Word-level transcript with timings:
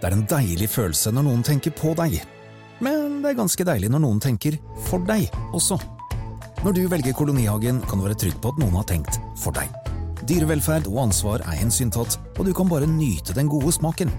Det 0.00 0.08
er 0.08 0.16
en 0.16 0.24
deilig 0.24 0.70
følelse 0.72 1.12
når 1.12 1.26
noen 1.26 1.42
tenker 1.44 1.74
på 1.76 1.92
deg. 1.98 2.22
Men 2.80 3.18
det 3.20 3.34
er 3.34 3.40
ganske 3.42 3.64
deilig 3.68 3.90
når 3.92 4.00
noen 4.00 4.20
tenker 4.24 4.56
for 4.86 5.04
deg 5.04 5.26
også. 5.52 5.76
Når 6.64 6.76
du 6.76 6.80
velger 6.92 7.16
Kolonihagen, 7.16 7.82
kan 7.84 8.00
du 8.00 8.06
være 8.06 8.16
trygg 8.20 8.38
på 8.40 8.52
at 8.52 8.60
noen 8.60 8.78
har 8.80 8.88
tenkt 8.88 9.20
for 9.40 9.52
deg. 9.56 9.68
Dyrevelferd 10.28 10.88
og 10.88 11.02
ansvar 11.06 11.44
er 11.44 11.58
hensyntatt, 11.60 12.16
og 12.38 12.48
du 12.48 12.52
kan 12.56 12.68
bare 12.68 12.88
nyte 12.88 13.36
den 13.36 13.48
gode 13.48 13.72
smaken. 13.76 14.12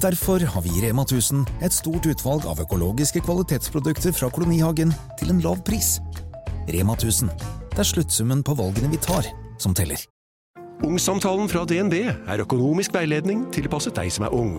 Derfor 0.00 0.40
har 0.40 0.64
vi 0.64 0.72
i 0.76 0.82
Rema 0.84 1.04
1000 1.04 1.44
et 1.64 1.72
stort 1.72 2.08
utvalg 2.08 2.44
av 2.48 2.60
økologiske 2.64 3.22
kvalitetsprodukter 3.24 4.12
fra 4.16 4.28
Kolonihagen 4.32 4.92
til 5.20 5.32
en 5.32 5.40
lav 5.44 5.60
pris. 5.64 5.98
Rema 6.68 6.96
1000. 6.96 7.32
Det 7.72 7.80
er 7.80 7.90
sluttsummen 7.92 8.44
på 8.44 8.56
valgene 8.56 8.92
vi 8.92 9.00
tar, 9.00 9.28
som 9.60 9.76
teller. 9.76 10.00
Ungsamtalen 10.84 11.48
fra 11.48 11.64
DNB 11.64 11.96
er 12.04 12.44
økonomisk 12.44 12.92
veiledning 12.96 13.46
tilpasset 13.56 13.96
deg 13.96 14.12
som 14.12 14.28
er 14.28 14.36
ung. 14.36 14.58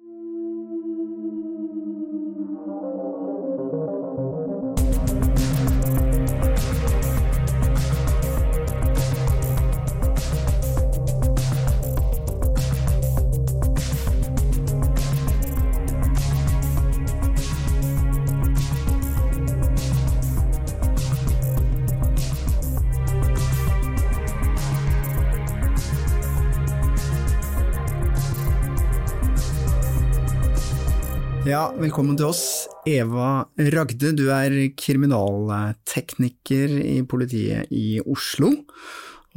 Ja, 31.41 31.71
velkommen 31.73 32.13
til 32.19 32.27
oss. 32.29 32.41
Eva 32.85 33.47
Ragde, 33.73 34.11
du 34.13 34.27
er 34.29 34.53
kriminaltekniker 34.77 36.75
i 36.85 36.99
politiet 37.09 37.71
i 37.73 37.97
Oslo. 38.03 38.51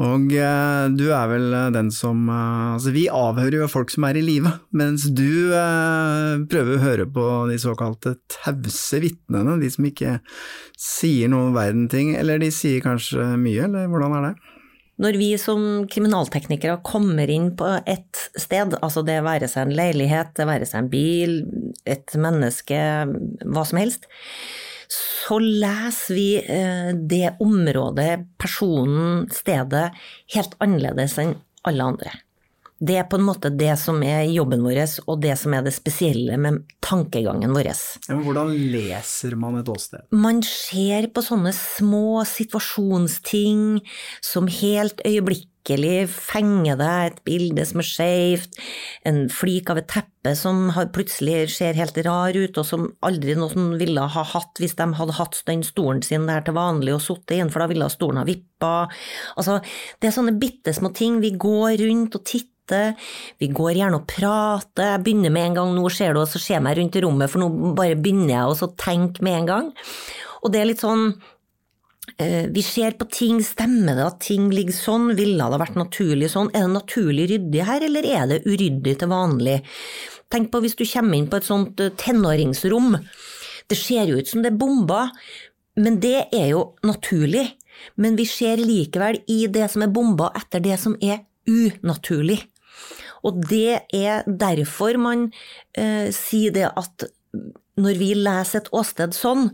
Og 0.04 0.34
eh, 0.36 0.84
du 0.92 1.04
er 1.14 1.30
vel 1.30 1.54
den 1.72 1.88
som 1.94 2.26
eh, 2.28 2.74
Altså, 2.74 2.92
vi 2.92 3.06
avhører 3.08 3.60
jo 3.60 3.70
folk 3.70 3.94
som 3.94 4.04
er 4.08 4.18
i 4.18 4.24
live, 4.26 4.52
mens 4.76 5.06
du 5.16 5.54
eh, 5.54 6.44
prøver 6.50 6.74
å 6.74 6.82
høre 6.82 7.06
på 7.08 7.26
de 7.48 7.56
såkalte 7.62 8.16
tause 8.32 9.00
vitnene, 9.00 9.56
de 9.62 9.70
som 9.72 9.86
ikke 9.88 10.18
sier 10.76 11.30
noen 11.32 11.54
verden 11.56 11.86
ting, 11.88 12.12
eller 12.18 12.42
de 12.42 12.50
sier 12.52 12.84
kanskje 12.84 13.32
mye, 13.40 13.64
eller 13.64 13.88
hvordan 13.88 14.18
er 14.18 14.28
det? 14.28 14.53
Når 15.02 15.16
vi 15.18 15.30
som 15.42 15.62
kriminalteknikere 15.90 16.78
kommer 16.86 17.30
inn 17.30 17.48
på 17.58 17.66
et 17.90 18.20
sted, 18.38 18.76
altså 18.78 19.02
det 19.06 19.18
være 19.26 19.48
seg 19.50 19.66
en 19.66 19.74
leilighet, 19.74 20.30
det 20.38 20.46
være 20.46 20.68
seg 20.70 20.84
en 20.84 20.90
bil, 20.92 21.40
et 21.82 22.14
menneske, 22.14 22.78
hva 23.42 23.64
som 23.66 23.80
helst, 23.82 24.06
så 24.94 25.40
leser 25.42 26.14
vi 26.14 26.28
eh, 26.38 26.92
det 26.94 27.34
området, 27.42 28.12
personen, 28.38 29.24
stedet, 29.34 29.88
helt 30.36 30.54
annerledes 30.62 31.18
enn 31.22 31.34
alle 31.66 31.90
andre. 31.94 32.14
Det 32.82 32.96
er 32.98 33.06
på 33.06 33.20
en 33.20 33.26
måte 33.28 33.52
det 33.54 33.70
som 33.78 34.00
er 34.02 34.24
jobben 34.26 34.64
vår, 34.66 34.80
og 35.06 35.20
det 35.22 35.36
som 35.38 35.54
er 35.54 35.62
det 35.62 35.76
spesielle 35.76 36.34
med 36.40 36.64
tankegangen 36.82 37.54
vår. 37.54 37.70
Ja, 37.70 38.16
men 38.16 38.24
hvordan 38.26 38.50
leser 38.72 39.36
man 39.38 39.60
et 39.60 39.70
åsted? 39.70 40.02
Man 40.10 40.42
ser 40.42 41.06
på 41.14 41.22
sånne 41.22 41.54
små 41.54 42.24
situasjonsting 42.26 43.78
som 44.24 44.50
helt 44.50 45.04
øyeblikkelig 45.06 46.08
fenger 46.10 46.76
deg, 46.80 47.12
et 47.12 47.20
bilde 47.24 47.64
som 47.64 47.80
er 47.80 47.88
skjevt, 47.88 48.58
en 49.06 49.22
flik 49.32 49.70
av 49.70 49.78
et 49.80 49.88
teppe 49.88 50.34
som 50.36 50.66
har, 50.74 50.90
plutselig 50.92 51.54
ser 51.54 51.78
helt 51.78 52.00
rar 52.04 52.34
ut, 52.34 52.58
og 52.58 52.66
som 52.66 52.88
aldri 53.06 53.36
noen 53.38 53.76
ville 53.80 54.02
ha 54.16 54.24
hatt 54.34 54.58
hvis 54.60 54.74
de 54.80 54.88
hadde 54.98 55.16
hatt 55.20 55.38
den 55.46 55.62
stolen 55.64 56.02
sin 56.04 56.26
der 56.26 56.42
til 56.42 56.58
vanlig 56.58 56.96
og 56.96 57.06
sittet 57.06 57.38
inn, 57.38 57.54
for 57.54 57.62
da 57.62 57.70
ville 57.70 57.88
stolen 57.92 58.20
ha 58.20 58.26
vippa. 58.28 58.74
Altså, 59.38 59.60
det 60.02 60.10
er 60.10 60.16
sånne 60.18 60.34
bitte 60.42 60.74
små 60.74 60.90
ting. 60.96 61.22
Vi 61.22 61.32
går 61.38 61.78
rundt 61.86 62.18
og 62.18 62.26
titter 62.26 62.50
vi 62.72 63.50
går 63.52 63.76
gjerne 63.76 64.00
og 64.00 64.08
prater. 64.08 64.94
Jeg 64.94 65.04
begynner 65.04 65.34
med 65.34 65.50
en 65.50 65.58
gang, 65.58 65.74
nå 65.76 65.84
ser 65.92 66.14
du, 66.14 66.22
og 66.22 66.30
så 66.30 66.40
ser 66.40 66.58
jeg 66.58 66.64
meg 66.64 66.78
rundt 66.78 66.96
i 66.96 67.04
rommet, 67.04 67.30
for 67.32 67.42
nå 67.42 67.74
bare 67.76 67.98
begynner 68.00 68.34
jeg 68.34 68.66
å 68.66 68.72
tenke 68.80 69.24
med 69.24 69.40
en 69.42 69.48
gang. 69.50 69.70
Og 70.44 70.52
det 70.52 70.60
er 70.60 70.68
litt 70.70 70.84
sånn 70.84 71.06
eh, 72.20 72.46
vi 72.52 72.64
ser 72.64 72.96
på 73.00 73.08
ting, 73.12 73.40
stemmer 73.44 73.98
det 73.98 74.06
at 74.06 74.20
ting 74.24 74.50
ligger 74.52 74.76
sånn, 74.76 75.10
ville 75.18 75.50
det 75.52 75.60
vært 75.60 75.80
naturlig 75.80 76.30
sånn, 76.32 76.52
er 76.52 76.66
det 76.66 76.74
naturlig 76.76 77.28
ryddig 77.32 77.66
her, 77.68 77.86
eller 77.88 78.08
er 78.08 78.28
det 78.32 78.44
uryddig 78.48 78.98
til 79.00 79.12
vanlig? 79.12 79.60
Tenk 80.32 80.50
på 80.52 80.60
hvis 80.64 80.76
du 80.78 80.84
kommer 80.88 81.18
inn 81.18 81.28
på 81.30 81.40
et 81.40 81.48
sånt 81.48 81.80
eh, 81.84 81.92
tenåringsrom, 82.00 82.96
det 83.68 83.80
ser 83.80 84.08
jo 84.10 84.20
ut 84.20 84.28
som 84.28 84.44
det 84.44 84.52
er 84.52 84.60
bomba, 84.60 85.06
men 85.80 86.00
det 86.02 86.28
er 86.34 86.50
jo 86.52 86.64
naturlig. 86.86 87.46
Men 88.00 88.16
vi 88.16 88.26
ser 88.28 88.60
likevel 88.62 89.20
i 89.30 89.44
det 89.52 89.66
som 89.72 89.82
er 89.84 89.92
bomba 89.92 90.30
etter 90.38 90.62
det 90.62 90.76
som 90.80 90.94
er 91.02 91.24
unaturlig. 91.50 92.38
Og 93.24 93.44
det 93.50 93.84
er 93.94 94.24
derfor 94.26 94.98
man 95.00 95.28
eh, 95.76 96.10
sier 96.14 96.54
det 96.54 96.68
at 96.70 97.06
når 97.80 97.96
vi 97.98 98.12
leser 98.14 98.60
et 98.60 98.70
åsted 98.76 99.16
sånn, 99.16 99.48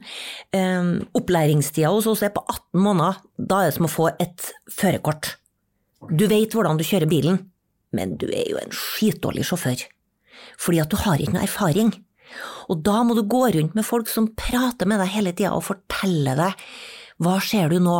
eh, 0.52 0.90
opplæringstida 1.16 1.92
hos 1.92 2.08
oss 2.10 2.24
er 2.26 2.34
på 2.34 2.42
18 2.44 2.82
måneder, 2.84 3.22
da 3.38 3.62
er 3.62 3.70
det 3.70 3.78
som 3.78 3.88
å 3.88 3.92
få 3.92 4.10
et 4.12 4.50
førerkort. 4.68 5.36
Du 6.10 6.26
vet 6.28 6.52
hvordan 6.52 6.80
du 6.80 6.84
kjører 6.84 7.08
bilen, 7.08 7.40
men 7.96 8.14
du 8.20 8.28
er 8.28 8.46
jo 8.50 8.60
en 8.60 8.72
skitdårlig 8.74 9.46
sjåfør. 9.48 9.82
Fordi 10.60 10.80
at 10.82 10.92
du 10.92 11.00
har 11.00 11.20
ikke 11.20 11.36
noe 11.36 11.46
erfaring. 11.46 11.92
Og 12.70 12.82
da 12.86 13.00
må 13.04 13.16
du 13.16 13.24
gå 13.26 13.42
rundt 13.56 13.74
med 13.74 13.86
folk 13.86 14.08
som 14.08 14.30
prater 14.38 14.88
med 14.88 15.00
deg 15.02 15.14
hele 15.16 15.32
tida 15.34 15.56
og 15.56 15.66
forteller 15.66 16.38
deg 16.38 16.66
hva 17.20 17.36
ser 17.44 17.68
du 17.72 17.80
nå, 17.82 17.98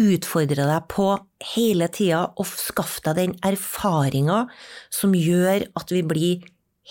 utfordre 0.00 0.64
deg 0.68 0.86
på 0.92 1.08
hele 1.52 1.88
tida 1.92 2.24
og 2.40 2.48
skaffe 2.48 3.02
deg 3.06 3.18
den 3.18 3.34
erfaringa 3.44 4.46
som 4.92 5.16
gjør 5.16 5.66
at 5.78 5.92
vi 5.92 6.02
blir 6.06 6.46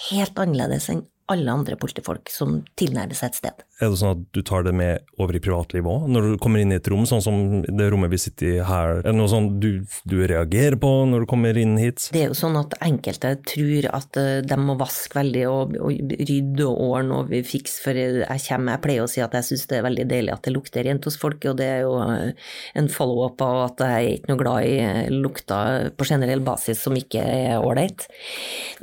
helt 0.09 0.37
annerledes 0.39 0.89
enn 0.91 1.05
alle 1.31 1.51
andre 1.53 1.77
politifolk 1.79 2.31
som 2.31 2.61
tilnærmer 2.79 3.17
seg 3.17 3.31
et 3.31 3.39
sted. 3.39 3.63
Er 3.81 3.89
det 3.89 3.97
sånn 3.97 4.13
at 4.13 4.23
du 4.35 4.41
tar 4.45 4.65
det 4.65 4.73
med 4.77 5.01
over 5.21 5.37
i 5.37 5.41
privatlivet 5.41 5.89
òg, 5.89 6.07
når 6.11 6.27
du 6.27 6.33
kommer 6.41 6.61
inn 6.61 6.73
i 6.73 6.77
et 6.77 6.87
rom, 6.91 7.05
sånn 7.09 7.23
som 7.23 7.37
det 7.65 7.87
rommet 7.89 8.11
vi 8.13 8.19
sitter 8.21 8.49
i 8.49 8.65
her? 8.65 8.99
Er 8.99 9.07
det 9.07 9.15
noe 9.17 9.31
sånn 9.31 9.47
du, 9.61 9.69
du 10.09 10.17
reagerer 10.29 10.77
på 10.81 10.91
når 11.09 11.25
du 11.25 11.29
kommer 11.31 11.57
inn 11.57 11.77
hit? 11.81 12.09
Det 12.13 12.25
er 12.25 12.29
jo 12.29 12.37
sånn 12.37 12.59
at 12.59 12.75
enkelte 12.85 13.33
tror 13.47 13.87
at 13.89 14.19
eh, 14.21 14.41
de 14.45 14.59
må 14.61 14.75
vaske 14.79 15.17
veldig 15.17 15.45
og, 15.49 15.75
og 15.81 16.15
rydde 16.19 16.67
og 16.67 16.83
ordne 16.91 17.21
og 17.23 17.33
fikse, 17.47 17.79
for 17.85 17.97
jeg 17.97 18.45
kommer, 18.47 18.75
jeg 18.75 18.83
pleier 18.85 19.05
å 19.05 19.11
si 19.11 19.23
at 19.25 19.37
jeg 19.39 19.49
syns 19.49 19.67
det 19.71 19.79
er 19.79 19.87
veldig 19.87 20.07
deilig 20.11 20.35
at 20.35 20.45
det 20.45 20.55
lukter 20.55 20.85
rent 20.87 21.07
hos 21.09 21.17
folk, 21.21 21.49
og 21.49 21.57
det 21.61 21.69
er 21.77 21.85
jo 21.87 21.95
eh, 22.05 22.51
en 22.77 22.91
follow-up 22.91 23.41
av 23.45 23.63
at 23.69 23.85
jeg 23.87 24.01
er 24.01 24.17
ikke 24.19 24.33
noe 24.33 24.43
glad 24.43 24.67
i 24.67 24.75
eh, 24.83 25.13
lukter 25.13 25.89
på 25.97 26.09
generell 26.11 26.43
basis 26.45 26.85
som 26.85 26.97
ikke 26.97 27.23
er 27.23 27.57
ålreit. 27.61 28.05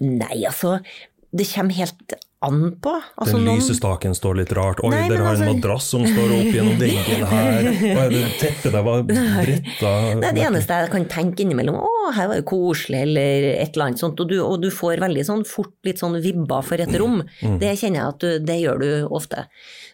Nei, 0.02 0.42
altså, 0.48 0.78
det 1.30 1.46
kommer 1.52 1.76
helt 1.76 2.18
an 2.40 2.76
på. 2.80 2.92
Altså, 3.18 3.36
Den 3.36 3.48
lysestaken 3.56 4.14
står 4.14 4.36
litt 4.38 4.52
rart. 4.54 4.78
Oi, 4.86 4.92
Nei, 4.92 5.08
dere 5.10 5.24
har 5.26 5.34
en 5.34 5.42
altså- 5.42 5.54
madrass 5.56 5.88
som 5.90 6.04
står 6.06 6.34
opp 6.36 6.50
gjennom 6.54 6.76
veggen 6.84 7.24
her. 7.26 7.68
Hva 7.80 8.04
er 8.04 8.12
det 8.14 8.22
teppet 8.38 8.72
der 8.76 8.84
var 8.86 9.02
bretta 9.08 9.92
Nei, 10.20 10.30
det 10.36 10.44
eneste 10.46 10.78
jeg 10.78 10.92
kan 10.92 11.08
tenke 11.10 11.42
innimellom, 11.42 11.80
å, 11.82 12.12
her 12.14 12.30
var 12.30 12.38
det 12.38 12.46
koselig, 12.48 13.00
eller 13.08 13.48
et 13.56 13.74
eller 13.74 13.88
annet 13.88 14.02
sånt, 14.04 14.20
og 14.22 14.30
du, 14.30 14.36
og 14.44 14.62
du 14.62 14.70
får 14.70 15.02
veldig 15.02 15.24
sånn 15.26 15.42
fort 15.48 15.74
litt 15.88 15.98
sånn 15.98 16.14
vibber 16.22 16.62
for 16.62 16.78
et 16.84 16.94
rom. 17.00 17.24
Mm. 17.42 17.58
Det 17.58 17.74
kjenner 17.80 18.02
jeg 18.02 18.14
at 18.14 18.22
du, 18.22 18.30
det 18.52 18.58
gjør 18.62 18.84
du 18.84 18.88
ofte. 19.18 19.48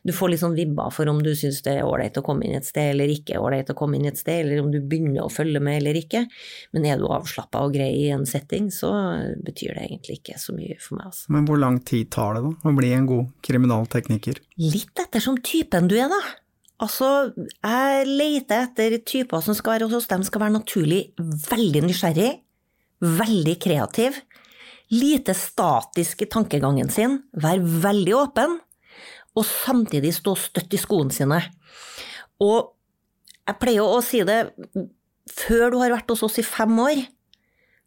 Du 0.05 0.12
får 0.12 0.35
litt 0.35 0.43
sånn 0.44 0.56
vibber 0.58 0.93
for 0.93 1.08
om 1.08 1.23
du 1.25 1.32
syns 1.38 1.62
det 1.64 1.79
er 1.79 1.88
ålreit 1.88 2.19
å 2.20 2.25
komme 2.26 2.44
inn 2.44 2.58
et 2.58 2.69
sted 2.69 2.91
eller 2.93 3.08
ikke 3.08 3.41
ålreit 3.41 3.73
å 3.73 3.79
komme 3.79 3.96
inn 3.96 4.11
et 4.11 4.20
sted, 4.20 4.44
eller 4.44 4.61
om 4.61 4.69
du 4.75 4.82
begynner 4.85 5.25
å 5.25 5.32
følge 5.32 5.62
med 5.64 5.81
eller 5.81 5.96
ikke. 5.96 6.26
Men 6.76 6.91
er 6.91 7.00
du 7.00 7.08
avslappa 7.08 7.64
og 7.64 7.73
grei 7.73 7.88
i 8.05 8.11
en 8.12 8.26
setting, 8.29 8.69
så 8.75 8.93
betyr 9.44 9.79
det 9.79 9.88
egentlig 9.88 10.20
ikke 10.20 10.37
så 10.41 10.52
mye 10.56 10.76
for 10.76 10.99
meg, 11.00 11.08
altså. 11.08 11.32
Men 11.32 11.49
hvor 11.49 11.61
lang 11.62 11.81
tid 11.88 12.12
tar 12.12 12.33
det 12.36 12.42
da, 12.44 12.52
å 12.69 12.75
bli 12.76 12.92
en 12.96 13.08
god 13.08 13.31
kriminaltekniker? 13.44 14.40
Litt 14.60 15.00
ettersom 15.02 15.38
typen 15.44 15.88
du 15.90 15.96
er, 15.98 16.12
da. 16.12 16.20
Altså, 16.84 17.08
jeg 17.62 18.06
leter 18.08 18.66
etter 18.66 18.96
typer 19.06 19.42
som 19.44 19.56
skal 19.56 19.76
være 19.76 19.88
hos 19.88 20.02
oss. 20.02 20.10
De 20.10 20.26
skal 20.26 20.42
være 20.42 20.56
naturlig 20.56 21.00
veldig 21.19 21.84
nysgjerrig, 21.86 22.31
veldig 23.04 23.56
kreativ, 23.62 24.19
lite 24.94 25.34
statisk 25.38 26.25
i 26.25 26.31
tankegangen 26.31 26.90
sin, 26.92 27.20
være 27.32 27.64
veldig 27.84 28.16
åpen, 28.19 28.58
og 29.34 29.46
samtidig 29.48 30.12
stå 30.14 30.34
støtt 30.38 30.76
i 30.76 30.81
skoene 30.81 31.14
sine. 31.14 31.40
Og 32.42 32.75
jeg 33.44 33.60
pleier 33.60 33.86
å 33.86 34.02
si 34.04 34.22
det, 34.26 34.40
før 35.31 35.72
du 35.72 35.81
har 35.82 35.94
vært 35.94 36.10
hos 36.12 36.25
oss 36.26 36.40
i 36.40 36.46
fem 36.46 36.75
år, 36.81 37.02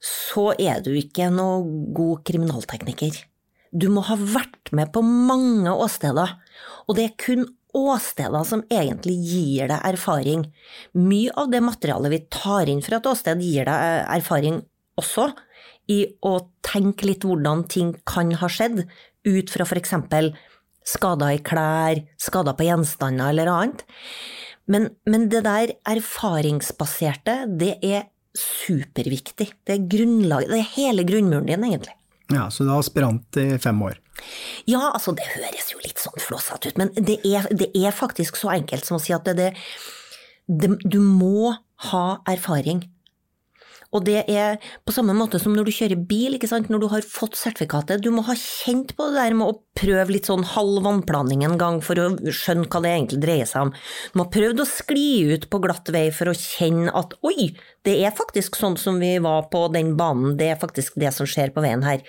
så 0.04 0.52
er 0.62 0.84
du 0.86 0.92
ikke 0.98 1.30
noe 1.34 1.64
god 1.96 2.22
kriminaltekniker. 2.28 3.16
Du 3.72 3.90
må 3.92 4.04
ha 4.08 4.16
vært 4.18 4.72
med 4.76 4.92
på 4.96 5.04
mange 5.06 5.72
åsteder, 5.74 6.36
og 6.88 6.98
det 6.98 7.10
er 7.10 7.18
kun 7.20 7.48
åsteder 7.78 8.46
som 8.48 8.64
egentlig 8.74 9.18
gir 9.28 9.70
deg 9.70 9.84
erfaring. 9.86 10.48
Mye 10.98 11.34
av 11.38 11.52
det 11.52 11.62
materialet 11.66 12.14
vi 12.14 12.22
tar 12.34 12.72
inn 12.72 12.84
fra 12.86 13.00
et 13.00 13.10
åsted, 13.10 13.44
gir 13.44 13.68
deg 13.68 13.88
eh, 13.90 14.08
erfaring 14.18 14.62
også 14.98 15.30
i 15.92 16.02
å 16.26 16.34
tenke 16.66 17.08
litt 17.08 17.26
hvordan 17.28 17.64
ting 17.72 17.94
kan 18.08 18.34
ha 18.42 18.50
skjedd, 18.52 18.84
ut 19.28 19.52
fra 19.52 19.68
eksempel 19.80 20.32
skader 20.88 21.36
i 21.36 21.44
klær, 21.44 22.02
skader 22.22 22.56
på 22.58 22.68
gjenstander 22.68 23.32
eller 23.34 23.52
annet. 23.52 23.84
Men, 24.72 24.90
men 25.08 25.28
det 25.32 25.44
der 25.48 25.74
erfaringsbaserte, 25.88 27.42
det 27.60 27.76
er 27.84 28.08
superviktig. 28.38 29.52
Det 29.68 29.78
er 29.78 29.86
det 29.88 30.60
er 30.60 30.74
hele 30.76 31.08
grunnmuren 31.08 31.48
din, 31.48 31.64
egentlig. 31.70 31.97
Ja, 32.34 32.50
Så 32.52 32.66
du 32.66 32.72
er 32.72 32.80
aspirant 32.80 33.40
i 33.40 33.58
fem 33.62 33.82
år? 33.82 34.00
Ja, 34.68 34.90
altså 34.92 35.14
det 35.16 35.28
høres 35.36 35.72
jo 35.72 35.80
litt 35.84 36.02
sånn 36.02 36.20
flåsete 36.20 36.72
ut, 36.72 36.82
men 36.82 36.92
det 36.96 37.20
er, 37.24 37.48
det 37.54 37.70
er, 37.78 37.94
faktisk 37.96 38.40
så 38.40 38.52
enkelt 38.56 38.88
som 38.88 38.98
å 38.98 39.02
si 39.02 39.14
at 39.16 39.28
det, 39.38 39.54
det, 40.48 40.72
Du 40.84 41.00
må 41.00 41.54
ha 41.92 42.06
erfaring 42.28 42.84
og 43.96 44.04
det 44.08 44.24
er 44.28 44.58
på 44.86 44.94
samme 44.96 45.16
måte 45.16 45.40
som 45.40 45.54
når 45.56 45.68
du 45.68 45.74
kjører 45.76 46.02
bil, 46.10 46.36
ikke 46.36 46.50
sant, 46.50 46.68
når 46.72 46.84
du 46.84 46.88
har 46.92 47.06
fått 47.08 47.38
sertifikatet. 47.40 48.04
Du 48.04 48.10
må 48.12 48.26
ha 48.28 48.36
kjent 48.38 48.94
på 48.98 49.08
det 49.08 49.16
der 49.22 49.38
med 49.38 49.48
å 49.48 49.60
prøve 49.78 50.12
litt 50.12 50.28
sånn 50.28 50.44
halv 50.56 50.82
vannplaning 50.84 51.46
en 51.48 51.56
gang 51.62 51.80
for 51.86 52.00
å 52.02 52.10
skjønne 52.34 52.68
hva 52.68 52.82
det 52.84 52.92
egentlig 52.92 53.22
dreier 53.24 53.50
seg 53.50 53.68
om. 53.68 53.74
Du 54.12 54.20
må 54.20 54.26
ha 54.26 54.34
prøvd 54.34 54.64
å 54.64 54.68
skli 54.68 55.08
ut 55.32 55.48
på 55.52 55.62
glatt 55.64 55.92
vei 55.94 56.08
for 56.16 56.32
å 56.32 56.36
kjenne 56.38 56.92
at 56.98 57.16
oi, 57.28 57.52
det 57.88 57.96
er 58.04 58.16
faktisk 58.16 58.58
sånn 58.60 58.76
som 58.82 59.00
vi 59.00 59.14
var 59.24 59.48
på 59.54 59.64
den 59.72 59.94
banen, 60.00 60.36
det 60.40 60.52
er 60.52 60.60
faktisk 60.60 60.98
det 61.00 61.14
som 61.16 61.30
skjer 61.30 61.54
på 61.56 61.64
veien 61.64 61.86
her. 61.88 62.04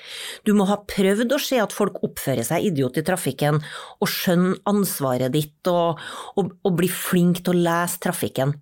Du 0.49 0.55
må 0.59 0.67
ha 0.71 0.81
prøvd 0.91 1.37
å 1.37 1.43
se 1.43 1.61
at 1.63 1.77
folk 1.77 2.01
oppfører 2.03 2.47
seg 2.49 2.67
idiot 2.73 2.99
i 2.99 3.07
trafikken, 3.07 3.61
og 4.03 4.11
skjønne 4.11 4.57
ansvaret 4.71 5.31
ditt, 5.35 5.61
og, 5.71 6.01
og, 6.35 6.57
og 6.67 6.79
bli 6.81 6.91
flink 6.91 7.45
til 7.45 7.55
å 7.55 7.67
lese 7.69 8.03
trafikken. 8.03 8.57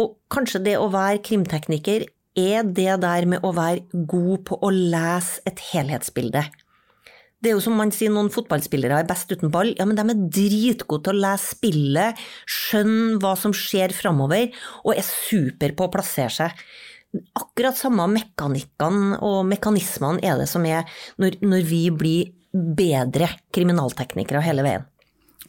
Og 0.00 0.16
kanskje 0.32 0.62
det 0.64 0.78
å 0.80 0.88
være 0.92 1.20
krimtekniker 1.24 2.08
er 2.38 2.64
det 2.64 3.00
der 3.02 3.28
med 3.28 3.44
å 3.44 3.52
være 3.56 4.04
god 4.08 4.44
på 4.48 4.58
å 4.60 4.70
lese 4.72 5.42
et 5.48 5.60
helhetsbilde. 5.72 6.44
Det 7.42 7.50
er 7.50 7.56
jo 7.56 7.62
som 7.64 7.74
man 7.74 7.90
sier, 7.90 8.12
noen 8.14 8.30
fotballspillere 8.30 9.00
er 9.02 9.08
best 9.08 9.32
uten 9.34 9.50
ball. 9.50 9.72
Ja, 9.74 9.86
men 9.88 9.98
de 9.98 10.04
er 10.04 10.26
dritgode 10.30 11.08
til 11.08 11.16
å 11.16 11.22
lese 11.24 11.56
spillet, 11.56 12.20
skjønne 12.46 13.18
hva 13.22 13.32
som 13.38 13.54
skjer 13.56 13.94
framover, 13.96 14.52
og 14.86 14.94
er 14.94 15.06
super 15.08 15.74
på 15.74 15.88
å 15.88 15.92
plassere 15.92 16.30
seg. 16.30 16.62
Akkurat 17.36 17.76
samme 17.76 18.06
mekanikkene 18.14 19.18
og 19.26 19.42
mekanismene 19.50 20.22
er 20.24 20.38
det 20.40 20.46
som 20.48 20.64
er 20.64 20.86
når, 21.20 21.40
når 21.42 21.66
vi 21.66 21.82
blir 21.90 22.30
bedre 22.52 23.28
kriminalteknikere 23.52 24.44
hele 24.46 24.64
veien. 24.64 24.86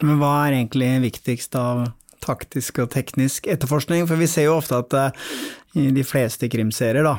Men 0.01 0.17
hva 0.17 0.33
er 0.47 0.57
egentlig 0.57 0.89
viktigst 1.05 1.53
av 1.59 1.85
taktisk 2.23 2.81
og 2.83 2.91
teknisk 2.95 3.49
etterforskning? 3.51 4.07
For 4.09 4.19
vi 4.19 4.31
ser 4.31 4.49
jo 4.49 4.57
ofte 4.57 4.79
at 4.79 4.97
uh, 4.97 5.29
i 5.79 5.89
de 5.93 6.05
fleste 6.07 6.49
krimserier, 6.51 7.05
da, 7.05 7.17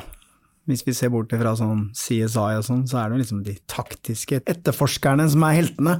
hvis 0.65 0.81
vi 0.85 0.95
ser 0.97 1.11
bort 1.13 1.33
fra 1.33 1.51
sånn 1.57 1.89
CSI 1.93 2.57
og 2.57 2.65
sånn, 2.65 2.85
så 2.89 2.97
er 2.97 3.09
det 3.09 3.15
jo 3.15 3.21
liksom 3.21 3.41
de 3.45 3.53
taktiske 3.69 4.39
etterforskerne 4.49 5.27
som 5.29 5.45
er 5.45 5.57
heltene. 5.59 5.97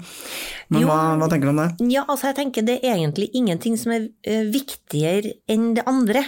Men 0.73 0.87
hva, 0.89 0.97
hva, 1.21 1.29
tenker 1.29 1.49
du 1.49 1.53
om 1.53 1.61
det? 1.61 1.67
Ja, 1.93 2.05
altså 2.07 2.31
jeg 2.31 2.39
tenker 2.39 2.65
det 2.65 2.79
er 2.79 2.95
egentlig 2.95 3.29
ingenting 3.37 3.77
som 3.77 3.93
er 3.93 4.07
uh, 4.09 4.47
viktigere 4.53 5.35
enn 5.51 5.73
det 5.77 5.85
andre. 5.89 6.25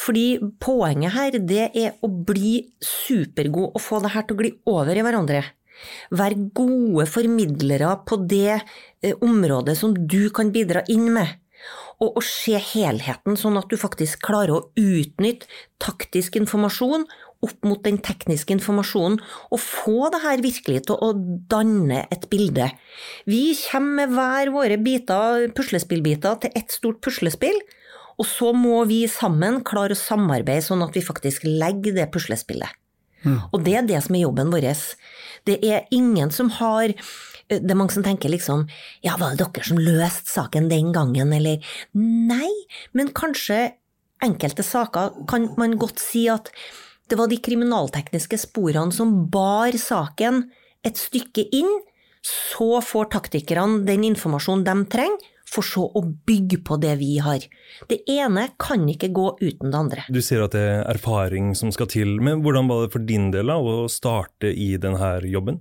Fordi 0.00 0.26
poenget 0.62 1.14
her, 1.14 1.38
det 1.38 1.68
er 1.78 1.94
å 2.02 2.10
bli 2.10 2.56
supergod 2.82 3.76
og 3.76 3.84
få 3.84 4.02
det 4.02 4.14
her 4.16 4.26
til 4.26 4.38
å 4.38 4.42
gli 4.42 4.54
over 4.72 4.98
i 4.98 5.06
hverandre. 5.06 5.44
Vær 6.14 6.34
gode 6.54 7.06
formidlere 7.10 7.94
på 8.08 8.18
det 8.26 8.58
uh, 8.58 9.14
området 9.22 9.78
som 9.78 9.94
du 9.94 10.26
kan 10.34 10.50
bidra 10.54 10.82
inn 10.90 11.12
med 11.14 11.38
og, 12.00 12.16
å 12.18 12.22
se 12.24 12.58
helheten, 12.58 13.36
sånn 13.38 13.58
at 13.60 13.68
du 13.70 13.78
faktisk 13.80 14.22
klarer 14.26 14.56
å 14.56 14.64
utnytte 14.78 15.48
taktisk 15.82 16.38
informasjon 16.40 17.06
opp 17.42 17.66
mot 17.66 17.80
den 17.82 17.98
tekniske 18.02 18.54
informasjonen, 18.54 19.18
og 19.50 19.60
få 19.60 20.10
det 20.14 20.20
her 20.22 20.42
virkelig 20.44 20.84
til 20.86 20.98
å 21.02 21.10
danne 21.50 22.04
et 22.14 22.28
bilde. 22.30 22.68
Vi 23.26 23.56
kommer 23.64 23.96
med 23.98 24.14
hver 24.14 24.52
våre 24.54 24.78
biter, 24.78 25.48
puslespillbiter 25.56 26.38
til 26.44 26.54
ett 26.58 26.70
stort 26.74 27.02
puslespill, 27.02 27.58
og 28.20 28.28
så 28.28 28.52
må 28.54 28.84
vi 28.86 29.00
sammen 29.10 29.62
klare 29.66 29.96
å 29.96 29.98
samarbeide 29.98 30.62
sånn 30.68 30.84
at 30.84 30.94
vi 30.94 31.02
faktisk 31.02 31.46
legger 31.48 31.96
det 31.96 32.10
puslespillet. 32.14 32.78
Mm. 33.22 33.38
Og 33.50 33.62
det 33.66 33.74
er 33.78 33.86
det 33.86 34.00
som 34.04 34.16
er 34.18 34.24
jobben 34.26 34.50
vår. 34.52 34.68
Det 35.46 35.58
er 35.66 35.86
ingen 35.94 36.30
som 36.34 36.50
har 36.58 36.94
det 37.50 37.70
er 37.70 37.78
mange 37.78 37.94
som 37.94 38.04
tenker 38.06 38.32
liksom 38.32 38.66
ja, 39.04 39.16
var 39.20 39.36
det 39.36 39.46
dere 39.46 39.66
som 39.66 39.80
løste 39.80 40.30
saken 40.30 40.70
den 40.70 40.92
gangen, 40.94 41.32
eller 41.34 41.74
nei, 41.98 42.50
men 42.96 43.12
kanskje 43.16 43.72
enkelte 44.22 44.64
saker 44.66 45.24
kan 45.30 45.50
man 45.58 45.78
godt 45.80 46.02
si 46.02 46.28
at 46.30 46.52
det 47.10 47.18
var 47.18 47.28
de 47.28 47.40
kriminaltekniske 47.42 48.38
sporene 48.40 48.94
som 48.94 49.26
bar 49.32 49.74
saken 49.76 50.46
et 50.86 50.98
stykke 50.98 51.44
inn, 51.54 51.68
så 52.22 52.78
får 52.84 53.10
taktikerne 53.12 53.82
den 53.86 54.06
informasjonen 54.06 54.64
de 54.66 54.90
trenger, 54.90 55.28
for 55.52 55.66
så 55.66 55.82
å 55.84 56.00
bygge 56.00 56.62
på 56.64 56.78
det 56.80 56.94
vi 57.00 57.18
har. 57.20 57.42
Det 57.90 57.98
ene 58.08 58.46
kan 58.62 58.86
ikke 58.88 59.10
gå 59.12 59.26
uten 59.42 59.68
det 59.72 59.78
andre. 59.78 60.04
Du 60.08 60.22
sier 60.24 60.46
at 60.46 60.54
det 60.56 60.62
er 60.64 60.86
erfaring 60.94 61.52
som 61.58 61.72
skal 61.74 61.90
til, 61.92 62.16
men 62.24 62.40
hvordan 62.44 62.70
var 62.70 62.86
det 62.86 62.94
for 62.94 63.04
din 63.04 63.28
del 63.34 63.52
da, 63.52 63.58
å 63.60 63.84
starte 63.92 64.48
i 64.48 64.72
denne 64.80 65.12
jobben? 65.28 65.60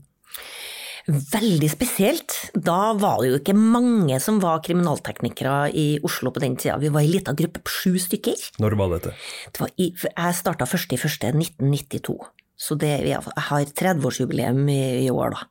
Veldig 1.07 1.69
spesielt. 1.71 2.35
Da 2.53 2.93
var 2.99 3.21
det 3.21 3.31
jo 3.31 3.39
ikke 3.39 3.55
mange 3.57 4.19
som 4.21 4.37
var 4.43 4.61
kriminalteknikere 4.65 5.71
i 5.73 5.87
Oslo 6.05 6.33
på 6.33 6.43
den 6.43 6.57
tida. 6.61 6.77
Vi 6.81 6.91
var 6.93 7.01
en 7.01 7.13
lita 7.13 7.33
gruppe 7.37 7.63
på 7.65 7.73
sju 7.73 7.95
stykker. 8.01 8.37
Når 8.61 8.77
var 8.79 8.93
dette? 8.95 9.15
Det 9.49 9.63
var 9.63 9.73
i, 9.77 9.89
jeg 9.97 10.37
starta 10.37 10.67
1.1.1992. 10.69 12.19
Så 12.61 12.77
det, 12.77 12.91
jeg 13.09 13.17
har 13.47 13.63
30-årsjubileum 13.65 14.67
i, 14.69 14.81
i 15.07 15.09
år, 15.09 15.33
da. 15.33 15.47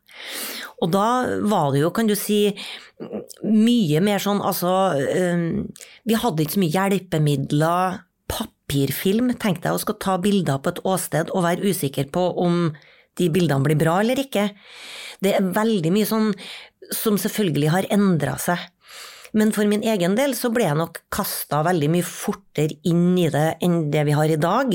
Og 0.81 0.93
da 0.95 1.07
var 1.51 1.73
det 1.75 1.83
jo, 1.83 1.91
kan 1.95 2.07
du 2.09 2.15
si, 2.17 2.53
mye 3.45 4.01
mer 4.05 4.21
sånn 4.21 4.43
altså 4.45 4.93
Vi 6.05 6.19
hadde 6.21 6.45
ikke 6.45 6.57
så 6.57 6.63
mye 6.63 6.75
hjelpemidler. 6.77 7.99
Papirfilm 8.31 9.33
tenkte 9.35 9.69
jeg 9.69 9.77
å 9.77 9.83
skal 9.83 9.99
ta 10.01 10.17
bilder 10.23 10.61
på 10.63 10.73
et 10.73 10.83
åsted 10.87 11.33
og 11.35 11.45
være 11.49 11.73
usikker 11.73 12.09
på 12.15 12.29
om 12.39 12.71
de 13.19 13.31
bildene 13.33 13.67
blir 13.67 13.79
bra 13.81 14.01
eller 14.03 14.21
ikke. 14.23 14.51
Det 15.21 15.35
er 15.37 15.55
veldig 15.55 15.93
mye 15.95 16.09
sånn 16.09 16.31
som 16.97 17.19
selvfølgelig 17.21 17.73
har 17.75 17.89
endra 17.93 18.37
seg. 18.41 18.61
Men 19.37 19.53
for 19.55 19.69
min 19.71 19.85
egen 19.87 20.17
del 20.19 20.35
så 20.35 20.51
ble 20.55 20.67
jeg 20.67 20.79
nok 20.79 21.03
kasta 21.15 21.63
veldig 21.67 21.91
mye 21.93 22.07
fortere 22.07 22.81
inn 22.91 23.15
i 23.21 23.29
det 23.31 23.47
enn 23.63 23.85
det 23.93 24.05
vi 24.09 24.17
har 24.19 24.33
i 24.33 24.41
dag. 24.41 24.75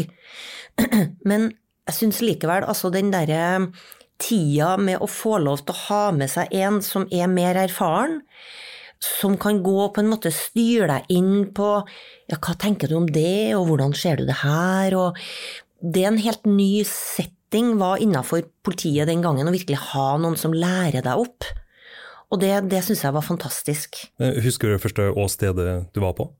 Men 1.30 1.50
jeg 1.86 1.98
syns 2.00 2.22
likevel 2.24 2.66
altså 2.66 2.92
den 2.94 3.12
derre 3.14 3.68
tida 4.22 4.76
med 4.80 5.02
å 5.04 5.10
få 5.12 5.38
lov 5.44 5.66
til 5.66 5.76
å 5.76 5.82
ha 5.90 6.04
med 6.16 6.32
seg 6.32 6.54
en 6.56 6.80
som 6.86 7.04
er 7.12 7.28
mer 7.32 7.60
erfaren, 7.66 8.22
som 9.04 9.36
kan 9.38 9.60
gå 9.64 9.76
og 9.84 9.92
på 9.96 10.02
en 10.02 10.10
måte 10.14 10.32
styre 10.34 10.88
deg 10.88 11.18
inn 11.18 11.50
på 11.56 11.68
ja, 11.84 12.38
hva 12.40 12.56
tenker 12.58 12.90
du 12.90 12.96
om 13.02 13.10
det, 13.12 13.54
og 13.58 13.68
hvordan 13.70 13.94
ser 13.98 14.22
du 14.22 14.30
det 14.30 14.40
her, 14.40 14.96
og 14.96 15.20
det 15.84 16.06
er 16.06 16.14
en 16.14 16.24
helt 16.24 16.48
ny 16.48 16.86
sett 16.88 17.35
setting 17.56 17.78
var 17.78 17.98
innafor 17.98 18.44
politiet 18.64 19.08
den 19.08 19.22
gangen, 19.24 19.48
å 19.48 19.54
virkelig 19.54 19.80
ha 19.94 20.18
noen 20.20 20.36
som 20.36 20.54
lærer 20.54 21.04
deg 21.04 21.16
opp. 21.16 21.46
Og 22.32 22.42
det, 22.42 22.68
det 22.70 22.84
syns 22.84 23.04
jeg 23.06 23.14
var 23.14 23.24
fantastisk. 23.24 23.96
Husker 24.20 24.68
du 24.68 24.76
det 24.76 24.84
første 24.84 25.14
åstedet 25.14 25.94
du 25.94 26.02
var 26.02 26.16
på? 26.18 26.34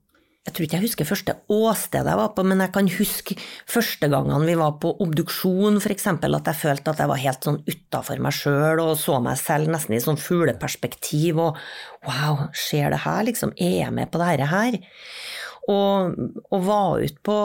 Jeg 0.46 0.54
tror 0.54 0.64
ikke 0.66 0.76
jeg 0.76 0.84
husker 0.84 1.08
første 1.08 1.34
åstedet 1.50 2.10
jeg 2.12 2.18
var 2.20 2.34
på, 2.36 2.44
men 2.46 2.60
jeg 2.62 2.72
kan 2.74 2.90
huske 2.98 3.36
første 3.66 4.10
gangene 4.12 4.46
vi 4.46 4.58
var 4.58 4.76
på 4.78 4.92
obduksjon, 5.02 5.80
f.eks., 5.80 6.06
at 6.06 6.50
jeg 6.52 6.60
følte 6.60 6.92
at 6.92 7.00
jeg 7.02 7.10
var 7.10 7.22
helt 7.22 7.48
sånn 7.48 7.62
utafor 7.66 8.20
meg 8.22 8.36
sjøl 8.36 8.82
og 8.84 8.92
så 9.00 9.18
meg 9.24 9.40
selv 9.40 9.72
nesten 9.72 9.96
i 9.96 10.02
sånn 10.04 10.20
fugleperspektiv 10.20 11.40
og 11.48 11.58
wow, 12.06 12.44
skjer 12.54 12.94
det 12.94 13.02
her, 13.08 13.24
liksom, 13.26 13.56
er 13.56 13.80
jeg 13.80 13.96
med 13.96 14.12
på 14.12 14.22
dette 14.22 14.52
her? 14.52 14.78
og, 15.70 16.14
og 16.52 16.66
var 16.66 17.02
ute 17.02 17.22
på 17.26 17.38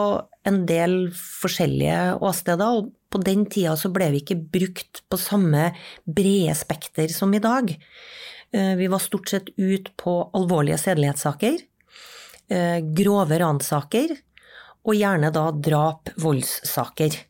en 0.48 0.64
del 0.66 0.96
forskjellige 1.16 2.18
åsteder. 2.22 2.78
Og 2.80 2.92
på 3.12 3.20
den 3.24 3.46
tida 3.50 3.76
så 3.78 3.92
ble 3.94 4.10
vi 4.14 4.22
ikke 4.22 4.40
brukt 4.56 5.02
på 5.10 5.20
samme 5.20 5.70
brede 6.04 6.54
spekter 6.58 7.12
som 7.12 7.34
i 7.34 7.42
dag. 7.42 7.72
Eh, 8.52 8.74
vi 8.78 8.88
var 8.92 9.02
stort 9.02 9.28
sett 9.32 9.52
ut 9.56 9.92
på 10.00 10.16
alvorlige 10.36 10.80
sedelighetssaker, 10.80 11.58
eh, 12.50 12.78
grove 12.96 13.38
ranssaker, 13.40 14.16
og 14.82 14.98
gjerne 14.98 15.30
da 15.32 15.50
drap, 15.52 16.10
voldssaker. 16.18 17.20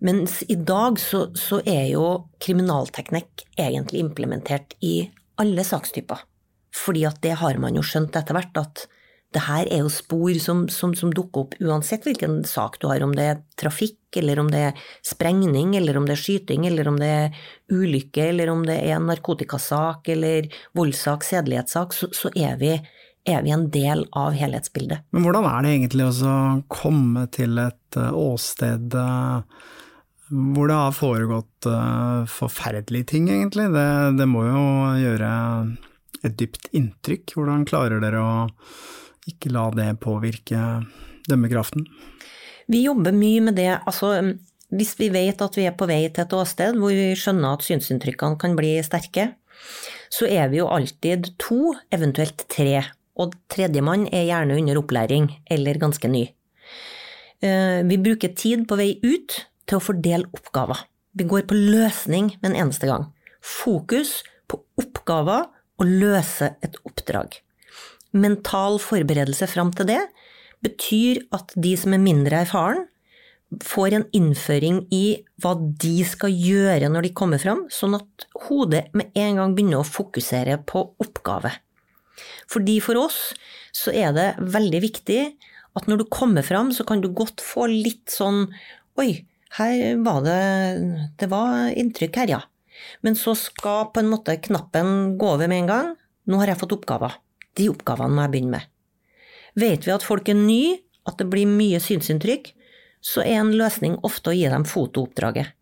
Mens 0.00 0.42
i 0.48 0.54
dag 0.54 0.98
så, 1.02 1.26
så 1.34 1.58
er 1.66 1.90
jo 1.92 2.30
kriminalteknikk 2.40 3.44
egentlig 3.58 4.00
implementert 4.00 4.76
i 4.80 5.10
alle 5.38 5.64
sakstyper. 5.66 6.22
Fordi 6.74 7.04
at 7.08 7.20
det 7.24 7.34
har 7.40 7.58
man 7.58 7.76
jo 7.76 7.82
skjønt 7.82 8.16
etter 8.16 8.36
hvert, 8.36 8.56
at 8.56 8.86
det 9.36 9.42
her 9.44 9.68
er 9.68 9.82
jo 9.82 9.90
spor 9.92 10.32
som, 10.40 10.62
som, 10.72 10.94
som, 10.96 11.10
dukker 11.12 11.44
opp 11.44 11.56
uansett 11.60 12.06
hvilken 12.08 12.40
sak 12.48 12.78
du 12.80 12.86
har, 12.88 13.02
om 13.04 13.12
det 13.16 13.26
er 13.28 13.40
trafikk, 13.60 13.98
eller 14.16 14.40
om 14.40 14.48
det 14.48 14.62
er 14.70 14.84
sprengning, 15.04 15.74
eller 15.76 15.98
om 16.00 16.06
det 16.08 16.14
er 16.16 16.22
skyting, 16.22 16.64
eller 16.68 16.88
om 16.88 16.96
det 16.96 17.10
er 17.12 17.42
ulykke, 17.68 18.30
eller 18.30 18.52
om 18.54 18.64
det 18.64 18.78
er 18.80 18.96
en 18.96 19.08
narkotikasak, 19.10 20.08
eller 20.14 20.48
voldssak, 20.78 21.26
sedelighetssak, 21.28 21.92
så, 21.92 22.08
så 22.16 22.32
er, 22.32 22.56
vi, 22.60 22.72
er, 23.28 23.42
vi, 23.44 23.52
en 23.52 23.68
del 23.74 24.06
av 24.16 24.32
helhetsbildet. 24.38 25.04
Men 25.12 25.28
hvordan 25.28 25.50
er 25.50 25.66
det 25.66 25.74
egentlig 25.76 26.08
å 26.08 26.38
komme 26.72 27.26
til 27.34 27.60
et 27.60 28.00
eh, 28.00 28.16
åsted 28.16 28.96
eh, 28.96 29.66
hvor 30.28 30.68
det 30.68 30.76
har 30.76 30.92
foregått 30.92 31.66
uh, 31.72 32.28
forferdelige 32.28 33.14
ting, 33.14 33.30
egentlig? 33.32 33.70
Det, 33.72 33.88
det 34.18 34.26
må 34.28 34.42
jo 34.44 34.64
gjøre 35.00 35.30
et 36.20 36.34
dypt 36.36 36.68
inntrykk. 36.76 37.32
Hvordan 37.32 37.64
klarer 37.68 38.02
dere 38.02 38.20
å 38.20 38.32
ikke 39.28 39.52
la 39.54 39.68
det 39.74 39.88
påvirke 40.02 40.60
dømmekraften? 41.28 41.86
Vi 42.68 42.84
jobber 42.84 43.14
mye 43.16 43.42
med 43.48 43.56
det. 43.56 43.70
Altså, 43.88 44.12
hvis 44.74 44.94
vi 45.00 45.08
vet 45.12 45.40
at 45.40 45.56
vi 45.56 45.64
er 45.68 45.76
på 45.76 45.88
vei 45.88 46.02
til 46.12 46.26
et 46.26 46.34
åsted 46.36 46.76
hvor 46.76 46.92
vi 46.92 47.14
skjønner 47.16 47.56
at 47.56 47.64
synsinntrykkene 47.64 48.40
kan 48.40 48.56
bli 48.58 48.76
sterke, 48.84 49.30
så 50.12 50.28
er 50.28 50.50
vi 50.52 50.60
jo 50.60 50.68
alltid 50.72 51.32
to, 51.40 51.74
eventuelt 51.92 52.44
tre. 52.52 52.82
Og 53.18 53.34
tredjemann 53.50 54.06
er 54.14 54.28
gjerne 54.28 54.58
under 54.60 54.78
opplæring 54.78 55.30
eller 55.50 55.80
ganske 55.80 56.10
ny. 56.10 56.28
Eh, 57.42 57.80
vi 57.88 57.98
bruker 57.98 58.34
tid 58.36 58.66
på 58.68 58.78
vei 58.78 58.92
ut 59.02 59.40
til 59.68 59.78
å 59.78 59.82
fordele 59.82 60.28
oppgaver. 60.36 60.84
Vi 61.18 61.26
går 61.26 61.48
på 61.50 61.56
løsning 61.58 62.34
med 62.38 62.52
en 62.52 62.60
eneste 62.66 62.86
gang. 62.90 63.08
Fokus 63.42 64.20
på 64.48 64.60
oppgaver 64.78 65.48
og 65.78 65.98
løse 65.98 66.52
et 66.62 66.78
oppdrag 66.86 67.40
mental 68.20 68.78
forberedelse 68.82 69.48
fram 69.50 69.72
til 69.76 69.88
det 69.90 70.02
betyr 70.64 71.22
at 71.34 71.52
de 71.54 71.74
som 71.78 71.94
er 71.94 72.02
mindre 72.02 72.42
erfaren, 72.44 72.86
får 73.64 73.94
en 73.96 74.04
innføring 74.12 74.82
i 74.92 75.22
hva 75.40 75.54
de 75.56 75.94
skal 76.04 76.34
gjøre 76.34 76.90
når 76.92 77.06
de 77.06 77.14
kommer 77.16 77.40
fram, 77.40 77.64
sånn 77.72 77.96
at 77.96 78.26
hodet 78.44 78.88
med 78.92 79.14
en 79.16 79.40
gang 79.40 79.54
begynner 79.56 79.80
å 79.80 79.88
fokusere 79.88 80.58
på 80.68 80.82
oppgave. 81.00 81.54
Fordi 82.50 82.76
for 82.84 83.00
oss 83.00 83.30
så 83.76 83.94
er 83.94 84.12
det 84.16 84.28
veldig 84.42 84.82
viktig 84.84 85.22
at 85.78 85.88
når 85.88 86.02
du 86.02 86.06
kommer 86.12 86.44
fram, 86.44 86.74
så 86.74 86.84
kan 86.84 87.00
du 87.00 87.08
godt 87.14 87.40
få 87.44 87.68
litt 87.70 88.10
sånn 88.12 88.48
Oi, 88.98 89.12
her 89.54 90.00
var 90.02 90.24
det 90.26 90.40
Det 91.20 91.28
var 91.30 91.70
inntrykk 91.70 92.16
her, 92.18 92.32
ja. 92.34 92.40
Men 93.06 93.14
så 93.18 93.34
skal 93.38 93.88
på 93.94 94.02
en 94.02 94.10
måte 94.10 94.36
knappen 94.42 95.16
gå 95.18 95.32
over 95.36 95.50
med 95.50 95.62
en 95.62 95.70
gang. 95.70 95.88
Nå 96.28 96.40
har 96.42 96.50
jeg 96.50 96.60
fått 96.60 96.74
oppgaver. 96.74 97.14
De 97.58 97.68
oppgavene 97.72 98.14
må 98.14 98.24
jeg 98.24 98.34
begynne 98.36 98.58
med. 98.58 98.70
Vet 99.58 99.86
vi 99.86 99.94
at 99.94 100.06
folk 100.06 100.28
er 100.30 100.38
nye, 100.38 100.78
at 101.08 101.18
det 101.18 101.28
blir 101.32 101.48
mye 101.50 101.80
synsinntrykk, 101.82 102.52
så 103.04 103.22
er 103.24 103.40
en 103.40 103.54
løsning 103.56 103.96
ofte 104.06 104.32
å 104.32 104.36
gi 104.36 104.46
dem 104.50 104.66
fotooppdraget. 104.68 105.54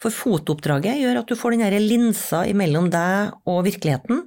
For 0.00 0.14
fotooppdraget 0.14 1.00
gjør 1.02 1.20
at 1.20 1.28
du 1.28 1.36
får 1.36 1.58
den 1.58 1.84
linsa 1.84 2.44
mellom 2.56 2.88
deg 2.92 3.34
og 3.50 3.64
virkeligheten, 3.66 4.24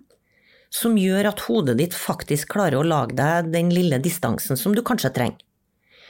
som 0.73 0.97
gjør 0.97 1.29
at 1.29 1.41
hodet 1.47 1.77
ditt 1.79 1.95
faktisk 1.97 2.53
klarer 2.55 2.79
å 2.79 2.85
lage 2.85 3.17
deg 3.17 3.49
den 3.53 3.71
lille 3.73 3.99
distansen 4.01 4.57
som 4.57 4.73
du 4.73 4.81
kanskje 4.85 5.13
trenger. 5.13 5.41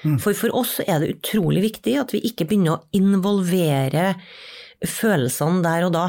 Mm. 0.04 0.18
For 0.20 0.36
for 0.36 0.52
oss 0.56 0.78
er 0.84 1.00
det 1.00 1.14
utrolig 1.16 1.64
viktig 1.64 1.96
at 2.00 2.12
vi 2.12 2.20
ikke 2.28 2.48
begynner 2.48 2.76
å 2.76 2.84
involvere 2.96 4.14
følelsene 4.84 5.64
der 5.64 5.88
og 5.88 5.94
da. 5.96 6.08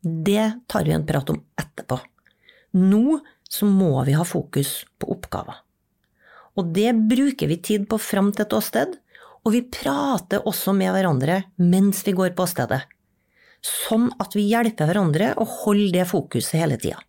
Det 0.00 0.46
tar 0.68 0.84
vi 0.84 0.96
en 0.96 1.06
prat 1.08 1.32
om 1.32 1.40
etterpå. 1.60 1.96
Nå 2.76 3.20
så 3.50 3.66
må 3.66 4.04
vi 4.06 4.14
ha 4.14 4.24
fokus 4.26 4.84
på 5.00 5.10
oppgaver. 5.16 5.58
Og 6.58 6.70
det 6.74 6.92
bruker 7.10 7.50
vi 7.50 7.58
tid 7.62 7.86
på 7.90 7.98
fram 8.02 8.30
til 8.34 8.46
et 8.46 8.54
åsted, 8.54 8.96
og 9.40 9.54
vi 9.54 9.64
prater 9.72 10.44
også 10.46 10.74
med 10.76 10.92
hverandre 10.94 11.42
mens 11.62 12.02
vi 12.06 12.14
går 12.16 12.34
på 12.36 12.44
åstedet. 12.44 12.82
Sånn 13.64 14.08
at 14.20 14.34
vi 14.36 14.48
hjelper 14.48 14.88
hverandre 14.88 15.34
og 15.40 15.54
holder 15.64 16.00
det 16.00 16.08
fokuset 16.10 16.60
hele 16.60 16.78
tida. 16.80 17.00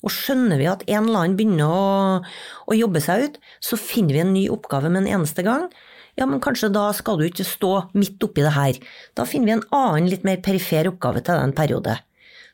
Og 0.00 0.12
skjønner 0.14 0.56
vi 0.56 0.68
at 0.70 0.82
en 0.88 1.10
eller 1.10 1.24
annen 1.26 1.36
begynner 1.36 1.70
å, 1.70 2.20
å, 2.64 2.72
jobbe 2.72 3.02
seg 3.04 3.26
ut, 3.26 3.40
så 3.60 3.76
finner 3.76 4.16
vi 4.16 4.22
en 4.22 4.32
ny 4.32 4.44
oppgave 4.52 4.88
med 4.88 5.04
en 5.04 5.18
eneste 5.18 5.44
gang. 5.44 5.66
Ja, 6.16 6.26
men 6.26 6.40
kanskje 6.42 6.72
da 6.72 6.86
skal 6.96 7.20
du 7.20 7.26
ikke 7.26 7.46
stå 7.46 7.72
midt 7.92 8.22
oppi 8.24 8.44
det 8.44 8.54
her. 8.56 8.78
Da 9.18 9.26
finner 9.28 9.50
vi 9.50 9.56
en 9.58 9.66
annen, 9.76 10.08
litt 10.10 10.24
mer 10.26 10.40
perifer 10.44 10.88
oppgave 10.88 11.20
til 11.20 11.36
deg 11.36 11.50
en 11.50 11.56
periode. 11.56 11.98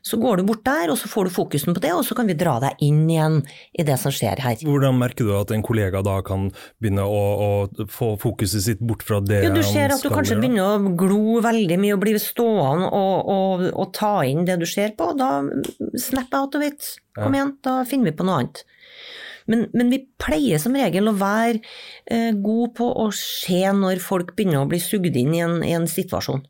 Så 0.07 0.19
går 0.21 0.39
du 0.39 0.47
bort 0.47 0.63
der, 0.67 0.91
og 0.93 0.97
så 0.99 1.09
får 1.11 1.27
du 1.27 1.33
fokusen 1.35 1.75
på 1.75 1.83
det, 1.83 1.91
og 1.95 2.05
så 2.07 2.15
kan 2.17 2.29
vi 2.29 2.35
dra 2.37 2.55
deg 2.63 2.79
inn 2.85 3.01
igjen 3.11 3.41
i 3.75 3.85
det 3.87 3.97
som 3.99 4.13
skjer 4.13 4.39
her. 4.43 4.55
Hvordan 4.63 4.99
merker 5.01 5.27
du 5.27 5.33
at 5.35 5.51
en 5.51 5.65
kollega 5.65 6.01
da 6.05 6.19
kan 6.25 6.47
begynne 6.79 7.03
å, 7.03 7.23
å 7.47 7.87
få 7.91 8.13
fokuset 8.21 8.63
sitt 8.63 8.83
bort 8.83 9.03
fra 9.07 9.19
det 9.23 9.43
jo, 9.45 9.51
Du 9.57 9.63
ser 9.65 9.91
at 9.93 10.03
du 10.03 10.09
kanskje 10.13 10.37
gjøre. 10.37 10.45
begynner 10.45 10.77
å 10.77 10.95
glo 10.99 11.41
veldig 11.43 11.79
mye 11.81 11.97
og 11.97 12.03
bli 12.05 12.15
stående 12.21 12.87
og, 12.87 13.33
og, 13.33 13.67
og, 13.73 13.91
ta 13.97 14.15
inn 14.27 14.47
det 14.47 14.59
du 14.61 14.67
ser 14.69 14.95
på. 14.97 15.11
Da 15.17 15.41
snap 15.99 16.33
out 16.37 16.55
of 16.57 16.65
it. 16.65 16.95
Kom 17.17 17.33
ja. 17.33 17.41
igjen, 17.41 17.55
da 17.65 17.79
finner 17.87 18.11
vi 18.11 18.17
på 18.17 18.27
noe 18.27 18.41
annet. 18.41 18.63
Men, 19.47 19.65
men, 19.73 19.91
vi 19.93 20.01
pleier 20.19 20.59
som 20.59 20.75
regel 20.75 21.07
å 21.07 21.15
være 21.17 21.61
eh, 22.11 22.33
gode 22.35 22.73
på 22.77 22.87
å 23.03 23.07
se 23.15 23.63
når 23.73 24.03
folk 24.03 24.35
begynner 24.35 24.65
å 24.65 24.69
bli 24.69 24.79
sugd 24.83 25.15
inn 25.15 25.35
i 25.35 25.43
en, 25.43 25.61
i 25.63 25.73
en 25.77 25.87
situasjon. 25.87 26.43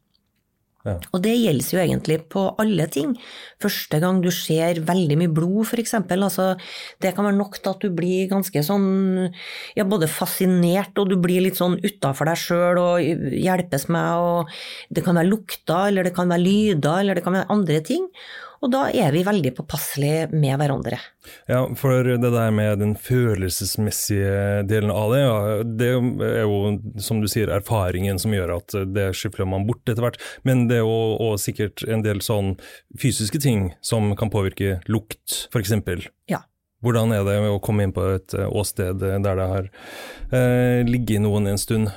Og 1.11 1.21
det 1.23 1.35
gjelder 1.35 1.73
jo 1.73 1.81
egentlig 1.81 2.17
på 2.31 2.43
alle 2.61 2.87
ting. 2.93 3.13
Første 3.63 3.99
gang 4.03 4.21
du 4.23 4.29
ser 4.33 4.81
veldig 4.87 5.17
mye 5.19 5.33
blod, 5.33 5.65
f.eks. 5.67 5.95
Altså, 5.99 6.49
det 7.03 7.13
kan 7.17 7.27
være 7.27 7.39
nok 7.39 7.59
til 7.59 7.73
at 7.73 7.83
du 7.83 7.93
blir 7.97 8.29
ganske 8.31 8.63
sånn 8.65 8.87
ja, 9.77 9.85
både 9.87 10.09
fascinert, 10.11 10.95
og 10.97 11.11
du 11.11 11.17
blir 11.21 11.43
litt 11.45 11.59
sånn 11.59 11.79
utafor 11.83 12.31
deg 12.31 12.41
sjøl 12.41 12.81
og 12.81 13.31
hjelpes 13.33 13.87
med, 13.93 14.27
og 14.27 14.57
det 14.93 15.05
kan 15.05 15.17
være 15.19 15.31
lukter, 15.31 15.87
eller 15.91 16.07
det 16.07 16.15
kan 16.17 16.31
være 16.31 16.45
lyder, 16.45 17.01
eller 17.01 17.17
det 17.17 17.25
kan 17.25 17.39
være 17.39 17.51
andre 17.53 17.81
ting. 17.85 18.07
Og 18.63 18.71
da 18.73 18.87
er 18.89 19.13
vi 19.13 19.23
veldig 19.27 19.51
påpasselige 19.57 20.27
med 20.33 20.57
hverandre. 20.59 20.99
Ja, 21.49 21.61
for 21.77 22.07
det 22.07 22.31
der 22.33 22.53
med 22.55 22.81
den 22.81 22.95
følelsesmessige 22.97 24.63
delen 24.69 24.93
av 24.93 25.13
det, 25.13 25.21
ja, 25.21 25.37
det 25.63 25.91
er 25.93 26.45
jo 26.45 26.77
som 27.03 27.21
du 27.21 27.29
sier 27.31 27.51
erfaringen 27.53 28.19
som 28.21 28.33
gjør 28.33 28.57
at 28.57 28.77
det 28.95 29.11
skyfler 29.17 29.49
man 29.49 29.67
bort 29.69 29.85
etter 29.85 30.03
hvert. 30.05 30.21
Men 30.47 30.65
det 30.71 30.81
er 30.81 30.87
jo 30.87 31.33
sikkert 31.41 31.85
en 31.87 32.05
del 32.05 32.23
sånn 32.25 32.55
fysiske 32.99 33.41
ting 33.43 33.71
som 33.85 34.13
kan 34.17 34.33
påvirke 34.33 34.79
lukt, 34.89 35.47
f.eks. 35.51 35.75
Ja. 36.31 36.43
Hvordan 36.85 37.13
er 37.15 37.23
det 37.25 37.39
å 37.49 37.61
komme 37.63 37.87
inn 37.87 37.93
på 37.93 38.03
et 38.15 38.35
åsted 38.37 39.01
der 39.01 39.23
det 39.23 39.47
har 39.53 39.69
eh, 40.31 40.81
ligget 40.85 41.23
noen 41.25 41.49
en 41.53 41.61
stund? 41.61 41.93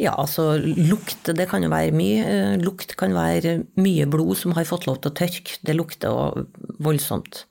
Ja, 0.00 0.14
altså 0.18 0.54
lukt, 0.60 1.28
det 1.36 1.48
kan 1.50 1.64
jo 1.64 1.70
være 1.72 1.94
mye. 1.96 2.20
Eh, 2.24 2.54
lukt 2.62 2.96
kan 3.00 3.14
være 3.16 3.60
mye 3.80 4.08
blod 4.10 4.38
som 4.40 4.54
har 4.58 4.68
fått 4.68 4.88
lov 4.88 5.00
til 5.00 5.12
å 5.12 5.18
tørke. 5.22 5.58
Det 5.66 5.76
lukter 5.76 6.46
voldsomt. 6.82 7.44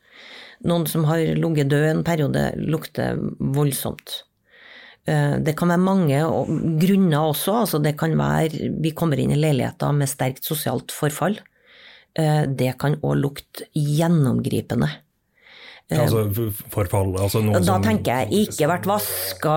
Noen 0.68 0.88
som 0.92 1.06
har 1.08 1.22
ligget 1.40 1.70
død 1.72 1.86
en 1.90 2.04
periode, 2.04 2.50
lukter 2.60 3.20
voldsomt. 3.40 4.24
Eh, 5.08 5.36
det 5.40 5.56
kan 5.58 5.72
være 5.72 5.86
mange 5.86 6.24
grunner 6.82 7.32
også. 7.32 7.62
Altså 7.64 7.80
det 7.84 7.96
kan 8.00 8.18
være 8.20 8.74
Vi 8.84 8.92
kommer 8.92 9.20
inn 9.20 9.34
i 9.34 9.40
leiligheter 9.40 9.96
med 9.96 10.12
sterkt 10.12 10.44
sosialt 10.48 10.92
forfall. 10.96 11.40
Eh, 12.18 12.44
det 12.48 12.76
kan 12.82 12.98
òg 13.02 13.22
lukte 13.22 13.70
gjennomgripende. 13.74 14.90
Altså 15.90 16.52
forfall? 16.70 17.16
Altså 17.18 17.40
da 17.48 17.64
som... 17.66 17.82
tenker 17.82 18.22
jeg 18.22 18.46
ikke 18.46 18.68
vært 18.70 18.86
vaska, 18.86 19.56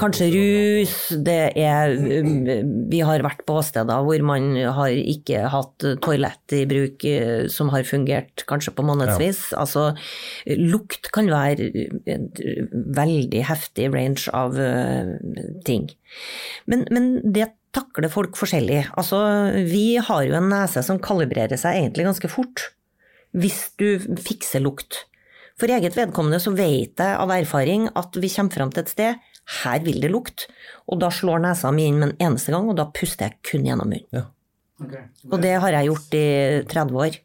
kanskje 0.00 0.30
rus. 0.32 0.94
Det 1.20 1.52
er 1.60 1.92
Vi 2.88 3.02
har 3.04 3.24
vært 3.26 3.44
på 3.48 3.58
steder 3.60 4.06
hvor 4.06 4.24
man 4.24 4.54
har 4.78 4.96
ikke 4.96 5.44
hatt 5.52 5.88
toalett 6.04 6.56
i 6.56 6.62
bruk 6.70 7.04
eh, 7.04 7.44
som 7.52 7.68
har 7.74 7.84
fungert 7.84 8.46
kanskje 8.48 8.72
på 8.78 8.86
månedsvis. 8.88 9.44
Ja. 9.52 9.66
Altså 9.66 9.90
lukt 10.48 11.12
kan 11.12 11.28
være 11.28 11.68
en 12.08 12.30
veldig 12.96 13.44
heftig 13.52 13.92
range 13.92 14.32
av 14.32 14.56
eh, 14.56 15.18
ting. 15.68 15.90
Men, 16.64 16.88
men 16.88 17.18
det 17.28 17.52
takler 17.76 18.12
folk 18.12 18.40
forskjellig. 18.40 18.86
Altså, 19.00 19.20
vi 19.68 19.98
har 20.00 20.26
jo 20.26 20.36
en 20.36 20.50
nese 20.52 20.80
som 20.84 21.00
kalibrerer 21.02 21.60
seg 21.60 21.80
egentlig 21.80 22.08
ganske 22.08 22.32
fort. 22.32 22.70
Hvis 23.36 23.66
du 23.80 23.96
fikser 24.20 24.64
lukt. 24.64 25.04
For 25.62 25.70
eget 25.70 25.94
vedkommende 25.94 26.40
så 26.42 26.50
vet 26.58 26.98
jeg 26.98 27.18
av 27.22 27.30
erfaring 27.30 27.84
at 27.94 28.16
vi 28.18 28.30
kommer 28.34 28.56
fram 28.56 28.70
til 28.74 28.82
et 28.82 28.90
sted, 28.90 29.18
her 29.62 29.82
vil 29.84 30.00
det 30.02 30.10
lukte, 30.10 30.48
og 30.90 30.98
da 31.02 31.10
slår 31.14 31.38
nesa 31.44 31.70
mi 31.74 31.84
inn 31.86 32.00
med 32.00 32.08
en 32.08 32.32
eneste 32.32 32.50
gang, 32.50 32.66
og 32.66 32.80
da 32.80 32.88
puster 32.90 33.28
jeg 33.28 33.38
kun 33.46 33.68
gjennom 33.68 33.92
munnen. 33.92 34.26
Og 35.30 35.36
det 35.38 35.52
har 35.62 35.76
jeg 35.76 35.86
gjort 35.86 36.16
i 36.18 36.26
30 36.66 36.98
år. 37.04 37.18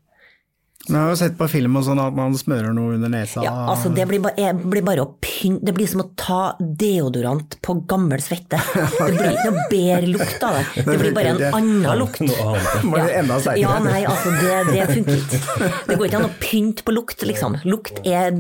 Men 0.88 0.98
jeg 0.98 1.04
har 1.04 1.14
jo 1.14 1.20
sett 1.20 1.38
på 1.40 1.48
film 1.52 1.78
og 1.80 1.86
sånn 1.88 2.00
at 2.02 2.16
man 2.18 2.36
smører 2.38 2.76
noe 2.76 2.96
under 2.96 3.12
nesa. 3.12 3.44
Ja, 3.46 3.54
altså 3.72 3.92
det 3.94 4.06
blir, 4.10 4.22
bare, 4.24 4.54
blir 4.58 4.86
bare 4.86 5.04
å 5.04 5.10
pynte 5.22 5.68
Det 5.68 5.74
blir 5.76 5.90
som 5.90 6.04
å 6.04 6.08
ta 6.18 6.42
deodorant 6.60 7.58
på 7.66 7.76
gammel 7.90 8.22
svette. 8.24 8.60
Det 9.08 9.10
blir 9.14 9.34
ikke 9.34 9.52
noe 9.52 9.66
bedre 9.72 10.12
lukt 10.12 10.44
av 10.44 10.58
det. 10.58 10.84
Det 10.88 10.98
blir 11.02 11.14
bare 11.16 11.34
en 11.34 11.58
annen 11.60 12.00
lukt. 12.00 12.22
Det 12.24 13.04
enda 13.20 13.40
sterkere. 13.42 13.62
Ja, 13.62 13.78
nei, 13.84 14.02
altså 14.08 14.34
det, 14.38 14.56
det 14.72 14.86
funker 14.92 15.22
ikke. 15.22 15.72
Det 15.88 15.98
går 15.98 16.10
ikke 16.10 16.20
an 16.22 16.28
å 16.28 16.34
pynte 16.42 16.86
på 16.88 16.96
lukt, 16.96 17.26
liksom. 17.28 17.58
Lukt 17.68 18.02
er 18.08 18.36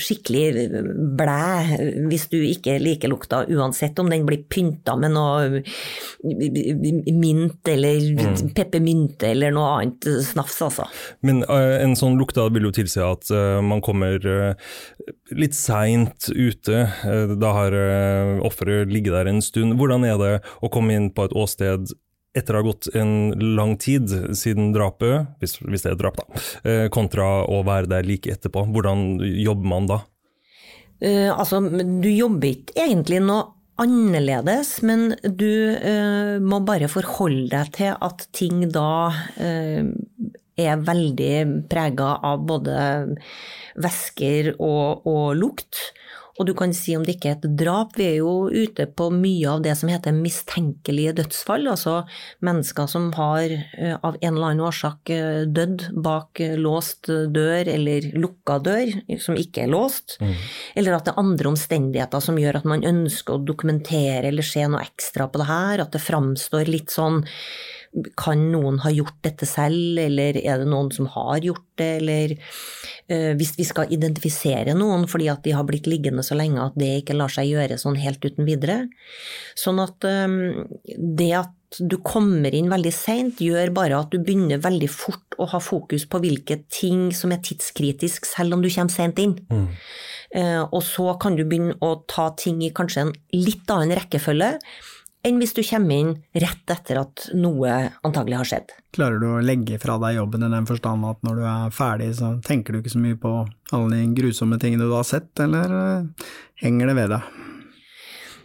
skikkelig 0.00 0.44
blæ 1.18 1.40
hvis 2.10 2.26
du 2.32 2.38
ikke 2.40 2.76
liker 2.82 3.10
lukta, 3.12 3.42
uansett 3.50 3.98
om 4.02 4.10
den 4.12 4.26
blir 4.28 4.42
pynta 4.50 4.96
med 5.00 5.14
noe 5.14 5.62
mint 6.22 7.68
eller 7.70 8.50
peppermynte 8.56 9.30
eller 9.30 9.54
noe 9.54 9.74
annet 9.78 10.08
snafs, 10.26 10.60
altså. 10.66 10.88
Men 11.26 11.42
eh, 11.44 11.79
en 11.82 11.96
sånn 11.98 12.18
lukt 12.20 12.38
da 12.38 12.46
vil 12.52 12.68
jo 12.68 12.74
tilsi 12.74 13.00
at 13.04 13.30
eh, 13.34 13.58
man 13.64 13.82
kommer 13.84 14.20
eh, 14.26 14.70
litt 15.36 15.56
seint 15.58 16.28
ute. 16.30 16.84
Eh, 17.06 17.34
da 17.40 17.54
har 17.56 17.74
uh, 17.74 18.38
offeret 18.46 18.92
ligget 18.92 19.16
der 19.16 19.30
en 19.30 19.42
stund. 19.44 19.76
Hvordan 19.80 20.06
er 20.08 20.20
det 20.20 20.32
å 20.60 20.70
komme 20.72 20.96
inn 20.96 21.10
på 21.14 21.26
et 21.28 21.36
åsted 21.36 21.92
etter 22.36 22.54
å 22.54 22.60
ha 22.60 22.68
gått 22.68 22.86
en 22.94 23.32
lang 23.56 23.74
tid 23.82 24.12
siden 24.38 24.70
drapet, 24.74 25.32
hvis, 25.42 25.56
hvis 25.66 25.82
det 25.82 25.96
er 25.96 25.98
drap, 25.98 26.20
da, 26.20 26.44
kontra 26.94 27.40
å 27.42 27.64
være 27.66 27.90
der 27.90 28.06
like 28.06 28.30
etterpå? 28.30 28.68
Hvordan 28.70 29.18
jobber 29.18 29.72
man 29.72 29.88
da? 29.90 30.02
Uh, 31.02 31.32
altså, 31.34 31.58
du 31.64 32.10
jobber 32.12 32.52
ikke 32.52 32.78
egentlig 32.84 33.18
noe 33.24 33.48
annerledes, 33.80 34.80
men 34.84 35.14
du 35.24 35.50
eh, 35.72 36.36
må 36.42 36.60
bare 36.66 36.90
forholde 36.90 37.48
deg 37.52 37.72
til 37.76 37.94
at 37.96 38.26
ting 38.36 38.66
da 38.72 39.10
eh, 39.40 39.88
er 40.58 40.82
veldig 40.86 41.66
prega 41.70 42.14
av 42.26 42.44
både 42.48 42.76
væsker 43.80 44.54
og, 44.58 45.06
og 45.06 45.34
lukt. 45.38 45.90
Og 46.40 46.46
du 46.48 46.54
kan 46.56 46.72
si 46.72 46.94
om 46.96 47.02
det 47.04 47.18
ikke 47.18 47.28
er 47.28 47.36
et 47.36 47.56
drap, 47.60 47.98
vi 48.00 48.06
er 48.06 48.14
jo 48.22 48.48
ute 48.48 48.86
på 48.96 49.10
mye 49.12 49.44
av 49.50 49.60
det 49.64 49.74
som 49.76 49.90
heter 49.92 50.14
mistenkelige 50.16 51.12
dødsfall, 51.18 51.68
altså 51.68 51.98
mennesker 52.46 52.88
som 52.88 53.10
har 53.18 53.52
eh, 53.52 53.92
av 53.92 54.16
en 54.16 54.30
eller 54.30 54.54
annen 54.54 54.64
årsak 54.64 55.12
eh, 55.12 55.42
dødd 55.44 55.90
bak 56.00 56.40
eh, 56.40 56.56
låst 56.56 57.10
dør 57.10 57.68
eller 57.74 58.08
lukka 58.16 58.56
dør, 58.64 58.94
som 59.20 59.36
ikke 59.36 59.66
er 59.66 59.74
låst, 59.74 60.16
eller 60.72 60.96
at 60.96 61.10
det 61.10 61.12
er 61.12 61.20
andre 61.20 61.52
omstendigheter 61.52 62.24
som 62.24 62.40
gjør 62.40 62.62
at 62.62 62.70
man 62.72 62.86
ønsker 62.88 63.36
å 63.36 63.44
dokumentere 63.44 64.30
eller 64.30 64.46
se 64.46 64.64
noe 64.64 64.80
ekstra 64.86 65.28
på 65.28 65.42
det 65.42 65.50
her, 65.50 65.84
at 65.84 65.92
det 65.92 66.00
framstår 66.06 66.72
litt 66.72 66.94
sånn 66.94 67.20
kan 68.18 68.42
noen 68.52 68.78
ha 68.84 68.90
gjort 68.94 69.18
dette 69.26 69.46
selv, 69.48 69.98
eller 69.98 70.36
er 70.38 70.62
det 70.62 70.68
noen 70.70 70.92
som 70.94 71.08
har 71.10 71.40
gjort 71.42 71.66
det, 71.80 71.88
eller 71.98 72.34
uh, 72.36 73.32
hvis 73.38 73.56
vi 73.58 73.66
skal 73.66 73.90
identifisere 73.90 74.76
noen 74.78 75.08
fordi 75.10 75.26
at 75.32 75.42
de 75.46 75.56
har 75.56 75.66
blitt 75.66 75.90
liggende 75.90 76.22
så 76.26 76.38
lenge 76.38 76.62
at 76.62 76.76
det 76.78 76.92
ikke 77.00 77.18
lar 77.18 77.32
seg 77.32 77.50
gjøre 77.50 77.80
sånn 77.82 77.98
helt 77.98 78.22
uten 78.22 78.46
videre. 78.46 78.84
Sånn 79.58 79.82
at 79.82 80.06
um, 80.06 80.68
det 80.86 81.32
at 81.40 81.56
du 81.78 81.96
kommer 82.02 82.54
inn 82.54 82.70
veldig 82.70 82.92
seint, 82.94 83.42
gjør 83.42 83.70
bare 83.74 83.98
at 84.02 84.14
du 84.14 84.18
begynner 84.18 84.62
veldig 84.62 84.88
fort 84.90 85.36
å 85.38 85.46
ha 85.52 85.60
fokus 85.62 86.06
på 86.10 86.18
hvilke 86.22 86.60
ting 86.70 87.10
som 87.14 87.34
er 87.34 87.42
tidskritisk, 87.46 88.26
selv 88.26 88.56
om 88.56 88.64
du 88.64 88.70
kommer 88.72 88.90
sent 88.90 89.20
inn. 89.22 89.36
Eh, 90.34 90.62
og 90.62 90.82
så 90.86 91.12
kan 91.22 91.38
du 91.38 91.44
begynne 91.44 91.76
å 91.82 92.00
ta 92.10 92.28
ting 92.38 92.60
i 92.62 92.72
kanskje 92.74 93.06
en 93.06 93.14
litt 93.34 93.70
annen 93.70 93.96
rekkefølge 93.98 94.52
enn 95.26 95.40
hvis 95.40 95.52
du 95.56 95.60
kommer 95.66 96.00
inn 96.00 96.12
rett 96.32 96.72
etter 96.72 97.02
at 97.02 97.26
noe 97.36 97.74
antagelig 98.06 98.38
har 98.40 98.50
skjedd. 98.52 98.74
Klarer 98.96 99.20
du 99.20 99.28
å 99.28 99.42
legge 99.44 99.78
fra 99.82 99.98
deg 100.02 100.16
jobben 100.16 100.46
i 100.46 100.52
den 100.52 100.68
forstand 100.68 101.06
at 101.08 101.20
når 101.26 101.40
du 101.40 101.44
er 101.50 101.76
ferdig, 101.76 102.10
så 102.18 102.32
tenker 102.46 102.72
du 102.72 102.80
ikke 102.80 102.94
så 102.94 103.02
mye 103.02 103.20
på 103.20 103.34
alle 103.76 103.92
de 103.94 104.08
grusomme 104.16 104.58
tingene 104.62 104.88
du 104.88 104.96
har 104.96 105.06
sett, 105.08 105.32
eller 105.42 105.76
eh, 105.76 106.28
henger 106.64 106.90
det 106.90 106.98
ved 107.02 107.16
deg? 107.16 107.49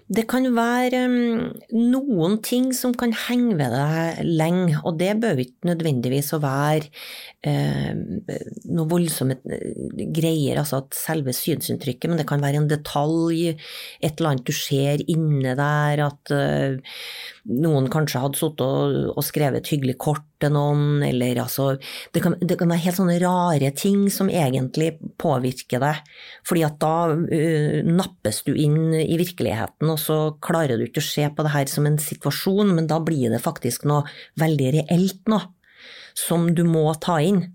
Det 0.06 0.28
kan 0.30 0.46
være 0.54 1.00
um, 1.10 1.48
noen 1.74 2.36
ting 2.46 2.68
som 2.78 2.92
kan 2.94 3.10
henge 3.26 3.56
ved 3.58 3.74
deg 3.74 4.20
lenge, 4.38 4.76
og 4.86 5.00
det 5.00 5.16
bør 5.24 5.42
ikke 5.42 5.72
nødvendigvis 5.72 6.30
å 6.38 6.42
være 6.44 6.92
eh, 7.42 7.90
noe 8.70 8.86
voldsomme 8.92 9.40
eh, 9.50 10.04
greier, 10.14 10.62
altså 10.62 10.84
at 10.84 10.94
selve 11.00 11.34
synsinntrykket, 11.34 12.12
men 12.12 12.22
det 12.22 12.28
kan 12.30 12.44
være 12.44 12.62
en 12.62 12.70
detalj, 12.70 13.56
et 13.56 14.14
eller 14.14 14.36
annet 14.36 14.46
du 14.46 14.54
ser 14.54 15.02
inne 15.10 15.58
der, 15.58 16.06
at 16.06 16.36
eh, 16.38 17.02
noen 17.46 17.88
kanskje 17.94 18.22
hadde 18.24 18.40
sittet 18.40 18.64
og, 18.66 18.96
og 19.14 19.26
skrevet 19.26 19.62
et 19.62 19.72
hyggelig 19.74 19.96
kort 20.02 20.24
til 20.42 20.54
noen, 20.56 21.04
eller 21.06 21.40
altså 21.44 21.76
det 22.16 22.24
kan, 22.24 22.36
det 22.42 22.58
kan 22.60 22.72
være 22.72 22.84
helt 22.88 22.98
sånne 22.98 23.18
rare 23.22 23.72
ting 23.78 24.08
som 24.14 24.32
egentlig 24.32 24.96
påvirker 25.22 25.84
deg, 25.84 26.02
fordi 26.48 26.66
at 26.68 26.80
da 26.82 26.96
uh, 27.14 27.80
nappes 27.86 28.42
du 28.48 28.54
inn 28.54 28.96
i 28.98 29.20
virkeligheten, 29.22 29.92
og 29.92 30.02
så 30.02 30.20
klarer 30.44 30.80
du 30.80 30.88
ikke 30.88 31.04
å 31.04 31.10
se 31.10 31.28
på 31.30 31.46
det 31.46 31.54
her 31.54 31.70
som 31.72 31.90
en 31.90 32.00
situasjon, 32.02 32.74
men 32.76 32.90
da 32.92 33.00
blir 33.04 33.34
det 33.34 33.44
faktisk 33.44 33.86
noe 33.90 34.08
veldig 34.42 34.74
reelt 34.80 35.32
nå, 35.32 35.44
som 36.18 36.50
du 36.56 36.66
må 36.68 36.88
ta 37.04 37.20
inn. 37.24 37.46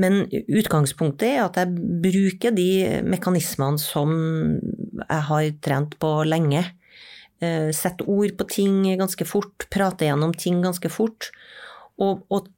Men 0.00 0.24
utgangspunktet 0.26 1.36
er 1.36 1.44
at 1.44 1.58
jeg 1.60 1.70
bruker 2.02 2.54
de 2.54 3.02
mekanismene 3.06 3.78
som 3.78 4.10
jeg 5.04 5.26
har 5.28 5.50
trent 5.62 5.94
på 6.02 6.16
lenge. 6.26 6.64
Eh, 7.42 7.70
Sette 7.74 8.06
ord 8.10 8.36
på 8.38 8.48
ting 8.50 8.82
ganske 9.00 9.26
fort, 9.28 9.66
prate 9.72 10.08
gjennom 10.08 10.34
ting 10.38 10.60
ganske 10.64 10.90
fort. 10.92 11.30
Og, 12.02 12.24
og 12.34 12.50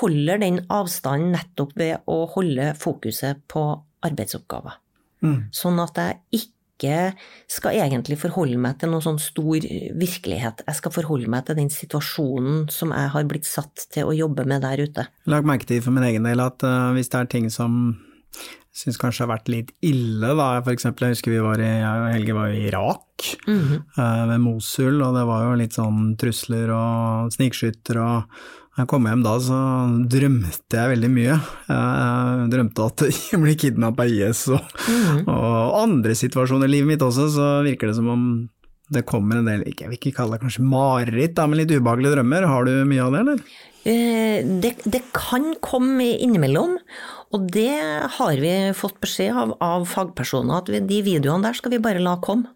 holder 0.00 0.38
den 0.42 0.62
avstanden 0.72 1.34
nettopp 1.34 1.74
ved 1.78 2.06
å 2.10 2.24
holde 2.34 2.72
fokuset 2.78 3.42
på 3.50 3.66
arbeidsoppgaver. 4.06 4.78
Sånn 5.54 5.80
at 5.82 5.98
jeg 6.00 6.42
ikke 6.44 7.00
skal 7.50 7.78
egentlig 7.80 8.18
forholde 8.20 8.58
meg 8.60 8.76
til 8.80 8.90
noen 8.92 9.04
sånn 9.04 9.20
stor 9.22 9.64
virkelighet. 10.00 10.64
Jeg 10.66 10.78
skal 10.80 10.92
forholde 10.92 11.30
meg 11.32 11.46
til 11.46 11.58
den 11.58 11.70
situasjonen 11.72 12.66
som 12.72 12.92
jeg 12.92 13.12
har 13.14 13.28
blitt 13.30 13.48
satt 13.48 13.86
til 13.94 14.10
å 14.10 14.16
jobbe 14.16 14.44
med 14.50 14.64
der 14.66 14.82
ute. 14.84 15.06
Lag 15.30 15.46
merke 15.48 15.68
til 15.70 15.80
for 15.84 15.96
min 15.96 16.06
egen 16.10 16.26
del 16.28 16.42
at 16.44 16.66
uh, 16.66 16.92
hvis 16.96 17.12
det 17.12 17.22
er 17.22 17.30
ting 17.36 17.48
som 17.52 17.96
syns 18.74 18.98
kanskje 18.98 19.22
har 19.24 19.30
vært 19.36 19.52
litt 19.52 19.70
ille, 19.86 20.32
da, 20.34 20.48
for 20.64 20.74
eksempel 20.74 21.06
jeg 21.06 21.16
husker 21.16 21.34
vi 21.34 21.44
var 21.44 21.62
i, 21.62 21.70
jeg 21.70 22.02
og 22.02 22.10
Helge 22.10 22.36
var 22.36 22.50
i 22.50 22.64
Irak, 22.66 23.28
uh, 23.46 24.24
ved 24.32 24.42
Mosul, 24.42 24.98
og 24.98 25.14
det 25.14 25.24
var 25.30 25.46
jo 25.46 25.56
litt 25.60 25.78
sånn 25.78 26.12
trusler 26.20 26.74
og 26.74 27.32
snikskytter 27.36 28.02
og 28.02 28.38
jeg 28.74 28.88
kom 28.90 29.04
hjem 29.06 29.20
da, 29.22 29.36
så 29.38 29.56
drømte 30.10 30.74
jeg 30.80 30.90
veldig 30.90 31.10
mye. 31.14 31.36
Jeg 31.68 32.46
drømte 32.50 32.86
at 32.88 33.04
jeg 33.30 33.38
ble 33.38 33.54
kidnappa 33.54 34.02
av 34.02 34.10
IS 34.10 34.40
og, 34.50 34.80
og 35.30 35.76
andre 35.78 36.16
situasjoner 36.18 36.66
i 36.66 36.72
livet 36.72 36.90
mitt 36.90 37.04
også, 37.06 37.28
så 37.36 37.46
virker 37.62 37.92
det 37.92 37.98
som 38.00 38.10
om 38.10 38.24
det 38.92 39.04
kommer 39.08 39.38
en 39.38 39.46
del, 39.48 39.62
jeg 39.70 39.88
vil 39.88 39.96
ikke 39.96 40.16
kalle 40.18 40.36
det 40.36 40.42
kanskje 40.42 40.66
mareritt, 40.66 41.36
da, 41.38 41.46
men 41.48 41.62
litt 41.62 41.72
ubehagelige 41.72 42.18
drømmer. 42.18 42.48
Har 42.50 42.66
du 42.66 42.72
mye 42.88 43.06
av 43.06 43.14
det, 43.14 43.22
eller? 43.22 43.44
Eh, 43.84 44.50
Det, 44.60 44.74
det 44.84 45.00
kan 45.16 45.54
komme 45.64 46.10
innimellom, 46.18 46.76
og 47.34 47.48
det 47.50 47.78
har 48.18 48.40
vi 48.40 48.52
fått 48.78 49.00
beskjed 49.02 49.34
av, 49.34 49.56
av 49.64 49.88
fagpersoner, 49.90 50.62
at 50.62 50.70
vi, 50.70 50.82
de 50.86 51.00
videoene 51.06 51.48
der 51.48 51.58
skal 51.58 51.74
vi 51.74 51.82
bare 51.82 52.02
la 52.02 52.14
komme. 52.22 52.52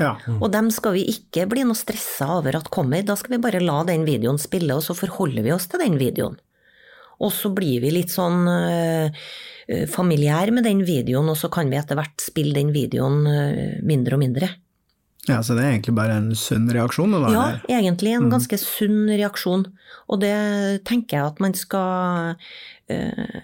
Ja. 0.00 0.14
Og 0.38 0.48
dem 0.52 0.70
skal 0.72 0.94
vi 0.96 1.04
ikke 1.12 1.46
bli 1.48 1.64
noe 1.68 1.76
stressa 1.76 2.28
over 2.38 2.56
at 2.56 2.70
kommer, 2.72 3.04
da 3.04 3.16
skal 3.20 3.36
vi 3.36 3.42
bare 3.44 3.60
la 3.62 3.82
den 3.88 4.06
videoen 4.08 4.40
spille, 4.40 4.76
og 4.76 4.84
så 4.84 4.96
forholder 4.96 5.44
vi 5.44 5.52
oss 5.52 5.68
til 5.68 5.82
den 5.82 5.98
videoen. 6.00 6.38
Og 7.20 7.32
så 7.36 7.50
blir 7.52 7.82
vi 7.84 7.92
litt 7.92 8.12
sånn 8.12 8.48
øh, 8.48 9.26
familiær 9.92 10.52
med 10.56 10.64
den 10.64 10.80
videoen, 10.88 11.28
og 11.28 11.36
så 11.36 11.50
kan 11.52 11.68
vi 11.72 11.76
etter 11.80 11.98
hvert 11.98 12.24
spille 12.24 12.56
den 12.56 12.72
videoen 12.72 13.22
øh, 13.28 13.78
mindre 13.84 14.16
og 14.16 14.24
mindre. 14.24 14.48
ja, 15.28 15.42
så 15.44 15.54
det 15.54 15.66
er 15.66 15.74
egentlig 15.74 15.94
bare 15.98 16.16
en 16.16 16.32
sunn 16.34 16.70
reaksjon? 16.72 17.12
Da, 17.12 17.32
Ja, 17.34 17.44
egentlig 17.68 18.16
en 18.16 18.32
ganske 18.32 18.56
sunn 18.58 19.04
reaksjon. 19.10 19.66
Og 20.08 20.22
det 20.24 20.32
tenker 20.88 21.18
jeg 21.18 21.34
at 21.34 21.44
man 21.44 21.52
skal 21.54 22.40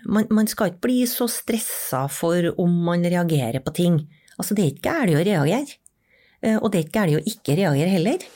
man, 0.05 0.27
man 0.35 0.49
skal 0.51 0.73
ikke 0.73 0.87
bli 0.89 1.01
så 1.11 1.29
stressa 1.31 2.07
for 2.13 2.51
om 2.63 2.73
man 2.89 3.05
reagerer 3.07 3.63
på 3.65 3.75
ting. 3.77 3.99
Altså, 4.37 4.57
det 4.57 4.65
er 4.65 4.73
ikke 4.75 4.89
galt 4.89 5.17
å 5.17 5.25
reagere. 5.25 5.79
Eh, 6.45 6.59
og 6.59 6.71
det 6.71 6.79
er 6.79 6.87
ikke 6.87 6.99
galt 6.99 7.19
å 7.19 7.33
ikke 7.33 7.59
reagere 7.61 7.93
heller. 7.95 8.29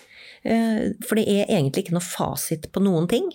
Eh, 0.42 0.82
for 1.04 1.20
det 1.20 1.26
er 1.28 1.46
egentlig 1.48 1.84
ikke 1.84 1.96
noe 1.98 2.06
fasit 2.06 2.70
på 2.72 2.82
noen 2.84 3.08
ting. 3.10 3.30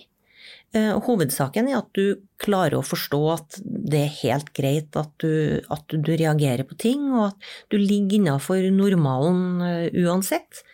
Eh, 0.74 0.92
Hovedsaken 1.06 1.70
er 1.70 1.78
at 1.78 1.90
du 1.96 2.18
klarer 2.42 2.80
å 2.80 2.86
forstå 2.86 3.20
at 3.32 3.60
det 3.62 4.02
er 4.02 4.16
helt 4.20 4.50
greit 4.56 4.96
at 4.98 5.12
du, 5.22 5.60
at 5.72 5.86
du 5.92 6.10
reagerer 6.12 6.66
på 6.68 6.78
ting, 6.80 7.06
og 7.14 7.30
at 7.30 7.52
du 7.72 7.78
ligger 7.78 8.18
innafor 8.18 8.66
normalen 8.74 9.62
eh, 9.64 10.00
uansett. 10.04 10.64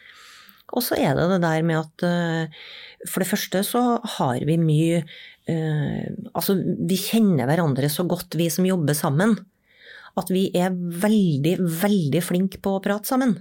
Og 0.73 0.81
så 0.81 0.97
er 0.97 1.12
det 1.19 1.29
det 1.35 1.43
der 1.45 1.67
med 1.69 1.83
at 1.83 2.07
eh, 2.09 2.62
for 3.05 3.23
det 3.23 3.29
første 3.29 3.62
så 3.67 3.83
har 4.17 4.47
vi 4.49 4.57
mye 4.61 5.03
eh, 5.50 6.12
Altså, 6.33 6.57
vi 6.59 6.98
kjenner 7.00 7.48
hverandre 7.48 7.90
så 7.92 8.07
godt, 8.09 8.37
vi 8.38 8.48
som 8.52 8.66
jobber 8.68 8.96
sammen, 8.96 9.37
at 10.18 10.31
vi 10.33 10.48
er 10.57 10.74
veldig, 10.74 11.57
veldig 11.83 12.22
flinke 12.24 12.61
på 12.62 12.76
å 12.76 12.83
prate 12.85 13.09
sammen. 13.09 13.37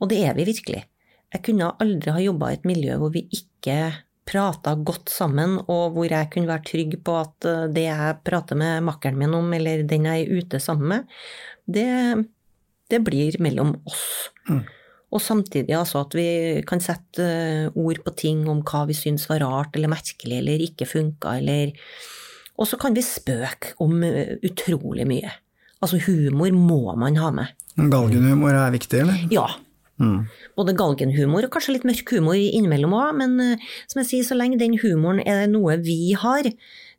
Og 0.00 0.10
det 0.10 0.22
er 0.26 0.34
vi 0.38 0.48
virkelig. 0.48 0.84
Jeg 1.30 1.44
kunne 1.46 1.72
aldri 1.82 2.14
ha 2.14 2.22
jobba 2.22 2.50
i 2.50 2.58
et 2.58 2.66
miljø 2.66 2.96
hvor 2.98 3.12
vi 3.14 3.26
ikke 3.30 3.78
prata 4.30 4.74
godt 4.78 5.10
sammen, 5.10 5.56
og 5.70 5.96
hvor 5.96 6.10
jeg 6.10 6.30
kunne 6.32 6.50
være 6.50 6.66
trygg 6.66 6.98
på 7.06 7.14
at 7.18 7.46
eh, 7.48 7.70
det 7.74 7.86
jeg 7.88 8.18
prater 8.26 8.58
med 8.58 8.84
makkeren 8.86 9.18
min 9.18 9.38
om, 9.38 9.48
eller 9.56 9.86
den 9.88 10.06
jeg 10.10 10.26
er 10.26 10.42
ute 10.42 10.60
sammen 10.62 10.92
med, 10.94 11.16
det, 11.66 11.88
det 12.90 13.02
blir 13.06 13.38
mellom 13.42 13.74
oss. 13.88 14.04
Mm. 14.50 14.62
Og 15.10 15.22
samtidig 15.22 15.74
altså 15.74 16.04
at 16.04 16.14
vi 16.14 16.28
kan 16.68 16.82
sette 16.82 17.24
eh, 17.24 17.78
ord 17.78 18.02
på 18.04 18.14
ting 18.18 18.44
om 18.50 18.62
hva 18.66 18.84
vi 18.88 18.94
syns 18.94 19.26
var 19.30 19.42
rart 19.42 19.76
eller 19.76 19.90
merkelig 19.90 20.38
eller 20.38 20.66
ikke 20.68 20.88
funka, 20.88 21.38
eller 21.40 21.74
Og 22.60 22.68
så 22.68 22.76
kan 22.76 22.94
vi 22.94 23.02
spøke 23.02 23.74
om 23.80 24.02
eh, 24.04 24.36
utrolig 24.44 25.06
mye. 25.08 25.32
Altså 25.80 25.98
humor 26.04 26.52
må 26.52 26.94
man 27.00 27.16
ha 27.16 27.30
med. 27.32 27.56
Galgenhumor 27.76 28.52
er 28.52 28.74
viktig, 28.74 29.00
eller? 29.00 29.26
Ja. 29.32 29.48
Mm. 30.00 30.28
Både 30.56 30.72
galgenhumor 30.76 31.44
og 31.44 31.52
kanskje 31.52 31.74
litt 31.74 31.86
mørk 31.88 32.12
humor 32.14 32.36
innimellom 32.36 32.94
òg, 32.96 33.16
men 33.18 33.34
eh, 33.44 33.72
som 33.90 34.00
jeg 34.02 34.10
sier, 34.10 34.28
så 34.28 34.38
lenge 34.38 34.60
den 34.60 34.78
humoren 34.80 35.20
er 35.24 35.46
noe 35.50 35.76
vi 35.84 36.14
har, 36.20 36.46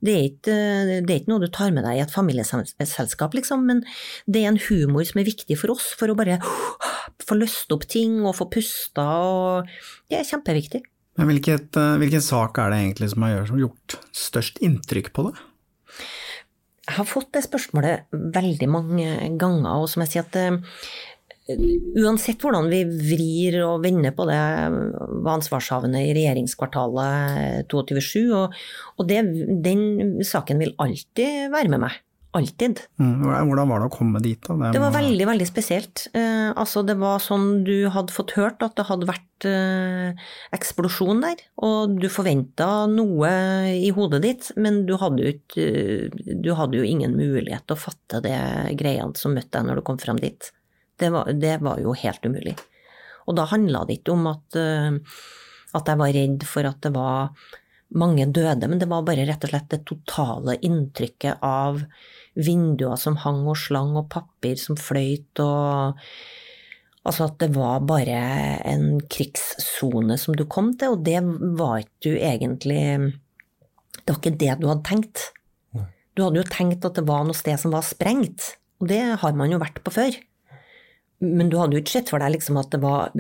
det 0.02 0.14
er, 0.18 0.28
ikke, 0.32 0.58
det 1.06 1.14
er 1.14 1.20
ikke 1.20 1.32
noe 1.32 1.46
du 1.46 1.50
tar 1.54 1.74
med 1.74 1.86
deg 1.86 2.00
i 2.00 2.04
et 2.04 2.14
familieselskap, 2.14 3.38
liksom, 3.38 3.68
men 3.70 3.84
det 4.26 4.42
er 4.44 4.52
en 4.52 4.62
humor 4.68 5.06
som 5.06 5.22
er 5.22 5.30
viktig 5.30 5.58
for 5.62 5.74
oss, 5.74 5.92
for 5.98 6.10
å 6.10 6.18
bare 6.18 6.40
få 7.26 7.38
løst 7.40 7.72
opp 7.74 7.86
ting 7.90 8.22
og 8.26 8.36
få 8.38 8.50
pusta, 8.52 9.06
og 9.26 9.70
det 10.12 10.20
er 10.20 10.28
kjempeviktig. 10.28 10.84
Men 11.20 11.28
hvilket, 11.28 11.78
eh, 11.78 12.00
hvilken 12.02 12.24
sak 12.24 12.60
er 12.62 12.72
det 12.72 12.82
egentlig 12.82 13.12
som 13.12 13.26
har 13.28 13.54
gjort 13.60 13.98
størst 14.16 14.62
inntrykk 14.64 15.12
på 15.14 15.28
deg? 15.28 15.40
Jeg 16.88 16.98
har 16.98 17.08
fått 17.08 17.32
det 17.36 17.46
spørsmålet 17.46 18.12
veldig 18.12 18.68
mange 18.72 19.08
ganger, 19.40 19.84
og 19.84 19.90
som 19.92 20.04
jeg 20.04 20.14
sier 20.14 20.26
at 20.26 20.38
eh, 20.40 20.58
uansett 22.02 22.42
hvordan 22.42 22.70
vi 22.72 22.82
vrir 22.86 23.60
og 23.66 23.84
vender 23.84 24.14
på 24.16 24.26
det, 24.30 24.40
var 25.24 25.38
ansvarshavende 25.38 26.02
i 26.06 26.14
regjeringskvartalet 26.16 27.68
22.7, 27.72 28.32
og, 28.38 28.56
og 28.98 29.10
det, 29.10 29.22
den 29.66 30.24
saken 30.26 30.64
vil 30.64 30.76
alltid 30.82 31.52
være 31.54 31.74
med 31.74 31.86
meg. 31.86 32.00
Alltid. 32.32 32.80
Mm. 32.96 33.26
Hvordan 33.28 33.68
var 33.68 33.82
det 33.82 33.88
å 33.90 33.92
komme 33.92 34.20
dit? 34.24 34.40
da? 34.48 34.70
Det 34.72 34.80
var 34.80 34.94
veldig, 34.96 35.26
veldig 35.28 35.48
spesielt. 35.50 36.06
Eh, 36.16 36.52
altså, 36.56 36.80
det 36.88 36.96
var 37.02 37.20
sånn 37.20 37.66
du 37.68 37.90
hadde 37.92 38.16
fått 38.16 38.38
hørt 38.38 38.64
at 38.64 38.78
det 38.80 38.86
hadde 38.88 39.10
vært 39.10 39.48
eh, 39.50 40.30
eksplosjon 40.56 41.20
der, 41.26 41.44
og 41.60 41.98
du 42.00 42.08
forventa 42.12 42.86
noe 42.88 43.32
i 43.76 43.92
hodet 43.96 44.22
ditt, 44.24 44.48
men 44.56 44.86
du 44.88 44.96
hadde, 45.02 45.26
jo 45.26 45.34
ikke, 45.36 46.32
du 46.40 46.54
hadde 46.56 46.80
jo 46.80 46.88
ingen 46.88 47.18
mulighet 47.20 47.68
til 47.68 47.76
å 47.76 47.84
fatte 47.84 48.24
det 48.24 48.40
greiene 48.80 49.20
som 49.20 49.36
møtte 49.36 49.58
deg 49.58 49.68
når 49.68 49.82
du 49.82 49.88
kom 49.92 50.00
fram 50.00 50.22
dit. 50.24 50.54
Det 51.02 51.12
var, 51.12 51.34
det 51.36 51.58
var 51.66 51.84
jo 51.84 51.98
helt 52.00 52.24
umulig. 52.24 52.56
Og 53.28 53.36
da 53.36 53.50
handla 53.52 53.84
det 53.90 54.00
ikke 54.00 54.16
om 54.16 54.32
at, 54.32 54.56
eh, 54.56 54.96
at 55.76 55.92
jeg 55.92 56.00
var 56.00 56.16
redd 56.16 56.48
for 56.48 56.72
at 56.72 56.80
det 56.88 56.94
var 56.96 57.36
mange 57.92 58.24
døde, 58.32 58.72
men 58.72 58.80
det 58.80 58.88
var 58.88 59.04
bare 59.04 59.26
rett 59.28 59.44
og 59.44 59.52
slett 59.52 59.72
det 59.74 59.84
totale 59.88 60.56
inntrykket 60.64 61.44
av 61.44 61.82
vinduer 62.38 63.00
som 63.00 63.18
hang 63.24 63.44
og 63.48 63.58
slang, 63.60 63.96
og 64.00 64.10
papir 64.14 64.60
som 64.60 64.80
fløyt, 64.80 65.42
og 65.44 66.00
Altså 67.02 67.26
at 67.32 67.40
det 67.42 67.48
var 67.56 67.82
bare 67.90 68.18
en 68.70 69.00
krigssone 69.10 70.20
som 70.22 70.36
du 70.38 70.44
kom 70.46 70.68
til, 70.78 70.94
og 70.94 71.06
det 71.06 71.18
var 71.58 71.82
ikke 71.82 72.06
du 72.06 72.12
egentlig 72.14 72.84
Det 73.98 74.12
var 74.12 74.20
ikke 74.20 74.40
det 74.44 74.58
du 74.62 74.68
hadde 74.70 74.86
tenkt. 74.86 75.24
Du 76.14 76.22
hadde 76.26 76.42
jo 76.42 76.50
tenkt 76.52 76.86
at 76.86 76.98
det 77.00 77.08
var 77.08 77.24
noe 77.26 77.38
sted 77.38 77.58
som 77.58 77.74
var 77.74 77.86
sprengt, 77.88 78.56
og 78.82 78.92
det 78.92 79.02
har 79.22 79.34
man 79.38 79.54
jo 79.54 79.62
vært 79.62 79.80
på 79.86 79.94
før. 79.96 80.18
Men 81.22 81.52
du 81.52 81.58
hadde 81.60 81.78
jo 81.78 81.82
ikke 81.84 81.94
sett 82.00 82.10
for 82.10 82.22
deg 82.22 82.34
liksom 82.34 82.58
at 82.58 82.72
det 82.74 82.82
var 82.82 83.14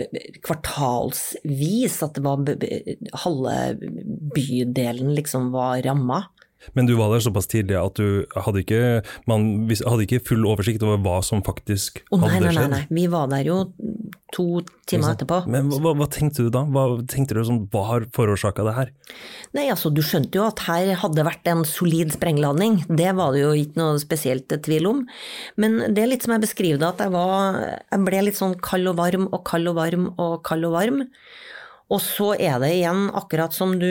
kvartalsvis, 0.45 1.99
at 2.05 2.17
det 2.17 2.23
var 2.25 2.41
halve 3.23 3.55
bydelen 4.35 5.13
liksom 5.17 5.51
var 5.53 5.83
ramma. 5.85 6.23
Men 6.77 6.89
du 6.89 6.95
var 6.99 7.11
der 7.13 7.23
såpass 7.25 7.49
tidlig 7.51 7.77
at 7.79 7.99
du 7.99 8.25
hadde 8.45 8.63
ikke, 8.63 8.81
man 9.29 9.47
hadde 9.69 10.05
ikke 10.05 10.21
full 10.31 10.45
oversikt 10.49 10.83
over 10.85 11.01
hva 11.03 11.19
som 11.25 11.43
faktisk 11.45 12.03
oh, 12.09 12.21
nei, 12.21 12.35
hadde 12.35 12.53
skjedd? 12.53 12.61
Nei, 12.61 12.67
nei, 12.67 12.81
nei. 12.85 12.99
Vi 13.01 13.07
var 13.11 13.31
der 13.31 13.47
jo 13.49 13.57
to 14.31 14.45
timer 14.87 15.15
etterpå. 15.15 15.41
Men 15.51 15.69
hva, 15.73 15.93
hva, 15.97 16.07
tenkte 16.11 16.45
du 16.45 16.51
da? 16.53 16.63
Hva 16.71 16.85
tenkte 17.09 17.35
du 17.35 17.41
som 17.47 17.61
var 17.73 18.05
forårsaka 18.15 18.65
det 18.67 18.75
her? 18.77 18.91
Nei, 19.57 19.67
altså 19.73 19.91
du 19.93 20.01
skjønte 20.05 20.39
jo 20.39 20.47
at 20.47 20.63
her 20.67 20.93
hadde 21.03 21.27
vært 21.27 21.51
en 21.51 21.65
solid 21.67 22.13
sprengladning. 22.15 22.81
Det 22.87 23.11
var 23.17 23.35
det 23.35 23.43
jo 23.43 23.53
ikke 23.57 23.81
noe 23.81 24.01
spesielt 24.01 24.51
tvil 24.65 24.89
om. 24.91 25.05
Men 25.61 25.81
det 25.91 26.05
er 26.05 26.11
litt 26.13 26.27
som 26.27 26.35
jeg 26.35 26.45
beskriver 26.45 26.81
det, 26.81 26.93
at 26.93 27.05
jeg 27.05 27.15
var 27.15 27.59
Jeg 27.61 28.03
ble 28.07 28.25
litt 28.27 28.39
sånn 28.39 28.57
kald 28.63 28.91
og 28.91 28.99
varm 29.01 29.27
og 29.29 29.41
kald 29.47 29.71
og 29.71 29.79
varm 29.79 30.11
og 30.15 30.37
kald 30.47 30.69
og 30.69 30.77
varm. 30.77 31.03
Og 31.91 31.99
så 31.99 32.31
er 32.39 32.59
det 32.63 32.71
igjen 32.77 33.09
akkurat 33.19 33.55
som 33.55 33.73
du 33.79 33.89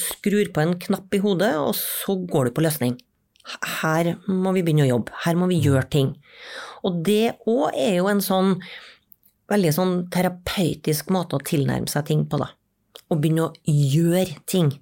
skrur 0.00 0.48
på 0.54 0.62
en 0.62 0.76
knapp 0.80 1.12
i 1.12 1.20
hodet, 1.20 1.52
og 1.60 1.74
så 1.76 2.16
går 2.16 2.48
du 2.48 2.56
på 2.56 2.64
løsning. 2.64 2.96
Her 3.82 4.14
må 4.26 4.54
vi 4.56 4.64
begynne 4.66 4.86
å 4.86 4.92
jobbe, 4.94 5.14
her 5.26 5.36
må 5.38 5.48
vi 5.50 5.60
gjøre 5.62 5.86
ting. 5.92 6.14
Og 6.86 7.02
det 7.06 7.36
òg 7.46 7.76
er 7.76 7.98
jo 8.00 8.08
en 8.10 8.22
sånn 8.24 8.56
veldig 9.50 9.72
sånn 9.74 9.94
terapeutisk 10.12 11.12
måte 11.14 11.38
å 11.38 11.44
tilnærme 11.46 11.90
seg 11.90 12.08
ting 12.08 12.24
på, 12.30 12.40
da. 12.42 12.50
Å 13.06 13.18
begynne 13.20 13.48
å 13.48 13.54
gjøre 13.70 14.40
ting. 14.50 14.72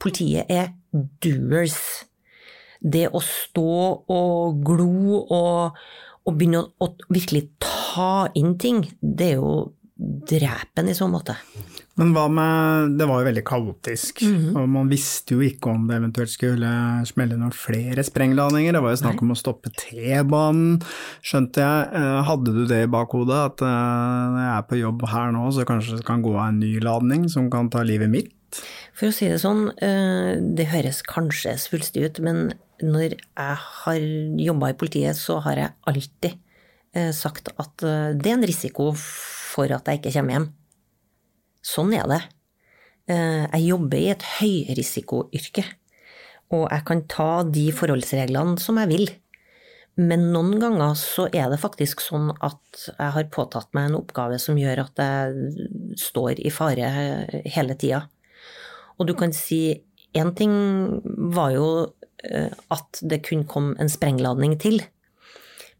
Politiet 0.00 0.48
er 0.52 0.72
doers. 1.20 1.76
Det 2.80 3.06
å 3.08 3.20
stå 3.24 3.72
og 4.12 4.60
glo 4.64 5.20
og, 5.20 5.76
og 6.24 6.38
begynne 6.38 6.62
å, 6.62 6.70
å 6.86 7.12
virkelig 7.12 7.48
ta 7.60 8.28
inn 8.38 8.54
ting, 8.60 8.84
det 9.00 9.32
er 9.34 9.40
jo 9.40 9.56
drepen 9.96 10.92
i 10.92 10.96
så 10.96 11.08
måte. 11.08 11.36
Men 11.96 12.10
hva 12.12 12.26
med 12.28 12.98
Det 12.98 13.06
var 13.08 13.22
jo 13.22 13.28
veldig 13.30 13.44
kaotisk, 13.44 14.22
Mm. 14.22 14.36
-hmm. 14.36 14.56
og 14.56 14.68
man 14.68 14.88
visste 14.88 15.34
jo 15.34 15.40
ikke 15.40 15.70
om 15.70 15.86
det 15.88 15.96
eventuelt 15.96 16.30
skulle 16.30 17.06
smelle 17.06 17.36
noen 17.36 17.52
flere 17.52 18.02
sprengladninger. 18.04 18.72
Det 18.72 18.82
var 18.82 18.90
jo 18.90 18.96
snakk 19.02 19.22
om 19.22 19.30
å 19.32 19.36
stoppe 19.36 19.70
T-banen, 19.76 20.82
skjønte 21.22 21.56
jeg. 21.60 21.94
Eh, 21.94 22.22
Hadde 22.22 22.52
du 22.52 22.66
det 22.66 22.82
i 22.84 22.86
bakhodet, 22.86 23.52
at 23.52 23.62
eh, 23.62 23.66
når 23.66 24.40
jeg 24.44 24.58
er 24.58 24.68
på 24.68 24.80
jobb 24.80 25.08
her 25.08 25.32
nå, 25.32 25.50
så 25.52 25.64
kanskje 25.64 25.96
det 25.96 26.04
kan 26.04 26.22
gå 26.22 26.34
av 26.36 26.48
en 26.48 26.60
ny 26.60 26.80
ladning 26.80 27.28
som 27.30 27.50
kan 27.50 27.70
ta 27.70 27.82
livet 27.82 28.10
mitt? 28.10 28.32
For 28.94 29.06
å 29.08 29.12
si 29.12 29.28
det 29.28 29.40
sånn, 29.40 29.70
eh, 29.82 30.36
det 30.40 30.68
høres 30.68 31.02
kanskje 31.02 31.56
svulstig 31.56 32.04
ut, 32.04 32.20
men 32.20 32.52
når 32.82 33.16
jeg 33.16 33.56
har 33.56 33.98
jobba 34.36 34.68
i 34.70 34.74
politiet, 34.74 35.16
så 35.16 35.40
har 35.42 35.56
jeg 35.56 35.72
alltid 35.86 36.38
sagt 37.12 37.48
at 37.58 37.76
det 37.76 38.26
er 38.26 38.34
en 38.38 38.42
risiko 38.42 38.94
for 38.96 39.64
at 39.64 39.84
jeg 39.84 40.00
ikke 40.00 40.12
kommer 40.14 40.32
hjem. 40.32 40.48
Sånn 41.66 41.94
er 41.96 42.06
det. 42.10 42.22
Eh, 43.10 43.44
Jeg 43.52 43.66
jobber 43.66 43.98
i 43.98 44.10
et 44.12 44.24
høyrisikoyrke, 44.38 45.64
og 46.54 46.68
jeg 46.70 46.84
kan 46.86 47.06
ta 47.10 47.30
de 47.42 47.70
forholdsreglene 47.74 48.58
som 48.62 48.78
jeg 48.82 48.92
vil. 48.92 49.08
Men 49.96 50.28
noen 50.34 50.58
ganger 50.60 50.92
så 51.00 51.24
er 51.32 51.48
det 51.48 51.58
faktisk 51.62 52.02
sånn 52.04 52.28
at 52.44 52.82
jeg 52.90 53.12
har 53.14 53.30
påtatt 53.32 53.70
meg 53.72 53.88
en 53.88 53.98
oppgave 54.02 54.36
som 54.38 54.58
gjør 54.60 54.82
at 54.84 55.00
jeg 55.00 55.96
står 55.96 56.42
i 56.44 56.52
fare 56.52 56.90
hele 57.48 57.76
tida. 57.80 58.02
Og 59.00 59.08
du 59.08 59.14
kan 59.16 59.32
si 59.32 59.80
én 60.16 60.34
ting 60.36 60.52
var 61.32 61.54
jo 61.56 61.70
eh, 62.24 62.52
at 62.72 63.00
det 63.02 63.22
kunne 63.24 63.48
komme 63.48 63.74
en 63.80 63.88
sprengladning 63.92 64.58
til. 64.60 64.82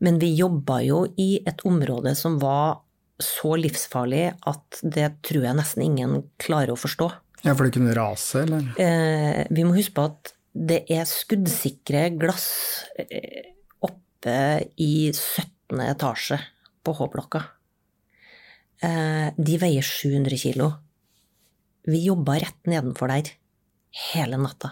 Men 0.01 0.19
vi 0.21 0.33
jobba 0.37 0.81
jo 0.85 1.05
i 1.21 1.43
et 1.49 1.63
område 1.69 2.17
som 2.17 2.41
var 2.41 2.81
så 3.23 3.55
livsfarlig 3.57 4.25
at 4.49 4.81
det 4.83 5.09
tror 5.27 5.49
jeg 5.49 5.59
nesten 5.59 5.85
ingen 5.87 6.19
klarer 6.43 6.75
å 6.75 6.81
forstå. 6.81 7.11
Ja, 7.47 7.55
for 7.55 7.65
det 7.65 7.77
kunne 7.77 7.95
rase, 7.97 8.43
eller? 8.43 8.61
Eh, 8.81 9.45
vi 9.55 9.65
må 9.65 9.77
huske 9.77 9.97
på 9.97 10.09
at 10.11 10.33
det 10.57 10.81
er 10.93 11.05
skuddsikre 11.09 12.11
glass 12.17 12.49
eh, 12.99 13.53
oppe 13.85 14.37
i 14.81 15.13
17. 15.13 15.81
etasje 15.87 16.39
på 16.85 16.93
H-blokka. 16.97 17.41
Eh, 18.85 19.29
de 19.37 19.59
veier 19.61 19.85
700 19.85 20.37
kilo. 20.41 20.71
Vi 21.87 22.09
jobba 22.09 22.33
rett 22.43 22.63
nedenfor 22.69 23.09
der 23.13 23.27
hele 24.11 24.37
natta. 24.41 24.71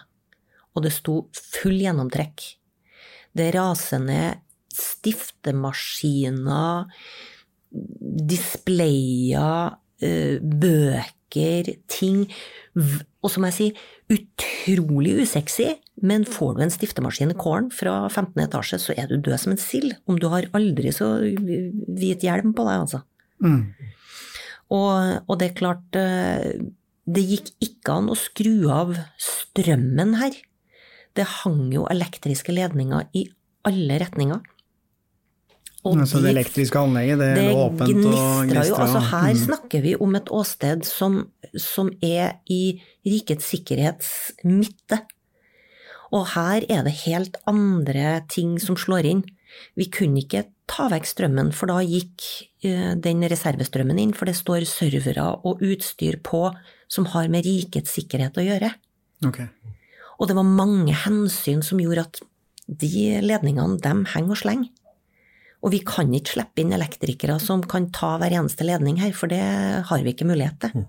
Og 0.75 0.83
det 0.85 0.93
sto 0.97 1.15
full 1.33 1.79
gjennomtrekk. 1.79 2.43
Det 3.35 3.55
raser 3.55 3.99
ned 4.03 4.41
stiftemaskiner, 4.75 6.85
displayer, 8.31 9.75
eh, 10.03 10.39
bøker, 10.41 11.75
ting. 11.91 12.29
Og 12.75 13.31
som 13.33 13.47
jeg 13.49 13.57
sier, 13.57 13.83
utrolig 14.13 15.17
usexy, 15.23 15.73
men 16.05 16.27
får 16.29 16.57
du 16.57 16.63
en 16.65 16.73
stiftemaskin 16.75 17.33
i 17.33 17.39
kålen 17.39 17.71
fra 17.75 18.05
15. 18.09 18.37
etasje, 18.45 18.79
så 18.83 18.95
er 18.99 19.09
du 19.11 19.17
død 19.19 19.39
som 19.41 19.55
en 19.55 19.61
sild. 19.61 19.95
Om 20.07 20.21
du 20.21 20.29
har 20.33 20.51
aldri 20.55 20.93
så 20.95 21.17
hvit 21.23 22.25
hjelm 22.27 22.55
på 22.55 22.67
deg, 22.69 22.85
altså. 22.85 23.03
Mm. 23.45 23.73
Og, 24.75 25.23
og 25.29 25.39
det 25.41 25.51
er 25.51 25.57
klart 25.59 25.97
eh, 25.99 26.63
Det 27.05 27.23
gikk 27.29 27.51
ikke 27.61 27.97
an 27.99 28.07
å 28.09 28.17
skru 28.17 28.71
av 28.73 28.95
strømmen 29.21 30.15
her. 30.21 30.37
Det 31.15 31.27
hang 31.43 31.69
jo 31.75 31.85
elektriske 31.91 32.55
ledninger 32.55 33.11
i 33.15 33.27
alle 33.69 33.99
retninger. 34.01 34.41
Og 35.85 35.99
Altså 36.01 36.21
det 36.25 36.31
elektriske 36.33 36.81
anlegget, 36.81 37.19
det, 37.21 37.31
det 37.37 37.49
lå 37.53 37.65
åpent 37.67 38.07
og 38.09 38.47
gnistra 38.49 38.65
jo. 38.69 38.77
Altså 38.87 39.01
her 39.11 39.33
Mm. 39.35 39.41
snakker 39.45 39.83
vi 39.85 39.95
om 40.01 40.15
et 40.17 40.31
åsted 40.33 40.85
som, 40.89 41.19
som 41.61 41.91
er 42.01 42.39
i 42.49 42.81
rikets 43.05 43.45
sikkerhets 43.53 44.33
midte. 44.45 45.03
Og 46.15 46.27
her 46.33 46.65
er 46.71 46.85
det 46.87 46.95
helt 47.05 47.37
andre 47.47 48.23
ting 48.29 48.59
som 48.63 48.77
slår 48.77 49.05
inn. 49.05 49.25
Vi 49.77 49.91
kunne 49.93 50.23
ikke 50.23 50.47
ta 50.67 50.89
vekk 50.89 51.05
strømmen, 51.07 51.53
for 51.53 51.67
da 51.69 51.83
gikk 51.85 52.49
eh, 52.65 52.95
den 52.97 53.21
reservestrømmen 53.29 53.99
inn, 54.01 54.15
for 54.17 54.25
det 54.25 54.37
står 54.39 54.65
servere 54.65 55.27
og 55.45 55.61
utstyr 55.61 56.17
på 56.25 56.47
som 56.89 57.05
har 57.13 57.29
med 57.29 57.45
rikets 57.45 57.93
sikkerhet 57.99 58.39
å 58.41 58.47
gjøre. 58.47 58.73
Okay. 59.27 59.49
Og 60.19 60.29
det 60.31 60.37
var 60.39 60.49
mange 60.49 60.95
hensyn 61.05 61.61
som 61.63 61.79
gjorde 61.83 62.07
at 62.07 62.23
de 62.69 63.21
ledningene, 63.21 63.77
dem 63.85 64.07
henger 64.15 64.31
og 64.31 64.41
slenger. 64.41 64.71
Og 65.65 65.73
vi 65.73 65.81
kan 65.81 66.13
ikke 66.13 66.37
slippe 66.37 66.61
inn 66.61 66.75
elektrikere 66.77 67.39
som 67.41 67.63
kan 67.65 67.89
ta 67.95 68.19
hver 68.21 68.37
eneste 68.37 68.67
ledning 68.69 69.01
her, 69.01 69.15
for 69.17 69.33
det 69.33 69.41
har 69.89 70.05
vi 70.05 70.13
ikke 70.13 70.29
mulighet 70.29 70.61
til. 70.61 70.85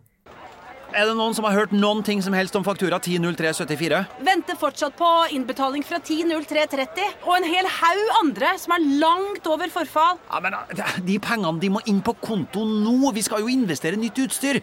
Er 0.96 1.10
det 1.10 1.16
noen 1.18 1.34
som 1.36 1.44
har 1.44 1.56
hørt 1.58 1.74
noen 1.76 2.04
ting 2.08 2.22
som 2.24 2.36
helst 2.36 2.56
om 2.56 2.64
faktura 2.64 3.02
100374? 3.02 3.98
Venter 4.24 4.56
fortsatt 4.60 4.96
på 4.96 5.10
innbetaling 5.36 5.84
fra 5.84 6.00
10.03.30, 6.00 7.18
og 7.28 7.34
en 7.36 7.48
hel 7.52 7.68
haug 7.68 8.14
andre 8.22 8.54
som 8.62 8.76
er 8.78 8.86
langt 9.02 9.50
over 9.52 9.72
forfall. 9.74 10.22
Ja, 10.30 10.40
men 10.44 10.56
eh, 10.56 11.02
De 11.08 11.18
pengene 11.24 11.60
de 11.60 11.72
må 11.74 11.84
inn 11.92 12.00
på 12.04 12.16
konto 12.24 12.64
nå! 12.64 13.12
Vi 13.16 13.26
skal 13.28 13.44
jo 13.44 13.52
investere 13.52 14.00
nytt 14.00 14.24
utstyr! 14.24 14.62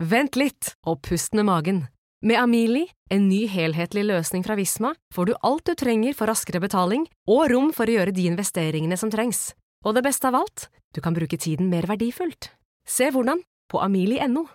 Vent 0.00 0.36
litt, 0.40 0.74
og 0.88 1.02
pust 1.04 1.36
med 1.36 1.48
magen. 1.48 1.84
Med 2.24 2.40
Amili, 2.40 2.86
en 3.10 3.28
ny 3.28 3.42
helhetlig 3.46 4.06
løsning 4.08 4.44
fra 4.44 4.54
Visma, 4.56 4.94
får 5.14 5.26
du 5.26 5.34
alt 5.44 5.66
du 5.68 5.74
trenger 5.76 6.14
for 6.16 6.30
raskere 6.30 6.62
betaling 6.64 7.04
og 7.28 7.50
rom 7.52 7.68
for 7.76 7.84
å 7.84 7.96
gjøre 7.98 8.14
de 8.16 8.24
investeringene 8.30 8.96
som 8.96 9.12
trengs. 9.12 9.50
Og 9.84 9.92
det 9.94 10.02
beste 10.06 10.30
av 10.30 10.38
alt, 10.38 10.70
du 10.96 11.02
kan 11.04 11.12
bruke 11.12 11.36
tiden 11.36 11.68
mer 11.68 11.84
verdifullt. 11.84 12.48
Se 12.88 13.10
hvordan 13.12 13.44
på 13.68 13.82
amili.no. 13.84 14.46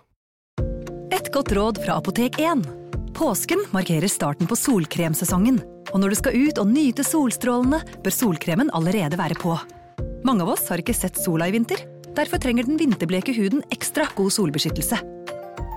Et 1.14 1.30
godt 1.30 1.54
råd 1.54 1.78
fra 1.84 2.00
Apotek 2.02 2.40
1. 2.42 2.66
Påsken 3.14 3.62
markerer 3.70 4.10
starten 4.10 4.50
på 4.50 4.58
solkremsesongen. 4.58 5.62
Og 5.92 6.02
når 6.02 6.10
du 6.10 6.18
skal 6.18 6.38
ut 6.48 6.58
og 6.58 6.66
nyte 6.66 7.06
solstrålene, 7.06 7.78
bør 8.02 8.18
solkremen 8.18 8.74
allerede 8.74 9.20
være 9.20 9.38
på. 9.38 9.54
Mange 10.26 10.42
av 10.42 10.56
oss 10.56 10.66
har 10.72 10.82
ikke 10.82 10.96
sett 10.96 11.20
sola 11.20 11.46
i 11.46 11.54
vinter. 11.54 11.86
Derfor 12.16 12.42
trenger 12.42 12.66
den 12.66 12.80
vinterbleke 12.80 13.36
huden 13.38 13.62
ekstra 13.70 14.10
god 14.18 14.34
solbeskyttelse. 14.34 15.21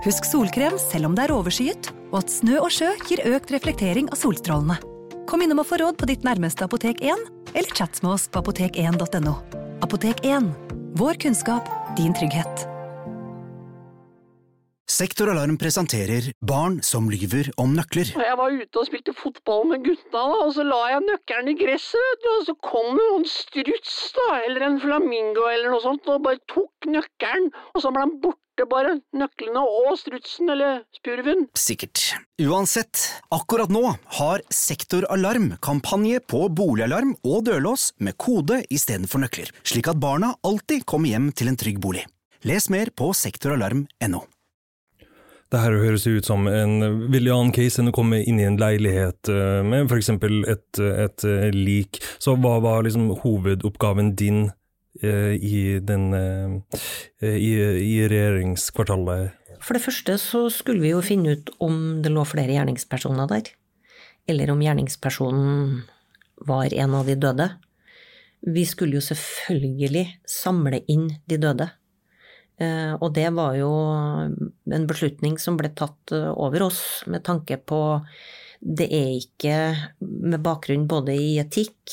Husk 0.06 0.22
solkrem 0.22 0.76
selv 0.78 1.08
om 1.08 1.16
det 1.18 1.24
er 1.24 1.32
overskyet, 1.34 1.88
og 2.12 2.20
at 2.20 2.30
snø 2.30 2.60
og 2.62 2.70
sjø 2.70 2.92
gir 3.08 3.24
økt 3.26 3.50
reflektering 3.50 4.06
av 4.14 4.20
solstrålene. 4.20 4.76
Kom 5.26 5.42
innom 5.42 5.64
og 5.64 5.66
få 5.66 5.80
råd 5.82 5.98
på 5.98 6.06
ditt 6.06 6.22
nærmeste 6.22 6.62
Apotek 6.62 7.02
1, 7.02 7.24
eller 7.56 7.74
chat 7.74 7.98
med 8.04 8.12
oss 8.12 8.28
på 8.30 8.38
apotek1.no. 8.38 9.34
Apotek 9.82 10.22
1. 10.22 10.46
Vår 11.02 11.18
kunnskap, 11.26 11.66
din 11.98 12.14
trygghet. 12.14 12.68
Sektoralarm 14.86 15.58
presenterer 15.58 16.30
Barn 16.38 16.78
som 16.86 17.10
lyver 17.10 17.50
om 17.58 17.74
nøkler. 17.74 18.14
Jeg 18.14 18.38
var 18.38 18.54
ute 18.54 18.78
og 18.78 18.86
spilte 18.86 19.18
fotball 19.18 19.66
med 19.72 19.82
gutta, 19.90 20.22
og 20.46 20.54
så 20.54 20.62
la 20.70 20.84
jeg 20.94 21.02
nøkkelen 21.10 21.50
i 21.50 21.58
gresset, 21.66 22.30
og 22.36 22.46
så 22.46 22.54
kom 22.62 22.94
det 22.94 23.10
noen 23.10 23.26
struts, 23.34 23.98
da, 24.14 24.30
eller 24.46 24.70
en 24.70 24.80
flamingo 24.86 25.50
eller 25.50 25.74
noe 25.74 25.82
sånt, 25.82 26.06
og 26.06 26.22
bare 26.30 26.38
tok 26.46 26.92
nøkkelen, 26.94 27.50
og 27.74 27.82
så 27.82 27.90
ble 27.90 28.06
han 28.06 28.18
borte 28.22 28.45
bare, 28.64 28.94
nøklene 29.12 29.60
og 29.60 29.98
strutsen, 30.00 30.48
eller 30.54 30.80
spurven. 30.96 31.44
Sikkert. 31.58 32.14
Uansett, 32.40 33.02
akkurat 33.34 33.68
nå 33.72 33.82
har 34.18 34.44
Sektoralarm 34.48 35.52
kampanje 35.60 36.22
på 36.24 36.46
boligalarm 36.48 37.12
og 37.26 37.44
dørlås 37.50 37.90
med 38.00 38.16
kode 38.16 38.62
istedenfor 38.72 39.20
nøkler, 39.26 39.52
slik 39.66 39.90
at 39.92 40.00
barna 40.00 40.32
alltid 40.46 40.86
kommer 40.88 41.12
hjem 41.12 41.28
til 41.36 41.52
en 41.52 41.60
trygg 41.60 41.82
bolig. 41.82 42.06
Les 42.46 42.70
mer 42.72 42.88
på 42.96 43.12
sektoralarm.no. 43.16 44.24
Det 45.46 45.60
her 45.62 45.76
høres 45.78 46.06
ut 46.08 46.26
som 46.26 46.48
en 46.50 46.80
veldig 47.12 47.30
annen 47.30 47.52
case 47.54 47.78
enn 47.78 47.92
å 47.92 47.94
komme 47.94 48.18
inn 48.26 48.40
i 48.42 48.46
en 48.48 48.58
leilighet 48.58 49.30
eh, 49.30 49.60
med 49.62 49.86
f.eks. 49.86 50.10
Et, 50.50 50.80
et 50.82 51.26
eh, 51.30 51.50
lik. 51.54 52.00
Så 52.18 52.34
hva 52.34 52.56
var 52.64 52.82
liksom 52.86 53.12
hovedoppgaven 53.22 54.16
din 54.18 54.48
i, 55.02 55.78
den, 55.84 56.06
eh, 56.14 57.36
i, 57.36 57.52
i 57.82 58.08
regjeringskvartalet? 58.08 59.34
For 59.60 59.76
det 59.76 59.84
første 59.84 60.16
så 60.20 60.46
skulle 60.52 60.84
vi 60.84 60.92
jo 60.92 61.02
finne 61.04 61.36
ut 61.36 61.50
om 61.64 62.02
det 62.04 62.12
lå 62.12 62.24
flere 62.28 62.54
gjerningspersoner 62.54 63.28
der. 63.30 63.50
Eller 64.28 64.50
om 64.52 64.62
gjerningspersonen 64.62 65.82
var 66.46 66.74
en 66.74 66.94
av 66.98 67.08
de 67.08 67.16
døde. 67.16 67.48
Vi 68.46 68.64
skulle 68.68 68.98
jo 68.98 69.04
selvfølgelig 69.04 70.06
samle 70.28 70.82
inn 70.92 71.08
de 71.26 71.38
døde. 71.40 71.70
Eh, 72.60 72.94
Og 73.00 73.12
det 73.14 73.28
var 73.36 73.56
jo 73.58 73.70
en 74.72 74.86
beslutning 74.88 75.38
som 75.40 75.56
ble 75.58 75.72
tatt 75.76 76.12
eh, 76.12 76.30
over 76.32 76.68
oss 76.68 77.04
med 77.06 77.24
tanke 77.24 77.58
på 77.58 77.80
det 78.66 78.88
er 78.90 79.12
ikke 79.14 79.58
med 80.00 80.42
bakgrunn 80.42 80.88
både 80.90 81.14
i 81.14 81.36
etikk, 81.38 81.92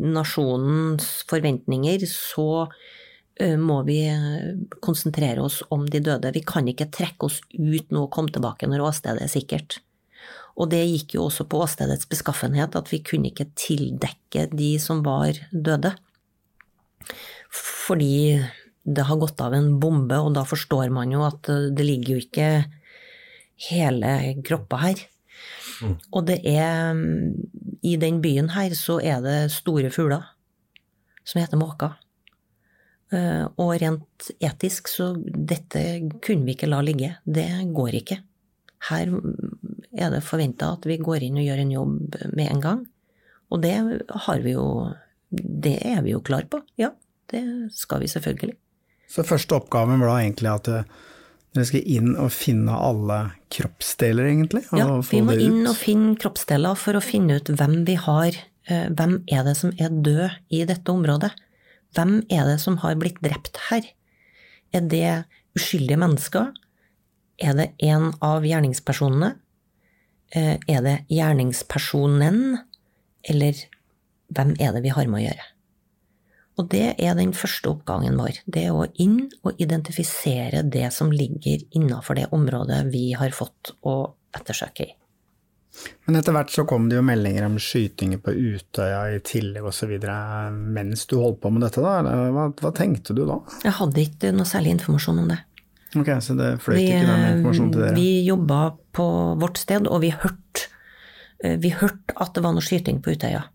nasjonens 0.00 1.20
forventninger, 1.28 2.06
så 2.08 2.70
må 3.60 3.78
vi 3.86 3.98
konsentrere 4.84 5.44
oss 5.44 5.60
om 5.72 5.86
de 5.88 6.00
døde. 6.04 6.32
Vi 6.34 6.42
kan 6.44 6.66
ikke 6.68 6.90
trekke 6.92 7.28
oss 7.28 7.38
ut 7.52 7.92
nå 7.92 8.04
og 8.06 8.12
komme 8.12 8.32
tilbake 8.32 8.68
når 8.68 8.84
åstedet 8.90 9.24
er 9.24 9.32
sikkert. 9.32 9.78
Og 10.60 10.68
det 10.72 10.82
gikk 10.84 11.14
jo 11.16 11.26
også 11.28 11.46
på 11.48 11.62
åstedets 11.64 12.08
beskaffenhet, 12.10 12.76
at 12.76 12.90
vi 12.92 13.00
kunne 13.04 13.30
ikke 13.30 13.48
tildekke 13.56 14.48
de 14.52 14.74
som 14.82 15.00
var 15.06 15.38
døde. 15.52 15.94
Fordi 17.50 18.40
det 18.84 19.06
har 19.08 19.20
gått 19.20 19.40
av 19.40 19.56
en 19.56 19.72
bombe, 19.80 20.18
og 20.20 20.34
da 20.36 20.44
forstår 20.48 20.92
man 20.92 21.12
jo 21.12 21.24
at 21.24 21.48
det 21.48 21.86
ligger 21.86 22.16
jo 22.16 22.24
ikke 22.26 22.50
hele 23.70 24.12
kroppa 24.44 24.84
her. 24.84 25.06
Og 26.12 26.26
det 26.26 26.40
er 26.44 26.94
I 27.82 27.96
den 27.96 28.20
byen 28.20 28.50
her 28.52 28.74
så 28.76 28.98
er 29.02 29.20
det 29.24 29.52
store 29.54 29.90
fugler 29.90 30.26
som 31.24 31.40
heter 31.40 31.60
måker. 31.60 31.94
Eh, 33.12 33.44
Og 33.56 33.74
rent 33.80 34.30
etisk 34.40 34.88
så 34.88 35.12
dette 35.18 35.82
kunne 36.22 36.44
vi 36.46 36.54
ikke 36.56 36.68
la 36.70 36.80
ligge. 36.84 37.16
Det 37.24 37.48
går 37.74 37.96
ikke. 38.02 38.20
Her 38.90 39.12
er 39.92 40.10
det 40.14 40.22
forventa 40.24 40.72
at 40.76 40.86
vi 40.88 40.96
går 41.00 41.26
inn 41.26 41.38
og 41.40 41.44
gjør 41.44 41.62
en 41.64 41.72
jobb 41.74 42.16
med 42.32 42.46
en 42.48 42.60
gang. 42.64 42.86
Og 43.50 43.62
det 43.62 43.74
har 44.26 44.40
vi 44.44 44.56
jo 44.56 44.66
Det 45.30 45.76
er 45.86 46.02
vi 46.02 46.10
jo 46.10 46.20
klar 46.20 46.42
på. 46.50 46.58
Ja, 46.76 46.90
det 47.30 47.70
skal 47.70 48.00
vi 48.00 48.08
selvfølgelig. 48.08 48.56
Så 49.06 49.22
første 49.22 49.54
oppgaven 49.54 50.00
var 50.00 50.08
da 50.08 50.16
egentlig 50.24 50.50
at 50.50 50.68
eh, 50.68 50.84
dere 51.54 51.66
skal 51.66 51.82
inn 51.90 52.12
og 52.14 52.30
finne 52.30 52.74
alle 52.78 53.18
kroppsdeler, 53.50 54.28
egentlig? 54.30 54.64
Og 54.70 54.78
Ja, 54.78 54.88
vi 55.02 55.20
må 55.26 55.34
inn 55.34 55.66
og 55.66 55.74
finne 55.78 56.14
kroppsdeler 56.20 56.78
for 56.78 56.98
å 56.98 57.02
finne 57.02 57.40
ut 57.40 57.50
hvem 57.50 57.84
vi 57.88 57.96
har, 57.98 58.36
eh, 58.68 58.88
hvem 58.88 59.24
er 59.26 59.44
det 59.44 59.56
som 59.56 59.72
er 59.78 59.90
død 59.90 60.30
i 60.50 60.64
dette 60.64 60.92
området? 60.92 61.32
Hvem 61.94 62.20
er 62.30 62.44
det 62.46 62.60
som 62.62 62.76
har 62.84 62.94
blitt 62.94 63.18
drept 63.20 63.56
her? 63.68 63.82
Er 64.72 64.80
det 64.86 65.24
uskyldige 65.58 65.98
mennesker? 65.98 66.52
Er 67.40 67.54
det 67.54 67.72
en 67.82 68.12
av 68.22 68.42
gjerningspersonene? 68.46 69.34
Eh, 70.32 70.58
Er 70.68 70.82
det 70.82 71.06
gjerningspersonen? 71.10 72.60
Eller 73.28 73.54
hvem 74.32 74.54
er 74.60 74.72
det 74.72 74.82
vi 74.84 74.88
har 74.94 75.06
med 75.06 75.20
å 75.20 75.26
gjøre? 75.26 75.46
Og 76.60 76.68
det 76.68 76.94
er 77.00 77.16
den 77.16 77.32
første 77.36 77.70
oppgangen 77.72 78.18
vår. 78.20 78.42
Det 78.44 78.66
er 78.68 78.76
å 78.76 78.84
inn 79.00 79.30
og 79.40 79.60
identifisere 79.62 80.60
det 80.68 80.90
som 80.92 81.12
ligger 81.12 81.62
innafor 81.78 82.18
det 82.18 82.26
området 82.36 82.82
vi 82.92 83.10
har 83.16 83.32
fått 83.32 83.72
å 83.88 83.94
ettersøke 84.36 84.84
i. 84.84 84.90
Men 86.04 86.18
etter 86.18 86.34
hvert 86.34 86.50
så 86.52 86.66
kom 86.68 86.88
det 86.90 86.98
jo 86.98 87.04
meldinger 87.06 87.46
om 87.46 87.54
skytinger 87.62 88.18
på 88.20 88.34
Utøya 88.34 89.04
i 89.14 89.20
tillegg 89.24 89.64
osv. 89.70 89.92
mens 90.50 91.06
du 91.08 91.14
holdt 91.16 91.38
på 91.40 91.52
med 91.54 91.62
dette, 91.64 91.80
da? 91.80 92.00
Hva, 92.34 92.48
hva 92.60 92.72
tenkte 92.76 93.14
du 93.16 93.22
da? 93.28 93.38
Jeg 93.64 93.76
hadde 93.78 94.02
ikke 94.02 94.32
noe 94.36 94.50
særlig 94.50 94.74
informasjon 94.76 95.22
om 95.22 95.30
det. 95.30 95.38
Ok, 95.96 96.10
Så 96.22 96.36
det 96.38 96.50
fløyt 96.62 96.82
ikke 96.82 97.06
den 97.06 97.24
informasjonen 97.30 97.72
til 97.72 97.84
dere? 97.86 97.94
vi 97.96 98.10
jobba 98.26 98.60
på 98.94 99.06
vårt 99.40 99.62
sted, 99.62 99.88
og 99.88 100.02
vi 100.04 100.12
hørte 100.12 100.68
vi 101.40 101.70
hørte 101.72 102.12
at 102.20 102.34
det 102.36 102.42
var 102.44 102.52
noe 102.52 102.60
skyting 102.60 102.98
på 103.00 103.14
Utøya. 103.14 103.46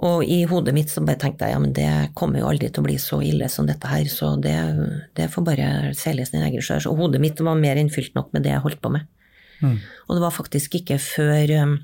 Og 0.00 0.24
i 0.24 0.38
hodet 0.48 0.72
mitt 0.72 0.88
så 0.88 1.02
bare 1.04 1.20
tenkte 1.20 1.44
jeg 1.44 1.52
ja, 1.52 1.60
men 1.60 1.74
det 1.76 1.90
kommer 2.16 2.40
jo 2.40 2.48
aldri 2.48 2.70
til 2.70 2.80
å 2.80 2.86
bli 2.86 2.96
så 3.00 3.18
ille 3.24 3.50
som 3.52 3.66
dette 3.68 3.88
her, 3.90 4.06
så 4.08 4.32
det, 4.40 4.56
det 5.18 5.28
får 5.32 5.44
bare 5.44 5.66
seile 5.98 6.24
sin 6.24 6.40
egen 6.46 6.64
sjø. 6.64 6.78
Så 6.80 6.94
hodet 6.96 7.20
mitt 7.20 7.40
var 7.44 7.58
mer 7.60 7.76
enn 7.76 7.92
fylt 7.92 8.16
nok 8.16 8.30
med 8.32 8.46
det 8.46 8.54
jeg 8.54 8.64
holdt 8.64 8.80
på 8.80 8.92
med. 8.94 9.04
Mm. 9.60 9.76
Og 10.08 10.16
det 10.16 10.22
var 10.24 10.32
faktisk 10.32 10.78
ikke 10.78 10.96
før 11.04 11.50
um, 11.66 11.74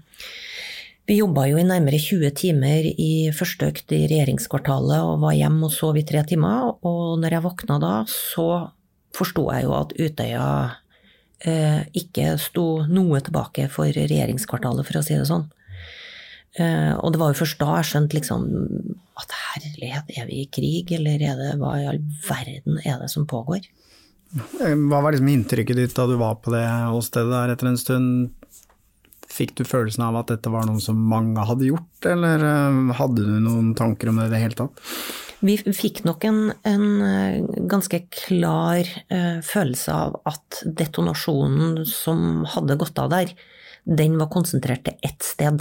Vi 1.06 1.18
jobba 1.18 1.44
jo 1.50 1.58
i 1.60 1.66
nærmere 1.66 2.00
20 2.00 2.32
timer 2.40 2.88
i 2.88 3.28
første 3.36 3.68
økt 3.68 3.92
i 3.92 4.06
regjeringskvartalet 4.08 5.04
og 5.04 5.20
var 5.22 5.36
hjemme 5.36 5.68
og 5.68 5.74
sov 5.74 6.00
i 6.00 6.06
tre 6.08 6.24
timer. 6.26 6.72
Og 6.88 7.20
når 7.20 7.36
jeg 7.36 7.44
våkna 7.44 7.76
da, 7.82 7.92
så 8.08 8.48
forsto 9.14 9.44
jeg 9.52 9.68
jo 9.68 9.76
at 9.76 9.92
Utøya 9.92 10.48
eh, 11.44 11.84
ikke 12.00 12.32
sto 12.42 12.66
noe 12.88 13.20
tilbake 13.22 13.68
for 13.72 13.92
regjeringskvartalet, 13.92 14.88
for 14.88 14.98
å 14.98 15.04
si 15.04 15.14
det 15.14 15.28
sånn. 15.28 15.46
Eh, 16.56 16.92
og 16.96 17.12
det 17.12 17.20
var 17.20 17.32
jo 17.32 17.40
først 17.42 17.58
da 17.60 17.78
jeg 17.78 17.88
skjønte 17.90 18.16
liksom 18.16 18.46
at 19.16 19.32
herlighet, 19.32 20.12
er 20.16 20.28
vi 20.28 20.42
i 20.42 20.48
krig, 20.52 20.92
eller 20.96 21.22
er 21.24 21.36
det, 21.40 21.50
hva 21.60 21.74
i 21.80 21.88
all 21.88 22.00
verden 22.26 22.80
er 22.84 23.00
det 23.00 23.10
som 23.12 23.28
pågår? 23.28 23.64
Eh, 24.60 24.72
Hva 24.88 25.02
var 25.04 25.12
liksom 25.12 25.30
inntrykket 25.32 25.78
ditt 25.78 25.96
da 25.96 26.08
du 26.08 26.16
var 26.20 26.40
på 26.40 26.52
det 26.54 26.64
åstedet 26.92 27.32
der 27.32 27.54
etter 27.54 27.70
en 27.70 27.80
stund? 27.80 28.50
Fikk 29.36 29.56
du 29.58 29.66
følelsen 29.68 30.04
av 30.06 30.16
at 30.22 30.30
dette 30.32 30.52
var 30.52 30.64
noe 30.68 30.80
som 30.80 31.00
mange 31.10 31.44
hadde 31.44 31.68
gjort, 31.68 32.08
eller 32.08 32.44
eh, 32.48 32.96
hadde 33.00 33.28
du 33.28 33.38
noen 33.44 33.72
tanker 33.76 34.12
om 34.12 34.20
det 34.20 34.30
i 34.30 34.34
det 34.36 34.42
hele 34.46 34.60
tatt? 34.64 34.84
Vi 35.44 35.58
fikk 35.60 36.00
nok 36.08 36.24
en, 36.24 36.38
en 36.64 36.86
ganske 37.68 37.98
klar 38.08 38.88
uh, 39.12 39.42
følelse 39.44 39.92
av 39.92 40.14
at 40.24 40.62
detonasjonen 40.64 41.82
som 41.84 42.46
hadde 42.48 42.78
gått 42.80 42.96
av 43.02 43.10
der, 43.12 43.34
den 43.84 44.16
var 44.16 44.30
konsentrert 44.32 44.86
til 44.88 44.96
ett 45.04 45.20
sted. 45.22 45.60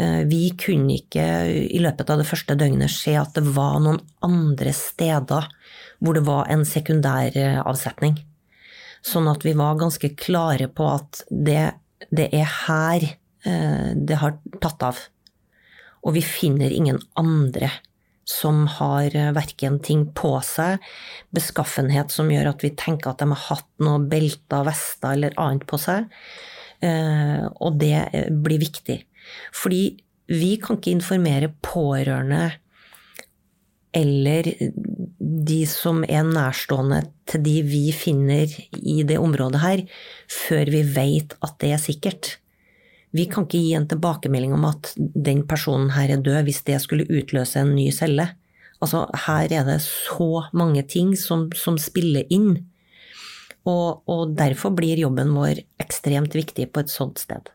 Eh, 0.00 0.22
vi 0.28 0.50
kunne 0.56 0.96
ikke 0.96 1.24
i 1.68 1.80
løpet 1.82 2.10
av 2.10 2.22
det 2.22 2.28
første 2.28 2.56
døgnet 2.58 2.92
se 2.92 3.14
at 3.18 3.34
det 3.36 3.44
var 3.52 3.80
noen 3.84 4.00
andre 4.24 4.72
steder 4.76 5.48
hvor 6.02 6.16
det 6.16 6.24
var 6.26 6.48
en 6.52 6.64
sekundær 6.66 7.36
eh, 7.36 7.60
avsetning. 7.60 8.16
Sånn 9.04 9.28
at 9.30 9.44
vi 9.44 9.54
var 9.58 9.80
ganske 9.80 10.12
klare 10.16 10.70
på 10.72 10.88
at 10.88 11.24
det, 11.28 11.74
det 12.10 12.30
er 12.32 12.48
her 12.66 13.06
eh, 13.06 13.92
det 13.96 14.20
har 14.22 14.38
tatt 14.62 14.86
av. 14.86 15.00
Og 16.02 16.16
vi 16.16 16.24
finner 16.24 16.72
ingen 16.72 16.98
andre 17.18 17.70
som 18.26 18.64
har 18.78 19.12
verken 19.34 19.80
ting 19.82 20.04
på 20.14 20.30
seg, 20.46 20.78
beskaffenhet 21.34 22.14
som 22.14 22.30
gjør 22.30 22.52
at 22.52 22.62
vi 22.64 22.70
tenker 22.78 23.10
at 23.10 23.20
de 23.20 23.26
har 23.28 23.42
hatt 23.48 23.68
noe 23.82 23.98
belter, 24.10 24.62
vester 24.66 25.16
eller 25.18 25.34
annet 25.42 25.66
på 25.68 25.78
seg. 25.78 26.06
Og 26.82 27.80
det 27.82 27.98
blir 28.46 28.62
viktig. 28.62 29.00
Fordi 29.54 29.84
vi 30.32 30.56
kan 30.62 30.78
ikke 30.78 30.94
informere 30.96 31.52
pårørende 31.62 32.50
eller 33.92 34.46
de 35.20 35.58
som 35.68 36.00
er 36.08 36.24
nærstående 36.24 37.02
til 37.28 37.42
de 37.44 37.56
vi 37.66 37.82
finner 37.92 38.48
i 38.80 39.02
det 39.04 39.18
området 39.20 39.60
her, 39.60 39.82
før 40.32 40.70
vi 40.72 40.80
vet 40.96 41.36
at 41.44 41.58
det 41.60 41.74
er 41.74 41.82
sikkert. 41.82 42.30
Vi 43.12 43.26
kan 43.28 43.44
ikke 43.44 43.60
gi 43.60 43.74
en 43.76 43.88
tilbakemelding 43.88 44.54
om 44.56 44.64
at 44.70 44.94
den 44.96 45.44
personen 45.48 45.92
her 45.92 46.14
er 46.14 46.24
død, 46.24 46.40
hvis 46.48 46.62
det 46.64 46.80
skulle 46.80 47.08
utløse 47.12 47.60
en 47.60 47.74
ny 47.76 47.90
celle. 47.92 48.30
Altså, 48.80 49.04
her 49.26 49.52
er 49.52 49.66
det 49.68 49.80
så 49.84 50.46
mange 50.56 50.82
ting 50.88 51.12
som, 51.18 51.50
som 51.54 51.76
spiller 51.78 52.24
inn. 52.32 52.56
Og, 53.68 54.00
og 54.10 54.32
derfor 54.38 54.72
blir 54.74 54.98
jobben 54.98 55.36
vår 55.36 55.60
ekstremt 55.84 56.34
viktig 56.34 56.70
på 56.72 56.82
et 56.82 56.90
sånt 56.90 57.20
sted. 57.20 57.52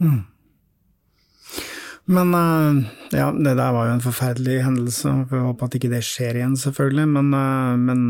Mm. 0.00 0.22
Men 2.10 2.32
eh, 2.34 2.80
ja, 3.14 3.28
det 3.32 3.52
der 3.58 3.72
var 3.76 3.86
jo 3.88 3.92
en 3.98 4.02
forferdelig 4.02 4.62
hendelse, 4.64 5.12
vi 5.30 5.38
håper 5.44 5.68
at 5.68 5.76
ikke 5.78 5.90
det 5.92 6.02
skjer 6.06 6.40
igjen, 6.40 6.56
selvfølgelig. 6.58 7.06
Men, 7.14 7.28
eh, 7.38 7.76
men 7.78 8.02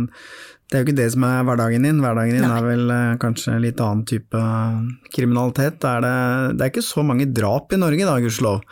det 0.72 0.78
er 0.78 0.82
jo 0.82 0.86
ikke 0.88 0.96
det 1.02 1.08
som 1.12 1.26
er 1.28 1.42
hverdagen 1.44 1.84
din. 1.84 1.98
Hverdagen 2.00 2.38
din 2.38 2.46
er 2.48 2.64
vel 2.64 2.88
eh, 2.94 3.10
kanskje 3.20 3.52
en 3.52 3.60
litt 3.66 3.82
annen 3.84 4.06
type 4.08 4.40
kriminalitet. 5.12 5.84
Er 5.84 6.00
det, 6.06 6.14
det 6.56 6.64
er 6.66 6.72
ikke 6.72 6.86
så 6.86 7.04
mange 7.04 7.28
drap 7.36 7.74
i 7.76 7.80
Norge 7.82 8.08
da, 8.08 8.16
gudskjelov. 8.24 8.62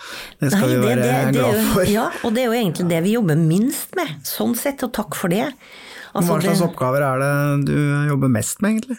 Det 0.40 0.52
skal 0.54 0.66
Nei, 0.66 0.72
vi 0.72 0.80
være 0.88 1.04
det 1.04 1.12
det, 1.12 1.36
glad 1.36 1.58
jo- 1.60 1.68
for. 1.74 1.92
Ja, 1.92 2.08
og 2.24 2.34
det 2.36 2.44
er 2.46 2.50
jo 2.50 2.58
egentlig 2.62 2.88
det 2.94 3.02
vi 3.04 3.14
jobber 3.18 3.40
minst 3.44 3.94
med, 4.00 4.16
sånn 4.28 4.56
sett, 4.58 4.82
og 4.88 4.94
takk 4.96 5.18
for 5.18 5.32
det. 5.32 5.50
Altså, 6.10 6.32
Hva 6.32 6.40
slags 6.42 6.64
oppgaver 6.66 7.04
er 7.06 7.20
det 7.22 7.34
du 7.68 7.76
jobber 8.10 8.32
mest 8.34 8.64
med, 8.64 8.78
egentlig? 8.80 8.96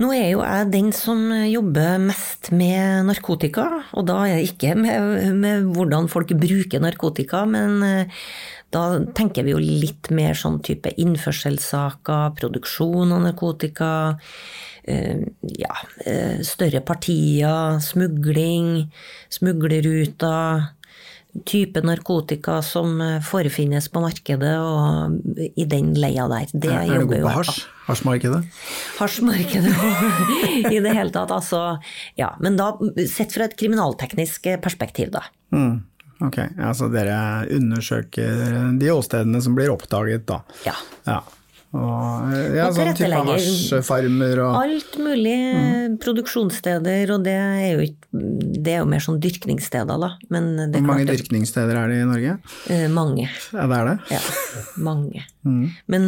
Nå 0.00 0.08
er 0.16 0.30
jo 0.30 0.40
jeg 0.40 0.68
den 0.72 0.86
som 0.96 1.26
jobber 1.44 1.98
mest 2.00 2.48
med 2.56 3.04
narkotika, 3.10 3.66
og 3.92 4.06
da 4.08 4.22
er 4.24 4.38
det 4.38 4.54
ikke 4.54 4.72
med, 4.78 5.26
med 5.36 5.66
hvordan 5.74 6.08
folk 6.08 6.32
bruker 6.40 6.80
narkotika, 6.80 7.42
men 7.44 7.82
eh, 7.84 8.22
da 8.72 8.84
tenker 9.16 9.44
vi 9.44 9.52
jo 9.52 9.60
litt 9.60 10.08
mer 10.16 10.38
sånn 10.38 10.56
type 10.64 10.94
innførselssaker, 11.04 12.32
produksjon 12.38 13.12
av 13.12 13.26
narkotika, 13.26 13.92
eh, 14.88 15.20
ja, 15.60 15.76
eh, 16.08 16.40
større 16.48 16.80
partier, 16.80 17.76
smugling, 17.84 18.86
smuglerruter, 19.36 20.70
type 21.46 21.82
narkotika 21.86 22.58
som 22.62 23.00
eh, 23.00 23.18
forefinnes 23.24 23.88
på 23.92 24.02
markedet, 24.02 24.54
og 24.58 25.18
i 25.56 25.66
den 25.68 25.92
leia 25.98 26.26
der. 26.30 26.50
Det 26.52 26.72
er 26.72 26.88
du 26.88 26.94
jobber 27.00 27.12
god 27.14 27.26
på 27.28 27.34
hasj? 27.38 27.60
Hasjmarkedet? 27.90 28.40
hasjmarkedet 29.00 29.76
i 30.74 30.78
det 30.78 30.94
hele 30.94 31.10
tatt. 31.14 31.32
Altså, 31.34 31.62
ja. 32.18 32.32
Men 32.42 32.58
da 32.60 32.72
sett 33.10 33.34
fra 33.34 33.48
et 33.48 33.56
kriminalteknisk 33.58 34.50
perspektiv, 34.62 35.10
da. 35.16 35.24
Mm. 35.54 35.80
Ok, 36.20 36.36
altså 36.60 36.90
dere 36.92 37.16
undersøker 37.56 38.74
de 38.76 38.90
åstedene 38.92 39.40
som 39.40 39.54
blir 39.56 39.72
oppdaget, 39.72 40.26
da. 40.28 40.42
Ja. 40.66 40.76
ja. 41.08 41.22
Og, 41.70 42.32
ja, 42.56 42.64
Og 42.66 42.74
sånn 42.74 42.96
type 42.98 43.18
hasjfarmer 43.28 44.40
og 44.42 44.56
Alt 44.58 44.96
mulig 44.98 45.36
mm. 45.54 45.98
produksjonssteder, 46.02 47.12
og 47.14 47.22
det 47.22 47.34
er 47.38 47.76
jo, 47.76 47.84
det 48.10 48.72
er 48.72 48.80
jo 48.80 48.88
mer 48.90 49.04
sånn 49.04 49.20
dyrkningssteder, 49.22 50.00
da. 50.02 50.08
Men 50.34 50.48
det 50.58 50.80
Hvor 50.80 50.88
mange 50.88 51.06
det- 51.06 51.20
dyrkningssteder 51.20 51.78
er 51.78 51.92
det 51.92 52.00
i 52.02 52.08
Norge? 52.10 52.38
Eh, 52.74 52.88
mange. 52.90 53.28
Ja, 53.54 53.68
det 53.70 53.78
er 53.78 53.90
det? 53.92 53.98
Ja, 54.16 54.22
mange. 54.90 55.26
Mm. 55.40 55.70
Men 55.88 56.02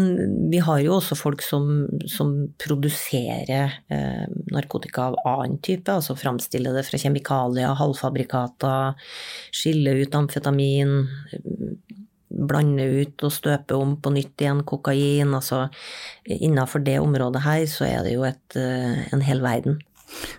vi 0.52 0.58
har 0.60 0.82
jo 0.84 0.98
også 0.98 1.16
folk 1.16 1.40
som, 1.40 1.86
som 2.04 2.50
produserer 2.60 3.72
eh, 3.88 4.26
narkotika 4.52 5.06
av 5.06 5.16
annen 5.24 5.56
type, 5.64 5.88
altså 5.88 6.12
framstiller 6.20 6.76
det 6.76 6.82
fra 6.84 7.00
kjemikalier, 7.00 7.72
halvfabrikater, 7.80 8.92
skiller 9.48 10.02
ut 10.04 10.18
amfetamin, 10.20 10.92
blande 12.32 12.84
ut 13.02 13.24
og 13.26 13.32
støpe 13.34 13.76
om 13.76 13.96
på 14.00 14.12
nytt 14.14 14.42
igjen 14.42 14.62
kokain. 14.68 15.34
Altså 15.36 15.66
innafor 16.24 16.84
det 16.84 16.98
området 17.02 17.44
her 17.44 17.64
så 17.70 17.86
er 17.88 18.06
det 18.06 18.16
jo 18.16 18.26
et, 18.28 18.56
eh, 18.56 19.06
en 19.12 19.24
hel 19.24 19.42
verden. 19.44 19.80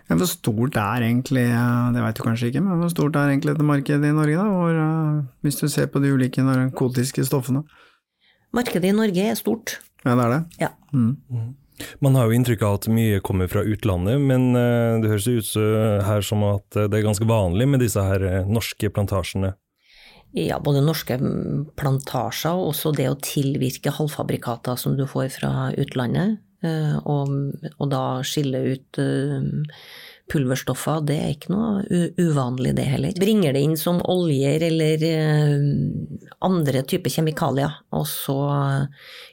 Ja, 0.09 0.15
hvor 0.15 0.29
stort 0.29 0.75
er 0.77 1.01
egentlig, 1.01 1.47
eh, 1.49 1.93
det 1.93 2.03
vet 2.03 2.15
du 2.15 2.23
kanskje 2.23 2.51
ikke, 2.51 2.61
men 2.61 2.79
hvor 2.79 2.91
stort 2.93 3.15
er 3.15 3.31
egentlig 3.31 3.55
dette 3.55 3.65
markedet 3.65 4.05
i 4.05 4.13
Norge, 4.13 4.37
da? 4.37 4.43
Hvor, 4.43 4.75
eh, 4.83 5.23
hvis 5.41 5.59
du 5.59 5.67
ser 5.67 5.87
på 5.87 6.01
de 6.01 6.13
ulike 6.13 6.45
narkotiske 6.45 7.25
stoffene? 7.25 7.63
Markedet 8.53 8.91
i 8.91 8.91
Norge 8.91 9.17
er 9.17 9.35
stort. 9.35 9.79
Ja, 10.05 10.15
det 10.15 10.25
er 10.25 10.29
det? 10.29 10.45
Ja. 10.59 10.69
Mm. 10.93 11.55
Man 12.01 12.13
har 12.13 12.29
jo 12.29 12.37
inntrykk 12.37 12.61
av 12.61 12.73
at 12.75 12.87
mye 12.87 13.19
kommer 13.19 13.49
fra 13.49 13.63
utlandet, 13.65 14.21
men 14.21 14.53
det 14.53 15.09
høres 15.09 15.25
ut 15.25 16.05
her 16.05 16.21
som 16.21 16.43
at 16.43 16.69
det 16.69 16.93
er 16.93 17.01
ganske 17.01 17.25
vanlig 17.25 17.67
med 17.67 17.79
disse 17.79 17.97
her 17.97 18.45
norske 18.45 18.91
plantasjene. 18.93 19.55
Ja, 20.33 20.57
både 20.63 20.81
norske 20.81 21.19
plantasjer 21.77 22.57
og 22.57 22.71
også 22.71 22.93
det 22.97 23.05
å 23.11 23.19
tilvirke 23.21 23.93
halvfabrikater 23.93 24.79
som 24.81 24.97
du 24.97 25.05
får 25.09 25.29
fra 25.35 25.51
utlandet. 25.77 26.39
eh, 26.65 26.95
Og, 27.05 27.29
og 27.77 27.89
da 27.91 28.21
skille 28.25 28.63
ut 28.73 28.97
eh, 28.97 29.45
pulverstoffer, 30.31 31.03
det 31.05 31.17
er 31.19 31.33
ikke 31.35 31.51
noe 31.53 31.83
uvanlig 32.17 32.71
det 32.77 32.85
heller. 32.87 33.13
Bringer 33.19 33.53
det 33.53 33.61
inn 33.67 33.75
som 33.77 33.99
oljer 34.09 34.63
eller 34.69 35.03
eh, 35.05 35.67
andre 36.47 36.81
typer 36.87 37.13
kjemikalier, 37.13 37.75
og 37.93 38.07
så 38.09 38.37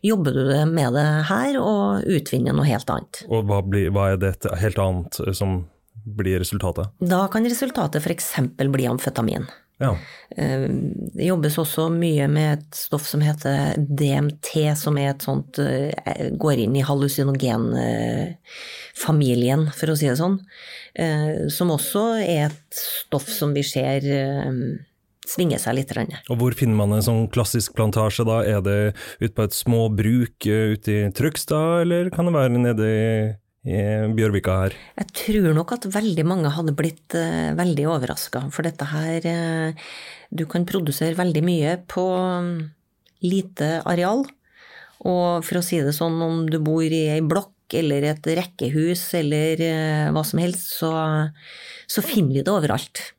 jobber 0.04 0.36
du 0.36 0.44
med 0.68 0.98
det 0.98 1.06
her 1.30 1.56
og 1.62 2.04
utvinner 2.10 2.52
noe 2.56 2.68
helt 2.68 2.90
annet. 2.92 3.22
Og 3.30 3.46
hva, 3.48 3.62
blir, 3.64 3.88
hva 3.94 4.10
er 4.12 4.20
det 4.20 4.34
helt 4.60 4.82
annet 4.82 5.22
som 5.38 5.62
blir 6.04 6.40
resultatet? 6.42 6.92
Da 7.00 7.24
kan 7.32 7.46
resultatet 7.46 8.02
f.eks. 8.04 8.34
bli 8.58 8.88
amfetamin. 8.90 9.48
Ja. 9.80 9.96
Eh, 10.36 10.68
Det 11.14 11.24
jobbes 11.26 11.58
også 11.58 11.88
mye 11.92 12.28
med 12.28 12.58
et 12.58 12.74
stoff 12.76 13.06
som 13.08 13.20
heter 13.24 13.74
DMT, 13.78 14.76
som 14.76 14.98
er 15.00 15.08
et 15.14 15.22
sånt 15.24 15.58
eh, 15.58 16.30
går 16.36 16.58
inn 16.66 16.76
i 16.76 16.82
hallusinogenfamilien, 16.86 19.72
for 19.76 19.90
å 19.90 19.96
si 19.96 20.06
det 20.10 20.18
sånn. 20.20 20.38
Eh, 20.94 21.48
Som 21.48 21.70
også 21.74 22.04
er 22.20 22.44
et 22.50 22.74
stoff 22.76 23.28
som 23.32 23.54
vi 23.56 23.62
ser 23.66 24.00
svinge 25.30 25.58
seg 25.62 25.74
litt. 25.78 25.92
Og 26.30 26.38
hvor 26.40 26.52
finner 26.58 26.76
man 26.80 26.92
en 26.96 27.04
sånn 27.04 27.28
klassisk 27.30 27.74
plantasje 27.78 28.24
da? 28.26 28.38
Er 28.42 28.60
det 28.66 28.94
ute 29.20 29.34
på 29.36 29.42
et 29.46 29.54
små 29.54 29.88
bruk 29.94 30.38
ute 30.46 30.90
i 30.90 31.10
Trøgstad, 31.14 31.82
eller 31.84 32.10
kan 32.10 32.24
det 32.26 32.34
være 32.34 32.58
nede 32.58 32.84
i 32.90 33.34
Bjørvika 33.61 34.55
her? 34.62 34.75
Jeg 34.96 35.12
tror 35.12 35.51
nok 35.53 35.75
at 35.77 35.85
veldig 35.92 36.25
mange 36.25 36.53
hadde 36.55 36.73
blitt 36.77 37.12
uh, 37.12 37.52
veldig 37.58 37.85
overraska, 37.92 38.46
for 38.54 38.65
dette 38.65 38.87
her 38.88 39.27
uh, 39.29 39.88
Du 40.33 40.46
kan 40.48 40.65
produsere 40.65 41.19
veldig 41.19 41.42
mye 41.44 41.75
på 41.90 42.06
um, 42.17 42.54
lite 43.21 43.83
areal. 43.85 44.25
Og 45.04 45.44
for 45.44 45.61
å 45.61 45.65
si 45.65 45.81
det 45.85 45.92
sånn, 45.96 46.17
om 46.25 46.44
du 46.48 46.56
bor 46.65 46.85
i 46.85 47.06
ei 47.13 47.21
blokk 47.21 47.77
eller 47.77 48.08
et 48.08 48.33
rekkehus 48.40 49.02
eller 49.21 49.61
uh, 49.61 50.08
hva 50.17 50.25
som 50.25 50.40
helst, 50.40 50.73
så, 50.81 50.92
så 51.85 52.04
finner 52.04 52.40
vi 52.40 52.46
det 52.46 52.54
overalt. 52.56 53.11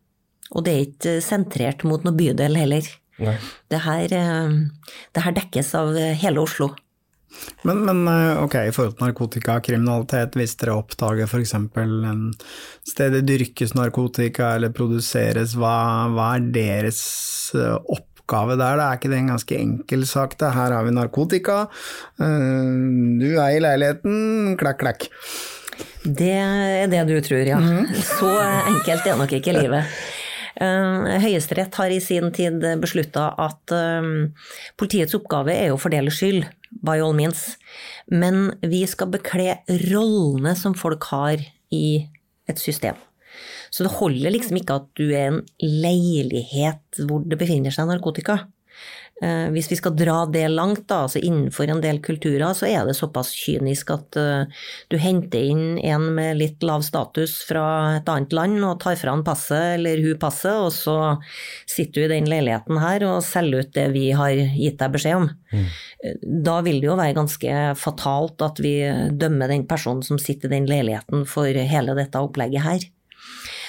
Og 0.58 0.66
det 0.66 0.74
er 0.74 0.88
ikke 0.89 1.20
sentrert 1.24 1.86
mot 1.88 2.02
noe 2.04 2.18
bydel 2.18 2.58
heller. 2.60 2.89
Det 3.70 3.80
her, 3.86 4.14
eh, 4.18 4.54
det 5.14 5.22
her 5.24 5.36
dekkes 5.38 5.76
av 5.78 5.94
hele 5.96 6.42
Oslo. 6.42 6.72
Men, 7.68 7.84
men 7.86 8.06
eh, 8.10 8.44
ok, 8.44 8.56
i 8.68 8.74
forhold 8.76 8.96
til 8.98 9.08
narkotikakriminalitet, 9.08 10.38
hvis 10.38 10.56
dere 10.62 10.78
oppdager 10.80 11.30
f.eks. 11.30 11.56
en 11.58 12.24
sted 12.88 13.18
det 13.18 13.26
dyrkes 13.30 13.76
narkotika 13.78 14.56
eller 14.58 14.74
produseres, 14.76 15.56
hva, 15.60 15.76
hva 16.14 16.32
er 16.38 16.48
deres 16.56 17.02
eh, 17.58 17.78
oppgave 17.78 18.58
der? 18.58 18.80
Det 18.80 18.88
er 18.88 19.00
ikke 19.00 19.14
det 19.14 19.20
en 19.22 19.34
ganske 19.36 19.60
enkel 19.60 20.08
sak? 20.10 20.38
Det. 20.42 20.54
Her 20.58 20.78
har 20.78 20.88
vi 20.88 20.96
narkotika, 20.98 21.64
eh, 22.22 22.72
du 23.22 23.30
er 23.34 23.58
i 23.58 23.62
leiligheten, 23.64 24.56
klakk, 24.62 24.82
klakk. 24.84 25.10
Det 26.02 26.34
er 26.34 26.90
det 26.90 27.04
du 27.10 27.20
tror, 27.22 27.46
ja. 27.46 27.62
Så 28.18 28.32
enkelt 28.74 29.06
er 29.06 29.22
nok 29.22 29.38
ikke 29.38 29.54
livet. 29.58 30.02
Høyesterett 30.62 31.78
har 31.80 31.90
i 31.90 32.02
sin 32.04 32.28
tid 32.36 32.62
beslutta 32.82 33.30
at 33.40 33.72
politiets 34.78 35.16
oppgave 35.18 35.56
er 35.56 35.72
å 35.74 35.80
fordele 35.80 36.12
skyld, 36.14 36.44
by 36.72 36.99
all 37.03 37.15
means. 37.17 37.57
Men 38.07 38.53
vi 38.63 38.84
skal 38.89 39.11
bekle 39.13 39.59
rollene 39.91 40.55
som 40.57 40.76
folk 40.78 41.09
har 41.11 41.43
i 41.72 41.86
et 42.49 42.59
system. 42.59 42.97
Så 43.72 43.86
det 43.86 43.95
holder 43.99 44.34
liksom 44.34 44.59
ikke 44.59 44.80
at 44.82 44.88
du 44.99 45.05
er 45.09 45.30
en 45.30 45.41
leilighet 45.63 47.03
hvor 47.07 47.24
det 47.24 47.39
befinner 47.39 47.74
seg 47.74 47.88
narkotika. 47.88 48.41
Eh, 49.22 49.47
hvis 49.53 49.67
vi 49.69 49.78
skal 49.78 49.93
dra 49.93 50.24
det 50.26 50.47
langt, 50.49 50.88
da, 50.89 51.03
altså 51.05 51.19
innenfor 51.22 51.69
en 51.69 51.82
del 51.84 51.99
kulturer, 52.01 52.55
så 52.57 52.65
er 52.65 52.88
det 52.88 52.95
såpass 52.97 53.30
kynisk 53.38 53.91
at 53.93 54.17
uh, 54.17 54.61
du 54.89 54.95
henter 54.97 55.43
inn 55.45 55.76
en 55.78 56.07
med 56.15 56.39
litt 56.39 56.63
lav 56.65 56.82
status 56.86 57.36
fra 57.45 57.65
et 57.99 58.07
annet 58.09 58.34
land 58.34 58.57
og 58.65 58.80
tar 58.82 58.97
fra 58.97 59.13
han 59.13 59.22
passet 59.26 59.76
eller 59.76 60.01
hun 60.01 60.17
passet, 60.22 60.57
og 60.57 60.74
så 60.74 60.95
sitter 61.69 62.01
du 62.01 62.05
i 62.07 62.13
den 62.15 62.30
leiligheten 62.32 62.80
her 62.82 63.05
og 63.05 63.19
selger 63.28 63.61
ut 63.61 63.76
det 63.76 63.88
vi 63.93 64.07
har 64.17 64.34
gitt 64.34 64.80
deg 64.82 64.95
beskjed 64.95 65.19
om. 65.19 65.28
Mm. 65.51 65.67
Da 66.47 66.55
vil 66.65 66.80
det 66.82 66.89
jo 66.89 66.95
være 66.97 67.17
ganske 67.19 67.59
fatalt 67.78 68.41
at 68.41 68.61
vi 68.63 68.74
dømmer 69.22 69.53
den 69.53 69.67
personen 69.69 70.01
som 70.07 70.17
sitter 70.22 70.49
i 70.49 70.55
den 70.55 70.69
leiligheten 70.72 71.28
for 71.30 71.45
hele 71.45 71.93
dette 71.99 72.24
opplegget 72.26 72.65
her. 72.65 72.88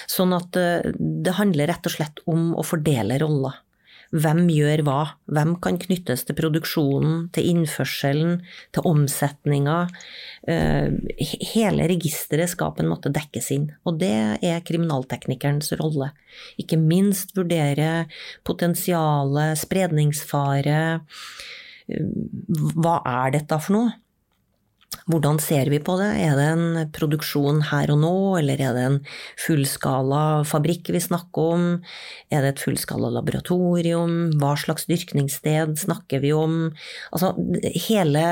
Sånn 0.08 0.32
at 0.36 0.56
det 0.56 1.36
handler 1.36 1.68
rett 1.68 1.86
og 1.88 1.94
slett 1.94 2.24
om 2.30 2.54
å 2.56 2.64
fordele 2.66 3.20
roller. 3.20 3.60
Hvem 4.12 4.42
gjør 4.52 4.82
hva? 4.84 4.98
Hvem 5.32 5.54
kan 5.64 5.78
knyttes 5.80 6.26
til 6.28 6.36
produksjonen, 6.36 7.30
til 7.32 7.46
innførselen, 7.48 8.42
til 8.76 8.88
omsetninga? 8.90 9.78
Eh, 10.44 10.92
hele 11.54 11.86
registeret 11.88 12.52
skal 12.52 12.74
på 12.76 12.84
en 12.84 12.90
måte 12.92 13.12
dekkes 13.14 13.48
inn, 13.56 13.70
og 13.88 13.96
det 14.02 14.12
er 14.44 14.60
kriminalteknikerens 14.68 15.72
rolle. 15.80 16.10
Ikke 16.60 16.76
minst 16.76 17.32
vurdere 17.38 18.04
potensialet, 18.44 19.56
spredningsfare. 19.64 20.82
Eh, 21.88 22.06
hva 22.76 22.98
er 23.08 23.38
dette 23.38 23.60
for 23.64 23.78
noe? 23.78 23.96
Hvordan 25.10 25.40
ser 25.42 25.66
vi 25.72 25.80
på 25.82 25.96
det? 25.98 26.10
Er 26.22 26.36
det 26.38 26.46
en 26.52 26.90
produksjon 26.94 27.62
her 27.72 27.90
og 27.90 27.98
nå, 28.04 28.14
eller 28.38 28.60
er 28.62 28.76
det 28.76 28.82
en 28.86 28.98
fullskala 29.40 30.22
fabrikk 30.46 30.92
vi 30.94 31.00
snakker 31.02 31.56
om? 31.56 31.64
Er 32.30 32.44
det 32.44 32.52
et 32.52 32.62
fullskala 32.62 33.10
laboratorium? 33.16 34.34
Hva 34.38 34.54
slags 34.60 34.86
dyrkningssted 34.90 35.74
snakker 35.82 36.22
vi 36.22 36.30
om? 36.36 36.58
Altså 37.10 37.32
hele, 37.88 38.26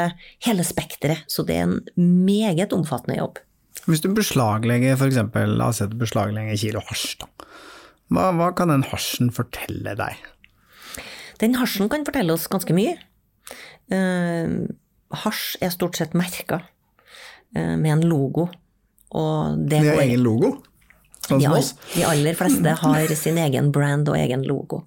hele 0.47 0.67
spekteret. 0.67 1.27
Så 1.27 1.47
det 1.49 1.59
er 1.59 1.67
en 1.67 1.81
meget 2.27 2.77
omfattende 2.77 3.19
jobb. 3.19 3.41
Hvis 3.89 4.05
du 4.05 4.11
beslaglegger 4.15 4.99
f.eks. 4.99 5.19
la 5.51 5.71
oss 5.73 5.81
si 5.81 5.89
du 5.91 5.97
beslaglegger 5.99 6.59
kilo 6.61 6.85
hasj. 6.87 7.25
Hva, 8.11 8.31
hva 8.37 8.51
kan 8.55 8.71
den 8.71 8.87
hasjen 8.91 9.31
fortelle 9.35 9.97
deg? 9.99 10.23
Den 11.41 11.57
hasjen 11.59 11.91
kan 11.91 12.05
fortelle 12.07 12.35
oss 12.37 12.47
ganske 12.53 12.75
mye. 12.77 12.99
Uh, 13.91 14.71
hasj 15.11 15.59
er 15.65 15.73
stort 15.75 15.99
sett 15.99 16.17
merka 16.19 16.63
eh, 17.57 17.77
med 17.77 17.93
en 17.99 18.07
logo. 18.09 18.49
Og 19.11 19.61
det 19.67 19.83
de 19.83 19.93
har 19.93 20.05
egen 20.05 20.23
logo? 20.23 20.55
Sånn 21.27 21.43
de, 21.43 21.63
de, 21.95 22.05
aller 22.09 22.37
fleste 22.39 22.75
har 22.83 23.15
sin 23.19 23.39
egen 23.39 23.71
brand 23.75 24.09
og 24.11 24.19
egen 24.19 24.43
logo. 24.47 24.85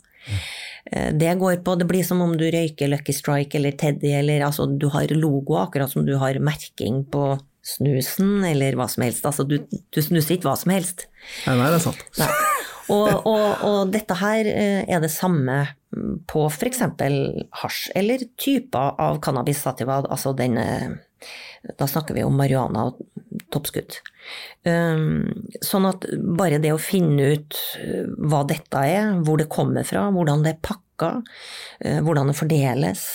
Eh, 0.92 1.12
det 1.16 1.36
går 1.40 1.62
på, 1.66 1.76
det 1.80 1.88
blir 1.90 2.06
som 2.08 2.24
om 2.24 2.36
du 2.40 2.46
røyker 2.52 2.92
Lucky 2.92 3.16
Strike 3.16 3.60
eller 3.60 3.76
Teddy, 3.80 4.14
eller 4.20 4.46
altså 4.48 4.68
du 4.68 4.90
har 4.96 5.12
logo 5.16 5.60
akkurat 5.62 5.92
som 5.92 6.08
du 6.08 6.16
har 6.22 6.40
merking 6.40 7.04
på 7.12 7.34
snusen 7.64 8.44
eller 8.48 8.76
hva 8.80 8.90
som 8.92 9.06
helst. 9.06 9.26
Altså 9.28 9.46
du, 9.48 9.60
du 9.72 10.02
snuser 10.04 10.38
ikke 10.38 10.50
hva 10.50 10.58
som 10.60 10.74
helst. 10.76 11.08
Nei, 11.48 11.56
nei 11.60 11.70
det 11.72 11.80
er 11.80 11.88
sant. 11.88 12.04
Nei. 12.20 12.32
Og, 12.92 13.10
og, 13.30 13.64
og, 13.64 13.80
dette 13.94 14.18
her 14.20 14.50
eh, 14.50 14.84
er 14.92 15.04
det 15.04 15.12
samme 15.14 15.62
på 16.28 16.46
f.eks. 16.50 16.82
hasj, 17.62 17.82
eller 17.96 18.26
typer 18.40 19.00
av 19.02 19.22
cannabis 19.24 19.62
sativa, 19.64 20.02
altså 20.04 20.34
denne 20.38 20.66
Da 21.80 21.86
snakker 21.88 22.18
vi 22.18 22.26
om 22.28 22.34
marihuana 22.36 22.90
og 22.90 22.98
toppskudd. 23.54 23.96
Um, 24.68 25.30
sånn 25.64 25.86
at 25.88 26.04
bare 26.36 26.60
det 26.60 26.74
å 26.76 26.82
finne 26.82 27.30
ut 27.38 27.60
eh, 27.80 28.10
hva 28.20 28.42
dette 28.48 28.82
er, 28.84 29.14
hvor 29.24 29.40
det 29.40 29.48
kommer 29.52 29.88
fra, 29.88 30.10
hvordan 30.12 30.44
det 30.44 30.58
er 30.58 30.60
pakka, 30.68 31.14
eh, 31.80 32.02
hvordan 32.04 32.32
det 32.32 32.36
fordeles, 32.36 33.06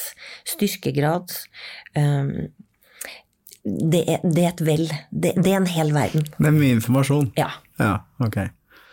styrkegrad 0.48 1.36
um, 2.00 2.32
det 3.68 4.00
er, 4.08 4.22
det 4.24 4.44
er, 4.44 4.52
et 4.54 4.64
vel. 4.64 4.86
Det, 5.10 5.34
det, 5.36 5.50
er 5.52 5.58
en 5.60 5.68
hel 5.68 5.92
verden. 5.92 6.24
Det 6.38 6.48
er 6.48 6.54
mye 6.56 6.76
informasjon? 6.78 7.32
Ja. 7.36 7.50
ja 7.80 7.98
ok. 8.24 8.46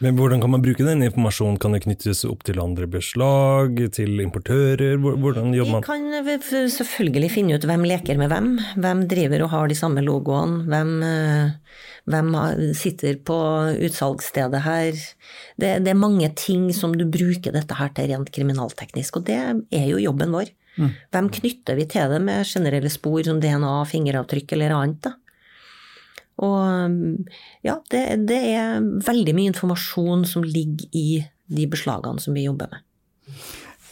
Men 0.03 0.17
hvordan 0.19 0.41
kan 0.43 0.51
man 0.51 0.63
bruke 0.63 0.83
den 0.83 1.03
informasjonen? 1.05 1.55
Kan 1.61 1.75
det 1.75 1.85
knyttes 1.85 2.25
opp 2.27 2.41
til 2.47 2.59
andre 2.59 2.87
beslag, 2.91 3.77
til 3.95 4.19
importører? 4.19 4.97
Hvordan 4.99 5.53
jobber 5.55 5.77
man? 5.77 6.09
Vi 6.25 6.35
kan 6.43 6.67
selvfølgelig 6.73 7.31
finne 7.31 7.55
ut 7.55 7.67
hvem 7.69 7.85
leker 7.87 8.19
med 8.19 8.33
hvem. 8.33 8.49
Hvem 8.75 9.05
driver 9.11 9.45
og 9.45 9.53
har 9.53 9.71
de 9.71 9.79
samme 9.79 10.03
logoene. 10.03 10.65
Hvem, 10.67 10.91
eh, 11.07 11.79
hvem 12.11 12.35
sitter 12.75 13.15
på 13.23 13.39
utsalgsstedet 13.87 14.65
her. 14.67 14.91
Det, 15.55 15.71
det, 15.85 15.93
er 15.93 16.03
mange 16.03 16.27
ting 16.35 16.67
som 16.75 16.97
du 16.99 17.07
bruker 17.07 17.55
dette 17.55 17.79
her 17.79 17.95
til 17.95 18.11
rent 18.11 18.31
kriminalteknisk, 18.35 19.21
og 19.21 19.29
det 19.31 19.39
er 19.39 19.89
jo 19.93 20.03
jobben 20.03 20.35
vår. 20.35 20.51
Mm. 20.75 20.91
Hvem 21.15 21.29
knytter 21.39 21.79
vi 21.79 21.87
til 21.87 22.11
det 22.11 22.19
med 22.19 22.43
generelle 22.49 22.91
spor 22.91 23.23
som 23.23 23.39
DNA, 23.39 23.77
fingeravtrykk 23.87 24.57
eller 24.57 24.75
annet? 24.75 25.05
da? 25.07 25.15
Og 26.43 27.29
ja, 27.63 27.77
det, 27.91 28.01
det, 28.27 28.39
er 28.57 28.83
veldig 29.05 29.35
mye 29.37 29.51
informasjon 29.53 30.25
som 30.27 30.43
ligger 30.43 30.89
i 30.91 31.21
de 31.45 31.67
beslagene 31.71 32.19
som 32.19 32.35
vi 32.35 32.47
jobber 32.47 32.71
med. 32.73 32.83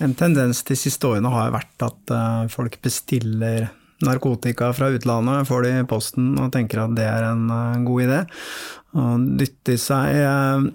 En 0.04 0.16
tendens 0.18 0.64
de 0.68 0.76
siste 0.78 1.08
årene 1.08 1.32
har 1.32 1.54
vært 1.54 1.86
at 1.86 2.14
eh, 2.14 2.46
folk 2.52 2.80
bestiller 2.84 3.70
narkotika 4.04 4.72
fra 4.76 4.90
utlandet, 4.92 5.48
får 5.48 5.64
det 5.64 5.74
i 5.78 5.86
posten 5.88 6.34
og 6.42 6.52
tenker 6.56 6.84
at 6.84 6.96
det 6.98 7.06
er 7.08 7.30
en 7.30 7.46
eh, 7.54 7.84
god 7.86 8.08
idé. 8.08 8.20
Og 9.00 9.28
dytter 9.40 9.80
seg 9.80 10.18
eh, 10.18 10.66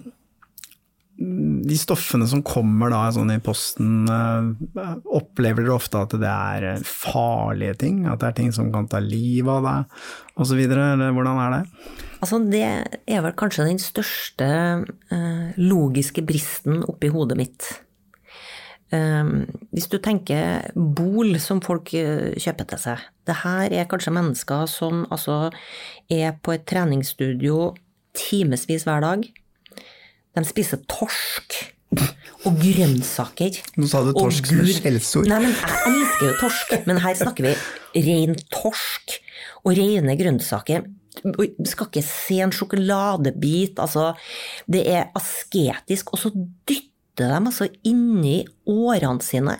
de 1.19 1.75
stoffene 1.75 2.23
som 2.31 2.41
kommer 2.47 2.93
da 2.93 3.01
sånn 3.11 3.33
i 3.33 3.41
posten, 3.43 4.07
eh, 4.07 4.91
opplever 5.19 5.65
dere 5.65 5.75
ofte 5.75 5.99
at 5.99 6.13
det 6.15 6.29
er 6.29 6.67
eh, 6.69 6.85
farlige 6.85 7.75
ting? 7.81 8.05
At 8.07 8.21
det 8.21 8.29
er 8.29 8.37
ting 8.37 8.53
som 8.55 8.69
kan 8.71 8.87
ta 8.87 9.01
livet 9.03 9.51
av 9.51 9.65
deg, 9.67 9.97
osv.? 10.39 10.61
Hvordan 10.69 11.41
er 11.43 11.57
det? 11.57 11.61
Altså, 12.19 12.39
det 12.51 12.63
er 12.63 13.25
vel 13.25 13.35
kanskje 13.39 13.67
den 13.67 13.79
største 13.79 14.47
uh, 15.11 15.45
logiske 15.59 16.23
bristen 16.27 16.81
oppi 16.87 17.11
hodet 17.11 17.37
mitt. 17.39 17.67
Um, 18.91 19.45
hvis 19.75 19.87
du 19.91 19.99
tenker 20.01 20.71
bol 20.75 21.35
som 21.39 21.61
folk 21.63 21.91
kjøper 21.93 22.71
til 22.71 22.81
seg. 22.81 23.03
Det 23.27 23.41
her 23.43 23.75
er 23.75 23.91
kanskje 23.91 24.15
mennesker 24.15 24.65
som 24.71 25.03
altså 25.13 25.51
er 26.09 26.33
på 26.41 26.55
et 26.55 26.65
treningsstudio 26.67 27.75
timevis 28.17 28.87
hver 28.87 29.05
dag 29.05 29.27
de 30.45 30.51
spiser 30.51 30.81
torsk 30.89 31.57
og 32.47 32.59
grønnsaker. 32.61 33.57
Nå 33.79 33.89
sa 33.89 34.03
du 34.05 34.13
torsk 34.15 34.51
som 34.51 34.61
et 34.61 34.77
skjellsord. 34.77 35.27
Nei, 35.29 35.41
men 35.43 35.55
jeg 35.55 35.91
elsker 35.91 36.27
jo 36.27 36.35
torsk, 36.43 36.75
men 36.87 37.01
her 37.03 37.17
snakker 37.19 37.47
vi 37.49 37.55
ren 38.05 38.37
torsk 38.53 39.17
og 39.65 39.73
rene 39.79 40.15
grønnsaker. 40.19 40.85
Vi 41.19 41.67
skal 41.67 41.89
ikke 41.89 42.05
se 42.05 42.39
en 42.45 42.53
sjokoladebit, 42.55 43.81
altså. 43.81 44.13
Det 44.69 44.85
er 44.87 45.09
asketisk. 45.17 46.13
Og 46.13 46.21
så 46.21 46.31
dytter 46.69 47.33
de 47.33 47.39
altså 47.41 47.67
inni 47.89 48.37
årene 48.69 49.25
sine 49.25 49.57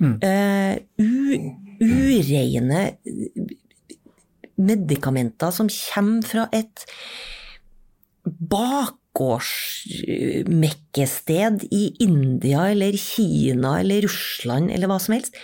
mm. 0.00 0.16
uh, 0.18 0.74
ureine 1.78 2.80
medikamenter 4.58 5.54
som 5.54 5.70
kommer 5.70 6.26
fra 6.26 6.48
et 6.56 6.82
bak 8.26 8.97
bakgårdsmekkested 9.18 11.64
i 11.74 11.96
India 12.04 12.68
eller 12.70 12.92
Kina 12.96 13.80
eller 13.80 14.02
Russland 14.06 14.70
eller 14.70 14.86
hva 14.88 14.98
som 15.02 15.14
helst, 15.16 15.34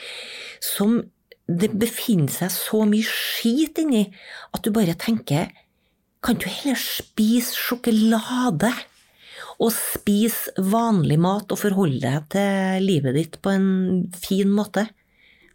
som 0.62 1.02
det 1.44 1.70
befinner 1.76 2.32
seg 2.32 2.50
så 2.54 2.84
mye 2.88 3.04
skit 3.04 3.78
inni 3.82 4.14
at 4.54 4.64
du 4.64 4.70
bare 4.72 4.94
tenker 4.96 5.46
Kan 6.24 6.40
du 6.40 6.48
heller 6.48 6.78
spise 6.80 7.52
sjokolade? 7.52 8.72
Og 9.60 9.68
spise 9.76 10.48
vanlig 10.56 11.20
mat 11.20 11.52
og 11.52 11.60
forholde 11.60 12.00
deg 12.00 12.24
til 12.32 12.80
livet 12.88 13.12
ditt 13.14 13.36
på 13.44 13.52
en 13.52 14.08
fin 14.16 14.48
måte? 14.48 14.88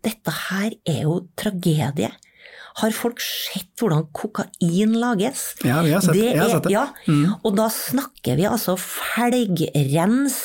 dette 0.05 0.33
her 0.49 0.75
er 0.87 1.03
jo 1.03 1.19
tragedie. 1.39 2.11
Har 2.79 2.91
folk 2.95 3.19
sett 3.23 3.69
hvordan 3.81 4.05
kokain 4.15 4.93
lages? 5.01 5.53
Ja, 5.65 5.81
vi 5.85 5.91
har 5.95 6.01
sett 6.05 6.15
det. 6.15 6.33
Har 6.39 6.49
sett 6.55 6.63
det. 6.67 6.73
Ja, 6.73 6.85
Mm. 7.07 7.35
og 7.43 7.55
da 7.57 7.67
snakker 7.73 8.35
vi 8.39 8.45
altså 8.47 8.75
felgrens, 8.79 10.39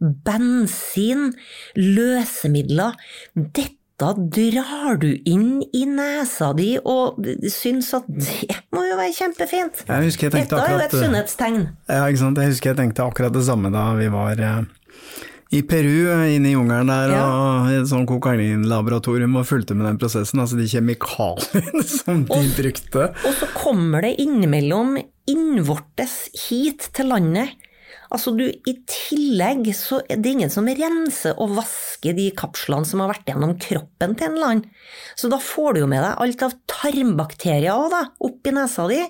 bensin, 0.00 1.32
løsemidler. 1.76 2.94
Dette 3.34 3.78
drar 3.98 4.98
du 5.02 5.08
inn 5.26 5.62
i 5.74 5.80
nesa 5.90 6.52
di 6.54 6.76
og 6.78 7.16
syns 7.50 7.88
at 7.98 8.04
det 8.06 8.54
må 8.70 8.84
jo 8.86 8.94
være 9.00 9.14
kjempefint. 9.16 9.80
Dette 9.88 10.60
er 10.60 10.70
jo 10.70 10.78
et 10.84 10.94
sunnhetstegn. 10.94 11.64
Ja, 11.90 12.04
ikke 12.06 12.20
sant. 12.22 12.38
Jeg 12.38 12.52
husker 12.52 12.70
jeg 12.70 12.78
tenkte 12.78 13.02
akkurat 13.08 13.34
det 13.34 13.42
samme 13.48 13.72
da 13.74 13.88
vi 13.98 14.06
var 14.14 14.38
eh, 14.38 14.60
i 15.48 15.62
Peru, 15.64 16.10
eh, 16.12 16.34
inne 16.36 16.50
i 16.50 16.54
jungelen 16.54 16.90
der, 16.92 17.14
og 17.16 17.70
i 17.70 17.78
et 17.78 17.88
sånt 17.88 18.08
kokainlaboratorium 18.10 19.38
og 19.40 19.46
fulgte 19.48 19.76
med 19.76 19.88
den 19.88 20.00
prosessen. 20.00 20.42
Altså 20.42 20.58
de 20.58 20.68
kjemikaliene 20.68 21.84
som 22.00 22.26
de 22.28 22.42
brukte. 22.58 23.06
Og 23.24 23.38
så 23.38 23.48
kommer 23.56 24.04
det 24.04 24.18
innimellom 24.20 24.98
innvortes 25.28 26.28
hit 26.48 26.90
til 26.96 27.10
landet. 27.14 27.56
Altså 28.12 28.32
du, 28.36 28.46
I 28.48 28.74
tillegg 28.88 29.66
så 29.76 30.00
er 30.08 30.20
det 30.20 30.32
ingen 30.32 30.52
som 30.52 30.68
renser 30.68 31.36
og 31.40 31.58
vasker 31.58 32.16
de 32.16 32.30
kapslene 32.36 32.88
som 32.88 33.02
har 33.04 33.12
vært 33.12 33.28
gjennom 33.28 33.52
kroppen 33.60 34.14
til 34.16 34.30
en 34.30 34.36
eller 34.36 34.52
annen. 34.52 34.68
Så 35.16 35.28
da 35.32 35.40
får 35.40 35.76
du 35.76 35.82
jo 35.82 35.90
med 35.90 36.04
deg 36.04 36.22
alt 36.24 36.44
av 36.46 36.56
tarmbakterier 36.72 37.72
også, 37.74 37.90
da, 37.96 38.02
opp 38.28 38.48
i 38.48 38.54
nesa 38.56 38.86
di. 38.88 39.00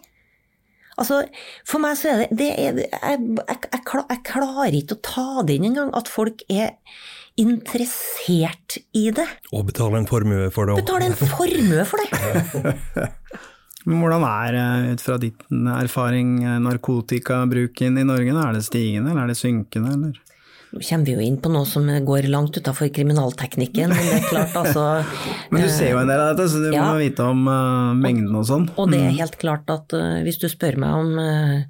Altså, 0.98 1.22
For 1.68 1.82
meg 1.82 1.98
så 1.98 2.10
er 2.12 2.24
det, 2.24 2.38
det 2.40 2.48
er, 2.54 2.80
jeg, 2.82 2.88
jeg, 2.90 3.28
jeg, 3.38 4.00
jeg 4.02 4.24
klarer 4.26 4.74
ikke 4.80 4.98
å 4.98 5.04
ta 5.06 5.28
det 5.46 5.58
inn 5.58 5.70
engang, 5.70 5.92
at 5.96 6.10
folk 6.10 6.42
er 6.50 6.74
interessert 7.38 8.80
i 8.98 9.08
det. 9.14 9.26
Og 9.54 9.68
betaler 9.68 10.00
en 10.00 10.08
formue 10.10 10.48
for 10.54 10.70
det. 10.70 10.80
Betaler 10.82 11.12
en 11.12 11.18
formue 11.20 11.86
for 11.86 12.02
det! 12.02 13.06
Men 13.88 14.02
hvordan 14.02 14.24
er, 14.26 14.56
eh, 14.58 14.88
ut 14.92 15.00
fra 15.00 15.16
din 15.22 15.68
erfaring, 15.72 16.32
eh, 16.44 16.58
narkotikabruken 16.60 18.00
i 18.00 18.04
Norge? 18.04 18.34
Er 18.34 18.58
det 18.58 18.66
stigende, 18.66 19.12
eller 19.12 19.22
er 19.22 19.30
det 19.32 19.38
synkende, 19.38 19.94
eller? 19.94 20.18
Nå 20.70 20.82
kommer 20.84 21.06
vi 21.08 21.12
jo 21.16 21.20
inn 21.24 21.38
på 21.40 21.48
noe 21.48 21.64
som 21.64 21.86
går 22.04 22.26
langt 22.28 22.56
utafor 22.58 22.90
kriminalteknikken, 22.92 23.88
men 23.88 24.04
det 24.04 24.18
er 24.18 24.26
klart 24.28 24.56
altså 24.60 24.82
Men 25.52 25.62
du 25.64 25.68
ser 25.72 25.94
jo 25.94 26.00
en 26.02 26.10
del 26.10 26.20
av 26.20 26.34
dette, 26.36 26.48
så 26.52 26.60
du 26.60 26.68
Ja. 26.74 26.82
må 26.90 26.98
vite 27.00 27.24
om 27.24 27.46
uh, 27.48 27.94
mengden 27.96 28.34
og 28.36 28.44
sånn. 28.44 28.66
Og 28.76 28.90
det 28.92 28.98
er 29.00 29.08
Mm. 29.08 29.16
helt 29.22 29.38
klart 29.40 29.70
at 29.72 29.94
uh, 29.96 30.20
hvis 30.26 30.36
du 30.42 30.44
spør 30.52 30.76
meg 30.76 30.92
om, 30.92 31.14
uh, 31.16 31.62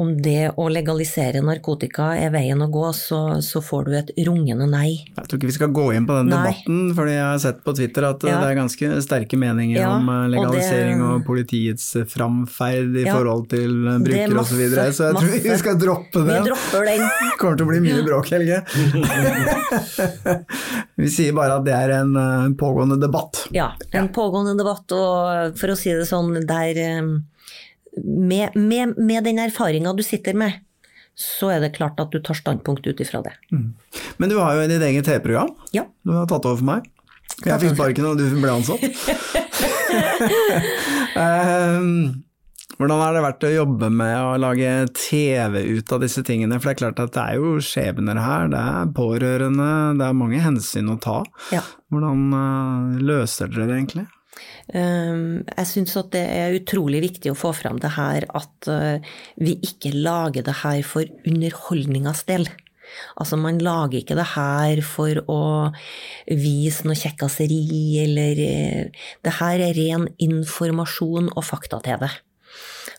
om 0.00 0.14
det 0.24 0.52
å 0.56 0.68
legalisere 0.72 1.42
narkotika 1.44 2.14
er 2.16 2.30
veien 2.32 2.62
å 2.64 2.70
gå, 2.72 2.86
så, 2.96 3.20
så 3.44 3.60
får 3.60 3.84
du 3.84 3.92
et 3.98 4.12
rungende 4.26 4.68
nei. 4.70 5.04
Jeg 5.18 5.28
tror 5.28 5.38
ikke 5.42 5.50
vi 5.52 5.56
skal 5.58 5.68
gå 5.76 5.86
inn 5.98 6.06
på 6.08 6.16
den 6.16 6.32
Nei. 6.32 6.38
debatten, 6.40 6.94
fordi 6.96 7.12
jeg 7.18 7.26
har 7.28 7.38
sett 7.44 7.60
på 7.66 7.76
Twitter 7.76 8.08
at 8.08 8.24
Ja. 8.24 8.40
det 8.40 8.48
er 8.54 8.58
ganske 8.62 9.02
sterke 9.04 9.36
meninger 9.36 9.76
Ja, 9.82 9.90
om 9.98 10.06
legalisering 10.08 10.32
og 10.32 10.48
legalisering 10.48 11.02
og, 11.08 11.26
politiets 11.28 11.90
framferd 12.08 12.96
i 12.96 13.04
forhold 13.10 13.48
til 13.52 13.76
Det 13.84 13.98
brukere 14.08 14.40
osv. 14.40 14.48
Så, 14.48 14.58
videre. 14.62 14.88
så 14.96 15.10
jeg 15.10 15.20
tror 15.20 15.36
vi 15.52 15.58
skal 15.60 15.78
droppe 15.84 16.24
det. 16.24 16.38
Vi 16.42 16.48
dropper 16.50 16.88
den. 16.88 17.04
kommer 17.40 17.56
til 17.60 17.66
å 17.66 17.70
bli 17.70 17.80
mye 17.84 18.02
bråk, 18.06 18.30
Helge. 18.38 18.60
vi 21.00 21.10
sier 21.12 21.34
bare 21.36 21.58
at 21.58 21.66
det 21.66 21.74
er 21.76 21.94
en 21.98 22.14
eh, 22.18 22.46
pågående 22.60 22.98
debatt. 23.02 23.44
Ja, 23.54 23.72
en 23.90 24.10
pågående 24.14 24.54
debatt, 24.58 24.86
og 24.96 25.58
for 25.58 25.74
å 25.74 25.78
si 25.78 25.92
det 25.94 26.06
sånn, 26.08 26.32
der 26.48 26.80
eh, 26.84 27.02
med, 27.98 28.56
med, 28.56 28.96
med 28.96 29.28
den 29.28 29.42
erfaringa 29.42 29.94
du 29.98 30.04
sitter 30.06 30.38
med, 30.38 30.60
så 31.18 31.50
er 31.50 31.64
det 31.64 31.74
klart 31.74 31.98
at 31.98 32.12
du 32.14 32.20
tar 32.22 32.38
standpunkt 32.38 32.86
ut 32.86 33.00
ifra 33.02 33.24
det. 33.24 33.34
Men 33.50 34.30
du 34.30 34.36
har 34.38 34.54
jo 34.54 34.68
ditt 34.70 34.84
eget 34.86 35.08
TV-program. 35.08 35.50
Ja. 35.74 35.88
Du 36.06 36.14
har 36.14 36.28
tatt 36.30 36.46
over 36.46 36.60
for 36.60 36.68
meg. 36.68 36.86
Jeg 37.42 37.58
fikk 37.62 37.74
sparken 37.74 38.06
og 38.06 38.18
du 38.18 38.26
ble 38.38 38.54
ansatt. 38.54 38.82
Ehm, 41.18 42.22
Hvordan 42.78 43.00
har 43.02 43.16
det 43.16 43.24
vært 43.24 43.42
å 43.42 43.48
jobbe 43.50 43.88
med 43.90 44.16
å 44.22 44.34
lage 44.38 44.68
TV 44.94 45.56
ut 45.66 45.90
av 45.90 46.02
disse 46.04 46.22
tingene? 46.22 46.60
For 46.60 46.70
det 46.70 46.76
er 46.76 46.82
klart 46.84 47.00
at 47.02 47.16
det 47.16 47.24
er 47.24 47.40
jo 47.40 47.56
skjebner 47.64 48.20
her, 48.22 48.46
det 48.52 48.60
er 48.60 48.92
pårørende, 48.94 49.70
det 49.98 50.06
er 50.06 50.14
mange 50.14 50.42
hensyn 50.44 50.92
å 50.92 50.94
ta. 51.02 51.16
Ja. 51.50 51.64
Hvordan 51.90 52.36
eh, 52.38 53.00
løser 53.08 53.50
dere 53.50 53.66
det 53.66 53.80
egentlig? 53.80 54.04
Um, 54.70 55.42
Jeg 55.48 55.66
syns 55.72 55.96
at 55.98 56.12
det 56.14 56.22
er 56.22 56.54
utrolig 56.60 57.00
viktig 57.08 57.32
å 57.32 57.38
få 57.40 57.50
fram 57.56 57.80
det 57.82 57.90
her 57.96 58.28
at 58.38 58.70
uh, 58.70 59.02
vi 59.42 59.56
ikke 59.64 59.90
lager 59.96 60.46
det 60.46 60.60
her 60.60 60.84
for 60.86 61.08
underholdningas 61.26 62.22
del. 62.30 62.46
Altså, 63.18 63.40
man 63.40 63.58
lager 63.58 63.98
ikke 63.98 64.16
det 64.20 64.28
her 64.36 64.84
for 64.86 65.18
å 65.26 65.40
vise 66.30 66.86
noe 66.86 66.94
kjekkaseri, 67.02 67.64
eller 68.04 68.44
uh, 68.46 69.04
Det 69.26 69.36
her 69.40 69.66
er 69.66 69.76
ren 69.82 70.06
informasjon 70.30 71.32
og 71.34 71.48
fakta-TV. 71.50 72.06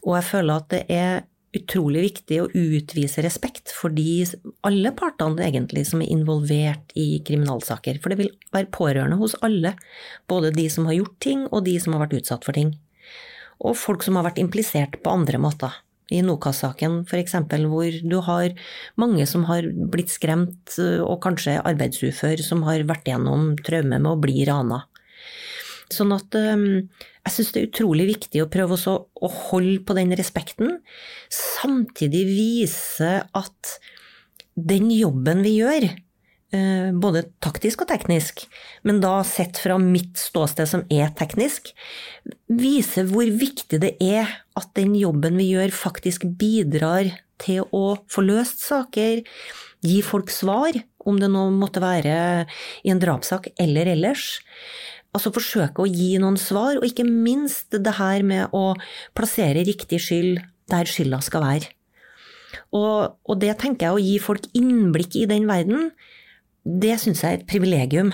Og 0.06 0.16
jeg 0.18 0.28
føler 0.30 0.62
at 0.62 0.72
det 0.72 0.86
er 0.94 1.26
utrolig 1.58 2.04
viktig 2.04 2.38
å 2.44 2.50
utvise 2.54 3.24
respekt 3.26 3.72
for 3.74 3.94
de, 3.94 4.22
alle 4.68 4.92
partene 4.98 5.48
egentlig 5.48 5.88
som 5.90 6.04
er 6.04 6.12
involvert 6.14 6.94
i 7.00 7.24
kriminalsaker. 7.26 7.98
For 8.02 8.14
det 8.14 8.20
vil 8.22 8.32
være 8.54 8.70
pårørende 8.76 9.18
hos 9.22 9.36
alle, 9.46 9.74
både 10.30 10.54
de 10.56 10.68
som 10.70 10.86
har 10.90 11.00
gjort 11.00 11.18
ting 11.26 11.48
og 11.50 11.66
de 11.66 11.76
som 11.82 11.96
har 11.96 12.06
vært 12.06 12.20
utsatt 12.22 12.46
for 12.46 12.58
ting. 12.58 12.76
Og 13.60 13.76
folk 13.76 14.06
som 14.06 14.20
har 14.20 14.28
vært 14.30 14.42
implisert 14.42 15.02
på 15.04 15.14
andre 15.14 15.42
måter. 15.42 15.74
I 16.10 16.24
Nokas-saken 16.26 17.04
f.eks., 17.06 17.36
hvor 17.70 17.98
du 18.02 18.16
har 18.26 18.54
mange 18.98 19.26
som 19.30 19.44
har 19.50 19.68
blitt 19.94 20.10
skremt 20.10 20.78
og 21.06 21.20
kanskje 21.22 21.60
arbeidsufør, 21.62 22.42
som 22.42 22.64
har 22.66 22.86
vært 22.90 23.12
gjennom 23.12 23.52
traume 23.66 24.00
med 24.00 24.10
å 24.10 24.18
bli 24.22 24.42
rana. 24.50 24.84
Sånn 25.94 26.14
at 26.14 26.36
jeg 27.30 27.38
syns 27.38 27.54
det 27.54 27.62
er 27.62 27.70
utrolig 27.70 28.10
viktig 28.10 28.44
å 28.44 28.50
prøve 28.52 28.78
å 28.90 29.32
holde 29.50 29.80
på 29.86 29.96
den 29.98 30.14
respekten, 30.18 30.80
samtidig 31.30 32.26
vise 32.28 33.20
at 33.38 33.74
den 34.60 34.90
jobben 34.92 35.44
vi 35.46 35.60
gjør, 35.60 35.88
eh, 36.54 36.90
både 36.92 37.28
taktisk 37.44 37.86
og 37.86 37.92
teknisk, 37.94 38.48
men 38.84 39.00
da 39.04 39.22
sett 39.24 39.62
fra 39.62 39.78
mitt 39.80 40.18
ståsted 40.20 40.68
som 40.68 40.86
er 40.90 41.14
teknisk, 41.16 41.72
viser 42.50 43.08
hvor 43.10 43.30
viktig 43.30 43.80
det 43.80 43.96
er 44.02 44.28
at 44.60 44.74
den 44.76 44.96
jobben 44.98 45.38
vi 45.40 45.52
gjør 45.54 45.72
faktisk 45.76 46.26
bidrar 46.40 47.14
til 47.40 47.64
å 47.72 48.00
få 48.12 48.26
løst 48.26 48.66
saker, 48.66 49.24
gi 49.86 50.02
folk 50.04 50.32
svar, 50.34 50.76
om 51.08 51.20
det 51.22 51.30
nå 51.32 51.46
måtte 51.56 51.80
være 51.80 52.46
i 52.84 52.92
en 52.92 53.00
drapssak 53.00 53.54
eller 53.60 53.88
ellers. 53.96 54.42
Altså 55.16 55.34
forsøke 55.34 55.84
å 55.84 55.90
gi 55.90 56.14
noen 56.22 56.38
svar, 56.38 56.78
og 56.78 56.86
ikke 56.86 57.08
minst 57.08 57.74
det 57.74 57.96
her 57.98 58.24
med 58.28 58.54
å 58.54 58.76
plassere 59.18 59.66
riktig 59.66 60.02
skyld 60.06 60.42
der 60.70 60.90
skylda 60.90 61.22
skal 61.26 61.46
være. 61.46 61.72
Og, 62.74 63.18
og 63.26 63.40
det 63.42 63.56
tenker 63.62 63.88
jeg 63.88 63.96
å 63.96 64.04
gi 64.04 64.18
folk 64.22 64.46
innblikk 64.58 65.18
i 65.18 65.28
den 65.30 65.48
verden, 65.50 65.90
det 66.64 67.00
syns 67.02 67.24
jeg 67.24 67.32
er 67.32 67.40
et 67.40 67.50
privilegium. 67.50 68.12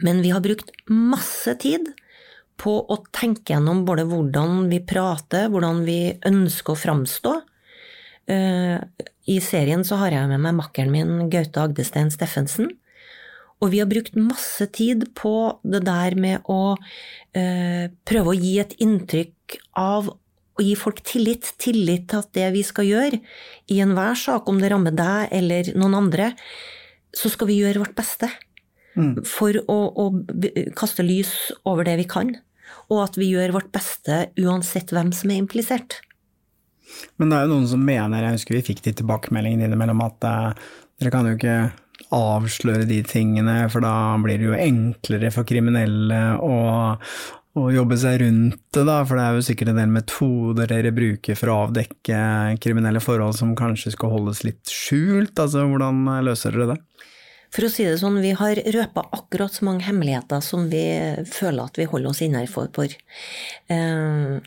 Men 0.00 0.22
vi 0.24 0.32
har 0.32 0.44
brukt 0.44 0.72
masse 0.88 1.52
tid 1.60 1.90
på 2.62 2.74
å 2.80 2.98
tenke 3.12 3.52
gjennom 3.52 3.82
både 3.88 4.06
hvordan 4.08 4.68
vi 4.70 4.80
prater, 4.86 5.48
hvordan 5.52 5.82
vi 5.84 6.14
ønsker 6.28 6.74
å 6.74 6.78
framstå. 6.78 7.32
Eh, 8.30 8.78
I 9.26 9.38
serien 9.42 9.82
så 9.84 9.98
har 10.00 10.14
jeg 10.14 10.30
med 10.30 10.44
meg 10.44 10.56
makkeren 10.60 10.94
min 10.94 11.32
Gaute 11.32 11.66
Agdestein 11.66 12.12
Steffensen. 12.14 12.70
Og 13.62 13.70
vi 13.70 13.78
har 13.82 13.90
brukt 13.90 14.16
masse 14.18 14.66
tid 14.74 15.06
på 15.18 15.34
det 15.62 15.84
der 15.86 16.16
med 16.18 16.48
å 16.50 16.74
eh, 17.38 17.86
prøve 18.08 18.32
å 18.32 18.38
gi 18.38 18.56
et 18.62 18.74
inntrykk 18.82 19.58
av 19.78 20.10
å 20.12 20.64
gi 20.64 20.74
folk 20.78 21.02
tillit. 21.06 21.52
Tillit 21.62 22.08
til 22.10 22.22
at 22.24 22.32
det 22.36 22.48
vi 22.56 22.64
skal 22.66 22.88
gjøre, 22.88 23.20
i 23.70 23.80
enhver 23.84 24.18
sak, 24.18 24.50
om 24.50 24.58
det 24.60 24.72
rammer 24.72 24.94
deg 24.96 25.32
eller 25.38 25.72
noen 25.78 26.00
andre, 26.02 26.32
så 27.14 27.30
skal 27.32 27.48
vi 27.50 27.60
gjøre 27.60 27.84
vårt 27.84 27.96
beste 27.98 28.30
for 29.24 29.56
å, 29.72 29.78
å 29.96 30.04
kaste 30.76 31.04
lys 31.06 31.32
over 31.68 31.86
det 31.88 31.96
vi 32.02 32.08
kan. 32.08 32.34
Og 32.92 33.04
at 33.06 33.16
vi 33.20 33.30
gjør 33.30 33.54
vårt 33.56 33.70
beste 33.72 34.26
uansett 34.40 34.92
hvem 34.92 35.12
som 35.16 35.32
er 35.32 35.40
implisert. 35.40 36.00
Men 37.16 37.30
det 37.30 37.38
er 37.38 37.46
jo 37.46 37.54
noen 37.54 37.70
som 37.70 37.84
mener, 37.84 38.24
jeg 38.26 38.36
husker 38.36 38.58
vi 38.58 38.66
fikk 38.66 38.82
de 38.84 38.92
tilbakemeldingene 38.98 39.70
innimellom, 39.70 40.02
at 40.04 40.26
eh, 40.28 40.66
dere 41.00 41.12
kan 41.14 41.28
jo 41.28 41.38
ikke 41.38 41.56
avsløre 42.12 42.84
de 42.88 43.00
tingene, 43.08 43.68
for 43.72 43.80
da 43.84 43.92
blir 44.22 44.38
det 44.40 44.50
jo 44.50 44.56
enklere 44.58 45.30
for 45.34 45.44
kriminelle 45.48 46.18
å, 46.44 46.56
å 47.56 47.64
jobbe 47.72 47.96
seg 48.00 48.20
rundt 48.22 48.60
det, 48.76 48.84
da, 48.88 48.98
for 49.08 49.16
det 49.18 49.24
er 49.26 49.38
jo 49.38 49.46
sikkert 49.48 49.72
en 49.72 49.80
del 49.80 49.92
metoder 49.94 50.70
dere 50.72 50.92
bruker 50.96 51.36
for 51.38 51.52
å 51.52 51.58
avdekke 51.66 52.20
kriminelle 52.64 53.00
forhold 53.04 53.36
som 53.38 53.54
kanskje 53.58 53.94
skal 53.96 54.12
holdes 54.14 54.44
litt 54.46 54.68
skjult, 54.72 55.34
altså 55.40 55.64
hvordan 55.68 56.04
løser 56.28 56.52
dere 56.56 56.74
det? 56.74 56.78
For 57.52 57.66
å 57.68 57.72
si 57.72 57.84
det 57.84 57.98
sånn, 58.00 58.14
vi 58.24 58.30
har 58.32 58.56
røpa 58.72 59.02
akkurat 59.12 59.52
så 59.52 59.66
mange 59.68 59.84
hemmeligheter 59.84 60.40
som 60.40 60.70
vi 60.72 60.86
føler 61.28 61.66
at 61.68 61.76
vi 61.76 61.84
holder 61.90 62.08
oss 62.14 62.22
innafor. 62.24 62.94
Eh, 63.68 64.38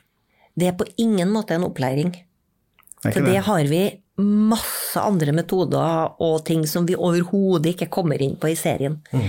Det 0.57 0.68
er 0.72 0.78
på 0.80 0.88
ingen 0.97 1.30
måte 1.30 1.53
en 1.57 1.66
opplæring. 1.68 2.13
Det 3.03 3.11
For 3.13 3.22
det 3.22 3.34
det. 3.36 3.43
har 3.45 3.63
vi 3.70 3.82
masse 4.22 5.01
andre 5.01 5.34
metoder 5.36 6.13
og 6.24 6.38
ting 6.47 6.61
som 6.70 6.86
vi 6.88 6.95
overhodet 6.95 7.74
ikke 7.74 7.89
kommer 7.91 8.22
inn 8.24 8.38
på 8.39 8.47
i 8.53 8.55
serien. 8.55 8.95
Mm. 9.11 9.26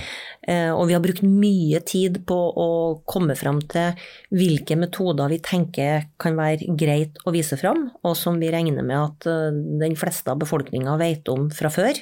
Eh, 0.47 0.71
og 0.71 0.87
vi 0.87 0.95
har 0.95 1.03
brukt 1.03 1.25
mye 1.27 1.81
tid 1.83 2.21
på 2.29 2.37
å 2.37 2.69
komme 3.09 3.35
fram 3.39 3.59
til 3.67 3.97
hvilke 4.31 4.79
metoder 4.79 5.33
vi 5.33 5.41
tenker 5.43 6.07
kan 6.23 6.39
være 6.39 6.77
greit 6.79 7.19
å 7.27 7.35
vise 7.35 7.59
fram, 7.59 7.89
og 8.07 8.15
som 8.19 8.39
vi 8.39 8.53
regner 8.55 8.87
med 8.87 8.99
at 9.01 9.27
eh, 9.31 9.59
den 9.83 9.99
fleste 9.99 10.31
av 10.31 10.39
befolkninga 10.45 10.95
vet 11.03 11.27
om 11.35 11.49
fra 11.51 11.73
før, 11.73 11.99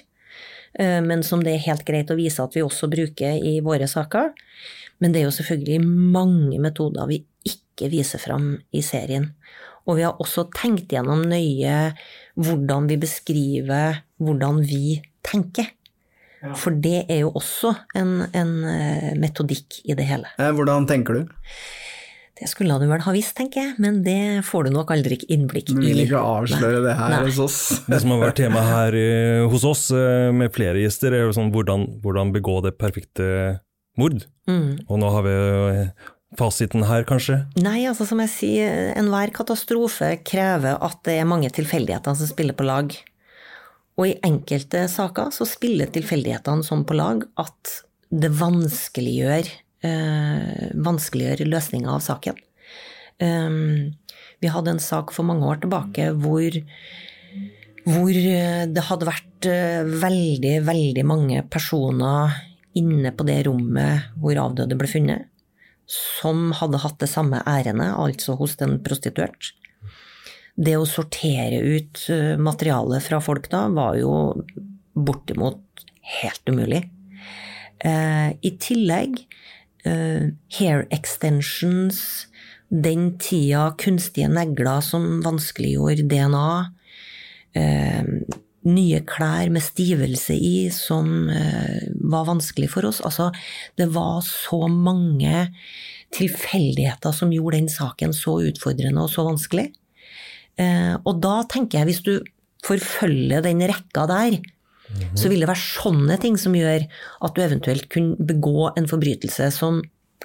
eh, 0.77 1.01
men 1.01 1.25
som 1.25 1.41
det 1.45 1.57
er 1.57 1.67
helt 1.71 1.87
greit 1.89 2.13
å 2.13 2.21
vise 2.21 2.45
at 2.45 2.57
vi 2.57 2.67
også 2.67 2.93
bruker 2.93 3.41
i 3.41 3.57
våre 3.65 3.89
saker. 3.89 4.35
Men 5.01 5.15
det 5.15 5.23
er 5.23 5.31
jo 5.31 5.39
selvfølgelig 5.39 5.81
mange 5.89 6.61
metoder 6.63 7.09
vi 7.09 7.25
ikke 7.49 7.89
viser 7.91 8.21
fram 8.21 8.59
i 8.77 8.85
serien. 8.85 9.33
Og 9.89 9.99
vi 9.99 10.05
har 10.07 10.21
også 10.21 10.47
tenkt 10.55 10.93
gjennom 10.95 11.25
nøye 11.29 11.95
hvordan 12.41 12.89
vi 12.91 12.99
beskriver 13.01 14.03
hvordan 14.23 14.61
vi 14.67 15.01
tenker. 15.27 15.71
For 16.61 16.77
det 16.77 17.07
er 17.09 17.23
jo 17.23 17.31
også 17.39 17.73
en, 17.97 18.19
en 18.37 18.53
eh, 18.69 19.13
metodikk 19.17 19.79
i 19.89 19.97
det 19.97 20.05
hele. 20.05 20.29
Eh, 20.37 20.51
Hvordan 20.53 20.85
tenker 20.91 21.17
du? 21.17 21.33
Det 22.35 22.51
skulle 22.51 22.77
du 22.83 22.85
vel 22.91 23.01
ha 23.01 23.13
visst, 23.15 23.33
tenker 23.39 23.63
jeg, 23.63 23.75
men 23.81 24.03
det 24.05 24.43
får 24.45 24.67
du 24.67 24.75
nok 24.75 24.91
aldri 24.93 25.17
innblikk 25.33 25.71
i. 25.71 25.77
Du 25.79 25.81
vil 25.87 26.03
ikke 26.03 26.21
avsløre 26.21 26.83
det 26.85 26.97
her 26.99 27.15
Nei. 27.15 27.23
hos 27.31 27.39
oss. 27.41 27.59
Det 27.89 28.03
som 28.03 28.13
har 28.13 28.25
vært 28.27 28.41
tema 28.43 28.65
her 28.67 28.99
eh, 28.99 29.45
hos 29.49 29.65
oss 29.65 29.87
med 30.37 30.53
flere 30.53 30.83
gjester, 30.83 31.17
er 31.17 31.29
jo 31.29 31.37
sånn 31.39 31.53
hvordan, 31.55 31.87
hvordan 32.05 32.35
begå 32.35 32.59
det 32.67 32.75
perfekte 32.77 33.31
mord. 33.97 34.27
Mm. 34.51 34.85
Og 34.85 35.01
nå 35.01 35.15
har 35.15 35.25
vi 35.25 35.37
fasiten 36.39 36.85
her, 36.89 37.07
kanskje. 37.09 37.41
Nei, 37.63 37.85
altså 37.89 38.07
som 38.09 38.21
jeg 38.25 38.33
sier, 38.33 38.93
enhver 38.99 39.33
katastrofe 39.35 40.15
krever 40.27 40.79
at 40.83 41.01
det 41.07 41.19
er 41.21 41.29
mange 41.29 41.51
tilfeldigheter 41.55 42.17
som 42.19 42.31
spiller 42.31 42.57
på 42.57 42.67
lag. 42.69 42.95
Og 43.95 44.09
i 44.11 44.17
enkelte 44.27 44.87
saker 44.91 45.31
så 45.35 45.47
spiller 45.47 45.91
tilfeldighetene 45.95 46.67
sånn 46.67 46.83
på 46.89 46.97
lag 46.99 47.23
at 47.41 47.77
det 48.15 48.31
vanskeliggjør, 48.39 49.51
øh, 49.87 50.65
vanskeliggjør 50.87 51.45
løsninga 51.51 51.95
av 51.95 52.03
saken. 52.05 52.41
Um, 53.23 53.95
vi 54.43 54.51
hadde 54.53 54.75
en 54.75 54.83
sak 54.83 55.13
for 55.15 55.27
mange 55.27 55.47
år 55.49 55.63
tilbake 55.63 56.11
hvor, 56.21 56.57
hvor 57.87 58.11
eh, 58.19 58.65
det 58.69 58.83
hadde 58.89 59.09
vært 59.09 59.49
eh, 59.49 59.87
veldig, 60.03 60.57
veldig 60.67 61.05
mange 61.09 61.45
personer 61.49 62.35
inne 62.77 63.15
på 63.15 63.27
det 63.29 63.39
rommet 63.47 64.11
hvor 64.21 64.41
avdøde 64.43 64.77
ble 64.77 64.91
funnet, 64.91 65.31
som 65.91 66.51
hadde 66.57 66.81
hatt 66.81 66.99
det 67.03 67.11
samme 67.11 67.43
ærendet, 67.47 67.93
altså 67.93 68.39
hos 68.41 68.57
den 68.61 68.79
prostituert. 68.85 69.53
Det 70.55 70.77
å 70.79 70.87
sortere 70.87 71.59
ut 71.61 72.05
materialet 72.39 73.03
fra 73.03 73.19
folk 73.21 73.49
da, 73.51 73.67
var 73.75 73.99
jo 73.99 74.13
bortimot 74.95 75.85
helt 76.23 76.49
umulig. 76.49 76.85
Eh, 77.85 78.31
I 78.41 78.53
tillegg 78.63 79.19
eh, 79.85 80.31
hair 80.59 80.87
extensions, 80.95 82.01
den 82.69 83.13
tida 83.23 83.69
kunstige 83.79 84.31
negler 84.33 84.81
som 84.85 85.21
vanskeliggjorde 85.25 86.07
DNA, 86.11 86.49
eh, 87.61 88.03
nye 88.69 89.01
klær 89.09 89.51
med 89.53 89.65
stivelse 89.65 90.37
i 90.37 90.69
som 90.73 91.29
eh, 91.33 91.85
var 92.01 92.29
vanskelig 92.29 92.71
for 92.73 92.89
oss. 92.89 93.03
Altså, 93.05 93.31
det 93.79 93.91
var 93.95 94.23
så 94.27 94.65
mange 94.69 95.49
tilfeldigheter 96.15 97.15
som 97.15 97.33
gjorde 97.35 97.61
den 97.61 97.73
saken 97.73 98.15
så 98.17 98.39
utfordrende 98.51 99.05
og 99.05 99.13
så 99.13 99.27
vanskelig. 99.27 99.69
Eh, 100.61 100.95
og 100.97 101.21
da 101.25 101.41
tenker 101.51 101.81
jeg, 101.81 101.91
hvis 101.91 102.05
du 102.07 102.15
forfølger 102.65 103.45
den 103.45 103.63
rekka 103.69 104.07
der, 104.11 104.41
så 105.17 105.31
vil 105.31 105.43
det 105.43 105.49
være 105.49 105.63
sånne 105.63 106.17
ting 106.23 106.37
som 106.39 106.55
gjør 106.55 106.85
at 107.25 107.35
du 107.35 107.41
eventuelt 107.43 107.89
kunne 107.93 108.21
begå 108.21 108.69
en 108.77 108.87
forbrytelse 108.89 109.49
som 109.57 109.81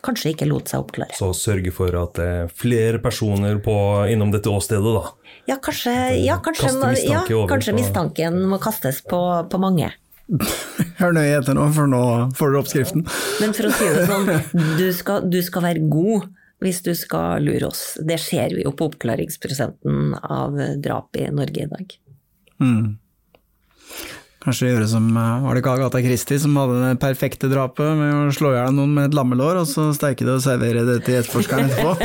kanskje 0.06 0.34
ikke 0.34 0.48
lot 0.50 0.72
seg 0.72 0.84
oppklare. 0.84 1.16
Så 1.18 1.32
sørge 1.38 1.74
for 1.76 1.96
at 2.00 2.18
det 2.20 2.28
er 2.42 2.52
flere 2.54 3.02
personer 3.04 3.60
på, 3.64 3.76
innom 4.12 4.34
dette 4.34 4.52
åstedet, 4.52 4.94
da. 5.00 5.34
Ja, 5.50 5.58
kanskje, 5.64 5.96
ja, 6.22 6.38
kanskje, 6.46 6.70
mistanke 6.76 7.34
ja, 7.34 7.40
over 7.40 7.50
kanskje 7.50 7.74
mistanken 7.78 8.44
må 8.52 8.60
kastes 8.62 9.02
på, 9.06 9.22
på 9.50 9.62
mange. 9.62 9.92
Hør 11.00 11.16
nøye 11.16 11.40
etter 11.40 11.58
nå, 11.58 11.66
for 11.74 11.90
nå 11.90 12.04
får 12.38 12.52
dere 12.52 12.64
oppskriften. 12.64 13.06
Men 13.42 13.56
for 13.58 13.70
å 13.70 13.74
si 13.74 13.88
det 13.96 14.06
sånn, 14.10 14.30
du 14.78 14.86
skal, 14.96 15.26
du 15.32 15.40
skal 15.46 15.66
være 15.72 15.88
god 15.90 16.30
hvis 16.64 16.82
du 16.84 16.92
skal 16.98 17.46
lure 17.46 17.70
oss. 17.70 17.84
Det 18.04 18.20
ser 18.22 18.56
vi 18.56 18.66
jo 18.66 18.74
på 18.76 18.90
oppklaringsprosenten 18.92 20.16
av 20.20 20.58
drap 20.84 21.16
i 21.18 21.30
Norge 21.32 21.66
i 21.66 21.70
dag. 21.72 21.96
Mm. 22.60 22.98
Kanskje 24.50 24.72
gjøre 24.72 24.88
som 24.90 25.06
eh, 25.14 25.44
Var 25.44 25.54
det 25.54 25.62
ikke 25.62 25.74
Agatha 25.78 26.00
Christie 26.02 26.40
som 26.42 26.56
hadde 26.58 26.80
det 26.82 26.94
perfekte 27.04 27.46
drapet 27.52 27.86
med 28.00 28.10
å 28.18 28.32
slå 28.34 28.50
i 28.56 28.58
hjel 28.58 28.74
noen 28.74 28.96
med 28.96 29.04
et 29.12 29.18
lammelår, 29.18 29.60
og 29.62 29.68
så 29.70 29.94
steike 29.94 30.26
det 30.26 30.34
og 30.40 30.42
servere 30.42 30.82
det 30.88 30.96
til 31.06 31.20
etterforskeren 31.20 31.70
etterpå? 31.70 31.92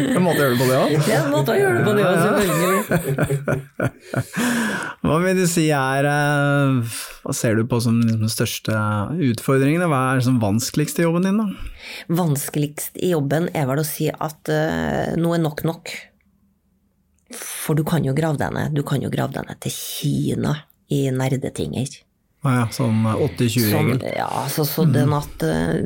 En 0.00 0.22
måte 0.24 0.40
å 0.40 0.44
gjøre 0.44 0.54
det 0.54 0.60
på 0.62 0.68
det 0.70 0.78
òg? 0.78 0.90
Er 0.96 1.18
en 1.18 1.32
måte 1.34 1.52
å 1.52 1.58
gjøre 1.58 1.76
det 1.76 1.84
på 1.84 1.92
det 1.98 2.04
òg, 2.08 2.16
selvfølgelig. 2.24 2.80
Hva 5.04 5.16
vil 5.26 5.36
du 5.42 5.46
si 5.50 5.66
er 5.76 6.08
eh, 6.08 6.98
Hva 7.26 7.32
ser 7.36 7.52
du 7.58 7.62
på 7.68 7.80
som 7.84 8.00
liksom 8.00 8.24
de 8.24 8.30
største 8.32 8.72
utfordringene? 9.30 9.88
Hva 9.90 10.00
er 10.14 10.24
som 10.24 10.40
vanskeligst 10.40 11.02
i 11.02 11.04
jobben 11.04 11.28
din, 11.28 11.40
da? 11.42 11.48
Vanskeligst 12.16 12.96
i 12.96 13.12
jobben 13.12 13.52
er 13.52 13.68
vel 13.68 13.82
å 13.82 13.86
si 13.86 14.08
at 14.08 14.40
uh, 14.48 15.12
noe 15.20 15.36
er 15.36 15.44
nok 15.44 15.60
nok. 15.68 15.92
For 17.36 17.78
du 17.78 17.84
kan 17.86 18.04
jo 18.06 18.14
grave 18.16 18.40
deg 18.40 18.54
ned. 18.54 18.74
Du 18.74 18.82
kan 18.86 19.02
jo 19.02 19.10
grave 19.12 19.34
deg 19.36 19.46
ned 19.46 19.60
til 19.62 19.74
Kina 19.74 20.54
i 20.90 21.04
nerdetinger. 21.14 22.00
Ah, 22.40 22.62
ja, 22.62 22.68
sånn 22.72 23.04
80-20-regel. 23.04 23.98
Sånn, 24.00 24.06
ja, 24.16 24.28
så, 24.50 24.64
så 24.66 24.86
den 24.88 25.12
at 25.14 25.44
uh, 25.44 25.76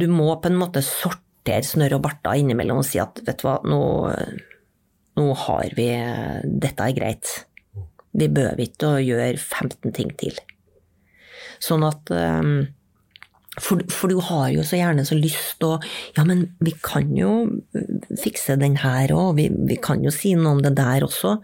du 0.00 0.06
må 0.10 0.30
på 0.40 0.50
en 0.50 0.56
måte 0.58 0.82
sortere 0.84 1.66
snørr 1.68 1.98
og 1.98 2.06
barter 2.06 2.40
innimellom 2.40 2.80
og 2.80 2.88
si 2.88 3.00
at 3.02 3.20
vet 3.26 3.42
du 3.42 3.46
hva, 3.46 3.58
nå, 3.68 3.80
nå 5.20 5.26
har 5.44 5.76
vi 5.76 5.90
Dette 6.64 6.88
er 6.88 6.96
greit. 6.96 7.34
Vi 8.16 8.30
behøver 8.32 8.64
ikke 8.64 8.94
å 8.94 9.04
gjøre 9.04 9.36
15 9.36 9.94
ting 9.94 10.10
til. 10.18 10.40
Sånn 11.62 11.84
at 11.86 12.10
um, 12.14 12.62
for, 13.62 13.82
for 13.92 14.12
du 14.12 14.20
har 14.24 14.50
jo 14.54 14.64
så 14.66 14.78
gjerne 14.78 15.04
så 15.06 15.18
lyst 15.18 15.64
å 15.66 15.76
Ja, 16.16 16.24
men 16.28 16.48
vi 16.64 16.74
kan 16.84 17.10
jo 17.16 17.32
fikse 18.20 18.58
den 18.60 18.78
her 18.82 19.12
òg, 19.14 19.36
vi, 19.38 19.48
vi 19.70 19.78
kan 19.82 20.04
jo 20.04 20.12
si 20.14 20.34
noe 20.38 20.56
om 20.56 20.62
det 20.64 20.74
der 20.78 21.06
også. 21.06 21.38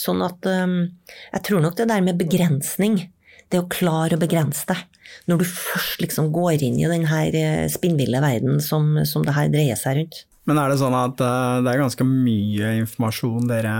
Sånn 0.00 0.22
at 0.26 0.46
um, 0.48 0.82
Jeg 1.30 1.44
tror 1.46 1.64
nok 1.64 1.78
det 1.78 1.88
der 1.90 2.04
med 2.04 2.20
begrensning, 2.20 3.02
det 3.50 3.62
å 3.62 3.68
klare 3.70 4.16
å 4.16 4.22
begrense 4.22 4.66
deg. 4.68 4.82
Når 5.26 5.40
du 5.40 5.46
først 5.48 6.02
liksom 6.04 6.30
går 6.34 6.62
inn 6.62 6.78
i 6.78 6.90
den 6.90 7.08
her 7.10 7.34
eh, 7.34 7.64
spinnville 7.72 8.20
verden 8.22 8.60
som, 8.62 8.92
som 9.08 9.24
det 9.26 9.34
her 9.34 9.50
dreier 9.50 9.78
seg 9.78 9.98
rundt. 9.98 10.20
Men 10.46 10.60
er 10.62 10.70
det 10.70 10.78
sånn 10.80 10.94
at 10.96 11.18
uh, 11.18 11.58
det 11.64 11.72
er 11.72 11.82
ganske 11.82 12.06
mye 12.06 12.76
informasjon 12.84 13.50
dere 13.50 13.74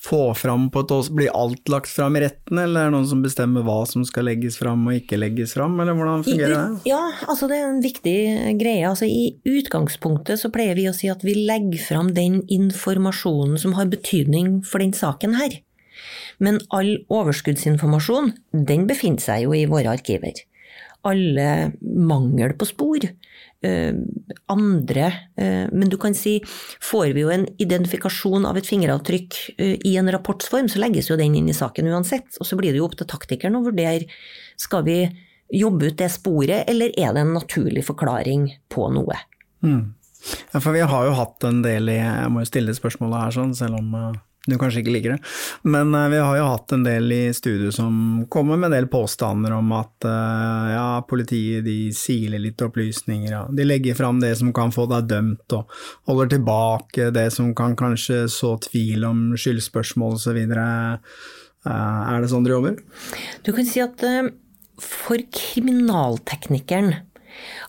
får 0.00 0.34
fram 0.40 0.68
på 0.72 0.82
et 0.84 0.92
åsted? 0.94 1.16
Blir 1.18 1.32
alt 1.36 1.68
lagt 1.68 1.90
fram 1.92 2.16
i 2.16 2.22
retten, 2.24 2.58
eller 2.58 2.80
er 2.80 2.90
det 2.90 2.94
noen 2.96 3.08
som 3.10 3.22
bestemmer 3.24 3.64
hva 3.66 3.78
som 3.88 4.04
skal 4.08 4.28
legges 4.30 4.56
fram 4.60 4.86
og 4.88 4.96
ikke 4.96 5.18
legges 5.20 5.54
fram, 5.56 5.76
eller 5.82 5.96
hvordan 5.96 6.24
fungerer 6.26 6.54
det? 6.56 6.90
Ja, 6.90 7.00
altså 7.28 7.48
det 7.50 7.58
er 7.58 7.68
en 7.68 7.82
viktig 7.84 8.16
greie. 8.60 8.88
Altså 8.88 9.08
I 9.08 9.34
utgangspunktet 9.48 10.40
så 10.40 10.52
pleier 10.52 10.78
vi 10.78 10.88
å 10.90 10.96
si 10.96 11.10
at 11.12 11.24
vi 11.26 11.36
legger 11.38 11.82
fram 11.84 12.14
den 12.16 12.40
informasjonen 12.48 13.60
som 13.60 13.76
har 13.78 13.90
betydning 13.92 14.60
for 14.66 14.82
den 14.84 14.96
saken 14.96 15.36
her. 15.40 15.60
Men 16.40 16.62
all 16.72 16.94
overskuddsinformasjon, 17.12 18.32
den 18.56 18.86
befinner 18.88 19.20
seg 19.20 19.44
jo 19.44 19.52
i 19.56 19.66
våre 19.68 19.92
arkiver. 19.92 20.40
Alle 21.04 21.72
mangel 21.80 22.56
på 22.60 22.68
spor, 22.68 23.04
andre 24.50 25.06
eh, 25.36 25.66
Men 25.72 25.90
du 25.92 25.96
kan 26.00 26.14
si, 26.16 26.38
får 26.80 27.12
vi 27.16 27.24
jo 27.24 27.32
en 27.34 27.46
identifikasjon 27.60 28.46
av 28.48 28.56
et 28.56 28.68
fingeravtrykk 28.68 29.40
eh, 29.58 29.74
i 29.84 29.96
en 30.00 30.10
rapportsform, 30.12 30.70
så 30.72 30.80
legges 30.80 31.10
jo 31.10 31.18
den 31.20 31.36
inn 31.36 31.50
i 31.50 31.56
saken 31.56 31.90
uansett. 31.92 32.38
Og 32.40 32.48
så 32.48 32.56
blir 32.56 32.72
det 32.72 32.80
jo 32.80 32.88
opp 32.88 32.96
til 32.98 33.10
taktikeren 33.10 33.58
å 33.58 33.64
vurdere 33.66 34.08
skal 34.60 34.84
vi 34.86 35.02
jobbe 35.50 35.90
ut 35.90 35.98
det 35.98 36.10
sporet, 36.14 36.64
eller 36.70 36.94
er 36.94 37.14
det 37.14 37.24
en 37.24 37.34
naturlig 37.34 37.82
forklaring 37.86 38.48
på 38.70 38.86
noe. 38.94 39.18
Mm. 39.66 39.92
Ja, 40.52 40.60
for 40.60 40.72
vi 40.76 40.82
har 40.84 41.06
jo 41.08 41.16
hatt 41.16 41.44
en 41.48 41.62
del 41.64 41.88
i 41.88 41.96
Jeg 41.96 42.32
må 42.32 42.42
jo 42.42 42.48
stille 42.48 42.74
spørsmålet 42.76 43.24
her 43.24 43.36
sånn, 43.38 43.54
selv 43.56 43.80
om 43.80 43.94
eh, 43.96 44.18
du 44.46 44.56
kanskje 44.56 44.80
ikke 44.80 44.92
liker 44.94 45.14
det. 45.14 45.20
Men 45.68 45.92
eh, 45.94 46.08
vi 46.14 46.20
har 46.22 46.38
jo 46.38 46.46
hatt 46.48 46.72
en 46.72 46.84
del 46.86 47.12
i 47.12 47.22
studio 47.36 47.72
som 47.74 48.24
kommer 48.32 48.56
med 48.56 48.70
en 48.70 48.76
del 48.78 48.88
påstander 48.92 49.52
om 49.52 49.72
at 49.76 50.06
eh, 50.08 50.70
ja, 50.72 50.86
politiet 51.08 51.66
de 51.66 51.90
siler 51.96 52.40
litt 52.40 52.62
opplysninger, 52.64 53.30
ja. 53.34 53.42
de 53.52 53.66
legger 53.68 53.98
fram 53.98 54.22
det 54.22 54.32
som 54.40 54.54
kan 54.56 54.72
få 54.72 54.86
deg 54.90 55.10
dømt, 55.12 55.56
og 55.58 55.80
holder 56.08 56.32
tilbake 56.36 57.10
det 57.14 57.28
som 57.36 57.52
kan 57.56 57.76
kanskje 57.78 58.24
så 58.32 58.54
tvil 58.70 59.04
om 59.08 59.22
skyldspørsmål 59.36 60.16
osv. 60.16 60.40
Er 60.40 62.16
det 62.24 62.32
sånn 62.32 62.46
dere 62.46 62.56
jobber? 62.56 62.80
Du 63.44 63.52
kan 63.52 63.68
si 63.68 63.84
at 63.84 64.00
eh, 64.08 64.32
for 64.80 65.20
kriminalteknikeren 65.36 66.94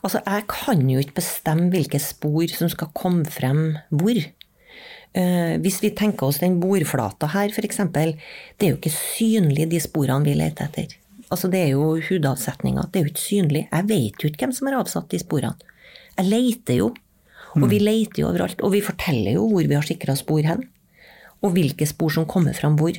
Altså, 0.02 0.20
jeg 0.26 0.48
kan 0.50 0.80
jo 0.90 1.00
ikke 1.00 1.20
bestemme 1.20 1.70
hvilke 1.72 2.00
spor 2.02 2.50
som 2.50 2.68
skal 2.72 2.90
komme 2.98 3.30
frem 3.30 3.78
hvor. 3.94 4.18
Eh, 5.12 5.58
hvis 5.60 5.82
vi 5.84 5.92
tenker 5.92 6.30
oss 6.30 6.40
den 6.40 6.60
bordflata 6.62 7.28
her, 7.34 7.52
f.eks., 7.52 7.82
det 7.92 8.64
er 8.64 8.70
jo 8.70 8.80
ikke 8.80 8.94
synlig 8.96 9.68
de 9.72 9.82
sporene 9.84 10.24
vi 10.28 10.38
leter 10.40 10.70
etter. 10.70 10.98
Altså 11.32 11.48
Det 11.52 11.62
er 11.64 11.70
jo 11.74 11.96
hudavsetninger, 12.08 12.90
det 12.92 13.00
er 13.00 13.06
jo 13.06 13.12
ikke 13.12 13.28
synlig. 13.28 13.68
Jeg 13.72 13.88
vet 13.88 14.24
jo 14.24 14.32
ikke 14.32 14.46
hvem 14.46 14.56
som 14.56 14.68
har 14.68 14.80
avsatt 14.80 15.12
de 15.12 15.20
sporene. 15.20 15.56
Jeg 16.18 16.28
leter 16.28 16.80
jo, 16.80 16.90
og 17.56 17.68
vi 17.72 17.80
leter 17.80 18.24
jo 18.24 18.30
overalt. 18.32 18.60
Og 18.64 18.74
vi 18.76 18.84
forteller 18.84 19.36
jo 19.38 19.48
hvor 19.52 19.68
vi 19.68 19.78
har 19.78 19.88
sikra 19.88 20.16
spor 20.20 20.44
hen, 20.48 20.66
og 21.42 21.56
hvilke 21.56 21.88
spor 21.88 22.12
som 22.14 22.28
kommer 22.30 22.56
fram 22.56 22.78
hvor. 22.80 22.96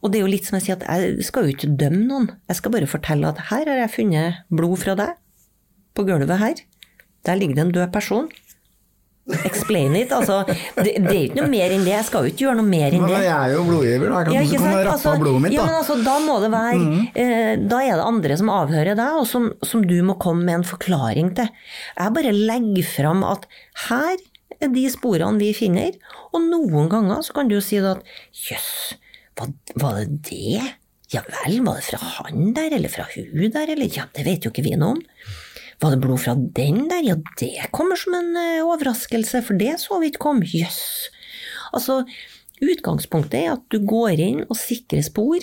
Og 0.00 0.10
det 0.10 0.20
er 0.20 0.24
jo 0.24 0.32
litt 0.32 0.48
som 0.48 0.56
jeg 0.58 0.66
sier 0.66 0.78
at 0.78 0.86
jeg 0.88 1.24
skal 1.26 1.46
jo 1.46 1.54
ikke 1.54 1.72
dømme 1.80 2.04
noen, 2.08 2.28
jeg 2.48 2.58
skal 2.58 2.74
bare 2.74 2.90
fortelle 2.90 3.28
at 3.28 3.40
her 3.50 3.68
har 3.68 3.82
jeg 3.84 3.94
funnet 3.94 4.44
blod 4.52 4.80
fra 4.82 4.96
deg, 4.98 5.16
på 5.94 6.04
gulvet 6.06 6.40
her. 6.40 6.62
Der 7.26 7.36
ligger 7.36 7.58
det 7.58 7.64
en 7.66 7.74
død 7.76 7.92
person. 7.92 8.30
Explain 9.48 9.94
it. 9.96 10.10
Altså, 10.16 10.40
det, 10.48 10.94
det 10.96 11.10
er 11.14 11.22
ikke 11.28 11.38
noe 11.40 11.50
mer 11.52 11.74
enn 11.74 11.84
det. 11.86 11.92
Jeg 11.94 12.06
skal 12.08 12.26
jo 12.26 12.32
ikke 12.32 12.44
gjøre 12.46 12.56
noe 12.60 12.68
mer 12.70 12.88
enn 12.96 13.04
Men 13.04 13.12
det. 13.14 13.20
jeg 13.26 13.34
er 13.36 13.54
jo 13.54 13.64
blodgiver, 13.68 14.08
da. 14.12 14.20
Jeg 14.24 14.34
Ja, 14.34 14.42
ikke 14.46 14.62
kan 14.64 14.90
Altså, 14.94 15.14
blodet 15.20 15.42
mitt, 15.44 15.52
ja, 15.56 15.66
men 15.68 15.76
altså, 15.80 15.96
da 16.04 16.16
må 16.24 16.38
det 16.44 16.50
være 16.54 16.78
Mhm. 16.80 17.06
eh, 17.14 17.56
Da 17.70 17.78
er 17.84 17.96
det 18.00 18.06
andre 18.06 18.36
som 18.40 18.48
avhører 18.54 18.96
deg, 18.98 19.12
og 19.20 19.26
som, 19.26 19.52
som 19.62 19.82
du 19.86 19.96
må 20.02 20.18
komme 20.18 20.44
med 20.44 20.54
en 20.60 20.66
forklaring 20.66 21.34
til. 21.36 21.48
Jeg 21.98 22.14
bare 22.18 22.32
legger 22.34 22.84
fram 22.90 23.24
at 23.24 23.46
her 23.88 24.16
er 24.60 24.68
de 24.68 24.86
sporene 24.92 25.38
vi 25.40 25.52
finner, 25.56 25.92
og 26.34 26.42
noen 26.42 26.88
ganger 26.92 27.22
så 27.24 27.32
kan 27.32 27.48
du 27.48 27.54
jo 27.56 27.62
si 27.64 27.78
at 27.78 28.02
jøss, 28.48 28.94
var, 29.38 29.48
var 29.80 30.00
det 30.04 30.22
det? 30.28 30.60
Ja 31.14 31.22
vel, 31.26 31.62
var 31.66 31.80
det 31.80 31.86
fra 31.88 31.98
han 31.98 32.52
der, 32.54 32.70
eller 32.76 32.88
fra 32.92 33.06
hun 33.16 33.50
der, 33.50 33.72
eller 33.72 33.88
ja, 33.90 34.04
det 34.14 34.24
vet 34.26 34.44
jo 34.44 34.50
ikke 34.52 34.62
vi 34.62 34.76
noe 34.78 34.92
om. 34.94 35.00
Var 35.80 35.94
det 35.94 36.02
blod 36.04 36.20
fra 36.20 36.34
den 36.36 36.82
der? 36.90 37.04
Ja, 37.06 37.16
det 37.40 37.70
kommer 37.72 37.96
som 37.96 38.16
en 38.18 38.34
eh, 38.36 38.64
overraskelse, 38.66 39.40
for 39.46 39.56
det 39.60 39.78
så 39.80 40.00
vi 40.00 40.10
ikke 40.10 40.24
komme. 40.26 40.44
Jøss. 40.44 41.08
Altså, 41.72 42.02
utgangspunktet 42.60 43.38
er 43.40 43.54
at 43.54 43.64
du 43.72 43.80
går 43.88 44.20
inn 44.20 44.42
og 44.46 44.58
sikrer 44.60 45.04
spor. 45.06 45.40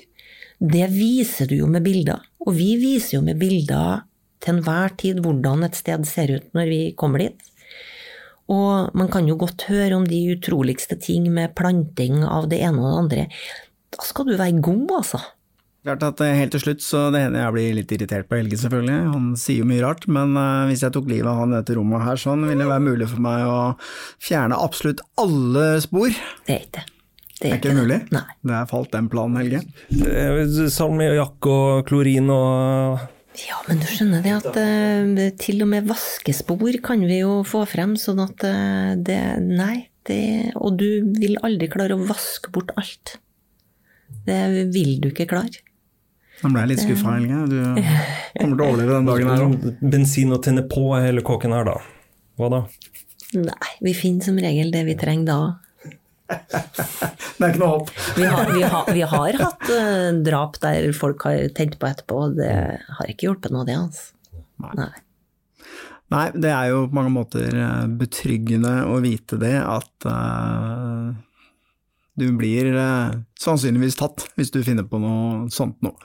Det 0.57 0.85
viser 0.93 1.49
du 1.49 1.57
jo 1.59 1.69
med 1.69 1.85
bilder, 1.85 2.21
og 2.45 2.53
vi 2.57 2.75
viser 2.81 3.17
jo 3.17 3.23
med 3.25 3.37
bilder 3.41 4.03
til 4.41 4.55
enhver 4.55 4.93
tid 4.97 5.21
hvordan 5.25 5.65
et 5.65 5.77
sted 5.77 6.05
ser 6.09 6.33
ut 6.37 6.51
når 6.57 6.69
vi 6.69 6.81
kommer 6.97 7.25
dit. 7.25 7.49
Og 8.53 8.93
man 8.95 9.09
kan 9.11 9.27
jo 9.27 9.35
godt 9.39 9.65
høre 9.67 9.97
om 9.97 10.05
de 10.07 10.21
utroligste 10.35 10.95
ting 11.01 11.27
med 11.33 11.55
planting 11.57 12.21
av 12.23 12.47
det 12.51 12.61
ene 12.63 12.79
og 12.79 12.87
det 12.87 13.01
andre. 13.01 13.25
Da 13.91 14.05
skal 14.05 14.29
du 14.29 14.37
være 14.37 14.61
god, 14.63 14.93
altså. 15.01 15.21
Klart 15.87 16.03
at 16.03 16.19
eh, 16.25 16.35
Helt 16.35 16.51
til 16.51 16.63
slutt 16.65 16.83
så 16.83 17.05
det 17.13 17.21
hender 17.23 17.45
jeg 17.45 17.55
blir 17.55 17.75
litt 17.77 17.91
irritert 17.95 18.27
på 18.27 18.35
Helge, 18.35 18.59
selvfølgelig. 18.59 18.97
Han 19.13 19.27
sier 19.39 19.61
jo 19.61 19.69
mye 19.69 19.83
rart. 19.85 20.03
Men 20.11 20.35
eh, 20.35 20.67
hvis 20.67 20.83
jeg 20.83 20.93
tok 20.97 21.07
livet 21.07 21.29
av 21.31 21.39
han 21.39 21.53
i 21.53 21.59
dette 21.61 21.77
rommet 21.77 22.03
her, 22.03 22.19
sånn, 22.19 22.43
ville 22.43 22.59
det 22.59 22.67
være 22.67 22.83
mulig 22.83 23.07
for 23.07 23.23
meg 23.23 23.47
å 23.47 23.59
fjerne 24.27 24.57
absolutt 24.59 25.03
alle 25.23 25.67
spor. 25.83 26.11
Det 26.47 26.57
er 26.57 26.65
ikke 26.65 26.81
det. 26.81 26.85
Det 27.37 27.51
er 27.51 27.59
ikke 27.59 27.75
mulig? 27.77 27.99
Nei. 28.11 28.23
Det 28.49 28.55
er 28.57 28.67
falt 28.67 28.89
den 28.95 29.07
planen, 29.13 29.37
Helge. 29.39 29.61
Eh, 29.93 30.41
Salmiakk 30.73 31.47
og 31.53 31.85
klorin 31.87 32.33
og 32.33 33.05
Ja, 33.37 33.61
men 33.69 33.79
du 33.79 33.85
skjønner 33.87 34.25
det 34.25 34.33
at 34.33 35.37
til 35.39 35.61
og 35.63 35.69
med 35.71 35.87
vaskespor 35.87 36.79
kan 36.83 37.05
vi 37.07 37.21
jo 37.21 37.43
få 37.47 37.61
frem, 37.69 37.93
sånn 38.01 38.23
at 38.25 38.43
det 39.07 39.21
Nei, 39.45 39.85
det 40.09 40.51
Og 40.57 40.81
du 40.81 40.89
vil 41.15 41.37
aldri 41.45 41.69
klare 41.71 41.95
å 41.95 42.03
vaske 42.09 42.51
bort 42.51 42.73
alt. 42.75 43.19
Det 44.27 44.41
vil 44.73 44.97
du 45.03 45.11
ikke 45.13 45.29
klare. 45.29 45.63
Nå 46.43 46.51
ble 46.53 46.63
jeg 46.63 46.71
litt 46.71 46.83
skuffa, 46.83 47.15
Helge. 47.17 47.43
Du 47.49 47.57
kommer 48.37 48.57
til 48.57 48.63
å 48.63 48.67
overleve 48.67 48.97
den 48.97 49.07
dagen 49.09 49.31
her 49.31 49.45
òg. 49.47 49.69
Bensin 49.93 50.35
å 50.35 50.41
tenne 50.43 50.65
på 50.69 50.91
hele 50.95 51.23
kåken 51.25 51.55
her, 51.55 51.65
da. 51.67 51.77
Hva 52.37 52.51
da? 52.53 52.59
Nei, 53.37 53.71
vi 53.83 53.95
finner 53.97 54.29
som 54.29 54.37
regel 54.39 54.69
det 54.71 54.83
vi 54.87 54.95
trenger 54.99 55.31
da. 55.31 55.39
Det 56.27 57.45
er 57.45 57.51
ikke 57.53 57.61
noe 57.61 57.71
håp. 57.71 57.91
Vi 58.17 58.27
har, 58.27 58.51
vi 58.51 58.63
har, 58.67 58.93
vi 58.93 59.03
har 59.15 59.41
hatt 59.41 59.67
uh, 59.71 60.11
drap 60.25 60.59
der 60.63 60.89
folk 60.95 61.25
har 61.27 61.49
tent 61.57 61.77
på 61.79 61.89
etterpå, 61.89 62.21
og 62.27 62.39
det 62.39 62.53
har 62.99 63.11
ikke 63.11 63.29
hjulpet 63.29 63.53
noe, 63.55 63.65
det. 63.67 63.77
altså. 63.79 64.13
Nei. 64.77 64.91
Nei, 66.13 66.27
det 66.39 66.51
er 66.53 66.69
jo 66.71 66.85
på 66.87 66.95
mange 66.95 67.11
måter 67.11 67.51
eh, 67.51 67.87
betryggende 67.99 68.71
å 68.87 68.95
vite 69.03 69.35
det, 69.41 69.57
at 69.59 70.07
eh, 70.07 71.09
du 72.17 72.27
blir 72.37 72.71
eh, 72.73 73.15
sannsynligvis 73.39 73.99
tatt 73.99 74.25
hvis 74.37 74.51
du 74.53 74.63
finner 74.65 74.87
på 74.89 74.99
noe 75.01 75.47
sånt 75.53 75.77
noe. 75.85 75.97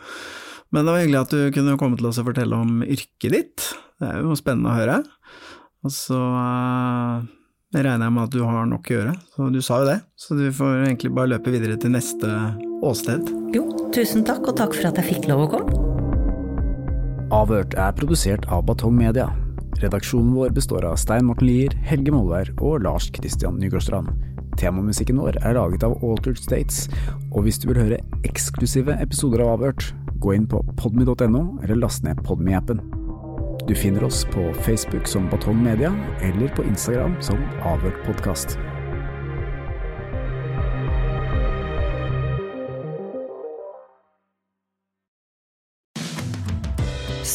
Men 0.72 0.86
det 0.86 0.94
var 0.94 1.02
hyggelig 1.02 1.20
at 1.20 1.34
du 1.34 1.52
kunne 1.52 1.76
komme 1.80 1.98
til 2.00 2.08
oss 2.08 2.20
og 2.20 2.30
fortelle 2.30 2.56
om 2.56 2.80
yrket 2.84 3.32
ditt. 3.34 3.68
Det 4.00 4.08
er 4.08 4.24
jo 4.24 4.36
spennende 4.36 4.72
å 4.72 4.78
høre. 4.78 4.98
Og 5.84 5.92
så 5.92 6.16
eh, 6.16 7.30
regner 7.76 8.06
jeg 8.06 8.14
med 8.16 8.24
at 8.24 8.34
du 8.34 8.42
har 8.46 8.68
nok 8.68 8.88
å 8.88 8.96
gjøre, 8.96 9.14
så 9.34 9.48
du 9.52 9.60
sa 9.64 9.82
jo 9.82 9.88
det. 9.90 9.98
Så 10.16 10.36
du 10.38 10.46
får 10.54 10.86
egentlig 10.86 11.12
bare 11.16 11.34
løpe 11.34 11.52
videre 11.54 11.76
til 11.80 11.94
neste 11.96 12.32
åsted. 12.84 13.32
Jo, 13.56 13.66
tusen 13.94 14.24
takk, 14.28 14.46
og 14.48 14.58
takk 14.60 14.76
for 14.78 14.90
at 14.92 15.00
jeg 15.00 15.14
fikk 15.14 15.30
lov 15.32 15.46
å 15.46 15.50
komme. 15.56 15.88
Avhørt 17.32 17.76
er 17.80 17.94
produsert 17.96 18.44
av 18.52 18.66
Batong 18.68 18.96
Media. 18.96 19.30
Redaksjonen 19.80 20.34
vår 20.36 20.52
består 20.56 20.84
av 20.86 20.98
Stein 21.00 21.24
Morten 21.26 21.48
Lier, 21.48 21.72
Helge 21.88 22.12
Molvær 22.12 22.52
og 22.60 22.84
Lars 22.84 23.08
Christian 23.16 23.56
Nygårdstrand. 23.60 24.12
Temamusikken 24.60 25.20
vår 25.20 25.38
er 25.42 25.56
laget 25.58 25.84
av 25.86 25.96
Altered 26.04 26.40
States, 26.40 26.88
og 27.32 27.46
hvis 27.46 27.60
du 27.62 27.68
vil 27.70 27.80
høre 27.82 28.00
eksklusive 28.28 28.96
episoder 29.02 29.44
av 29.44 29.56
Avhørt, 29.56 29.92
gå 30.22 30.36
inn 30.36 30.48
på 30.48 30.60
podmy.no 30.78 31.44
eller 31.62 31.80
last 31.80 32.04
ned 32.06 32.20
Podmy-appen. 32.26 32.82
Du 33.68 33.74
finner 33.78 34.04
oss 34.04 34.24
på 34.34 34.48
Facebook 34.66 35.06
som 35.06 35.30
Batong 35.30 35.62
Media, 35.62 35.92
eller 36.20 36.50
på 36.56 36.66
Instagram 36.66 37.16
som 37.22 37.38
Avhørt 37.62 37.98
podkast. 38.06 38.58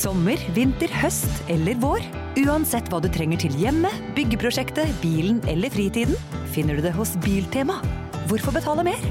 Sommer, 0.07 0.39
vinter, 0.55 0.87
høst 1.01 1.41
eller 1.51 1.75
vår. 1.81 1.99
Uansett 2.45 2.85
hva 2.87 3.01
du 3.03 3.09
trenger 3.11 3.41
til 3.41 3.55
hjemmet, 3.59 3.91
byggeprosjektet, 4.15 4.87
bilen 5.01 5.41
eller 5.51 5.67
fritiden, 5.73 6.15
finner 6.53 6.79
du 6.79 6.85
det 6.85 6.93
hos 6.95 7.17
Biltema. 7.25 7.81
Hvorfor 8.29 8.55
betale 8.55 8.85
mer? 8.87 9.03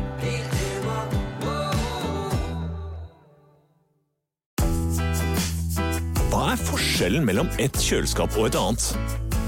Hva 6.32 6.42
er 6.54 6.64
forskjellen 6.64 7.28
mellom 7.28 7.52
et 7.60 7.76
kjøleskap 7.76 8.32
og 8.40 8.48
et 8.48 8.56
annet? 8.56 8.88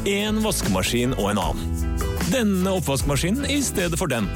En 0.05 0.45
vaskemaskin 0.45 1.17
og 1.17 1.33
en 1.33 1.45
annen. 1.47 1.99
Denne 2.29 2.77
oppvaskmaskinen 2.77 3.49
i 3.49 3.63
stedet 3.65 3.97
for 3.97 4.13
den. 4.13 4.29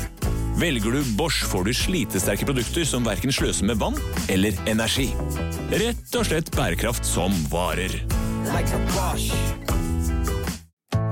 Velger 0.60 0.92
du 0.92 1.04
Bosch 1.16 1.42
får 1.48 1.64
du 1.64 1.72
slitesterke 1.76 2.46
produkter 2.48 2.84
som 2.88 3.06
verken 3.06 3.32
sløser 3.32 3.66
med 3.68 3.80
vann 3.80 3.96
eller 4.32 4.56
energi. 4.68 5.08
Rett 5.72 6.18
og 6.18 6.28
slett 6.28 6.52
bærekraft 6.54 7.06
som 7.08 7.32
varer. 7.52 7.94
Like 8.52 8.80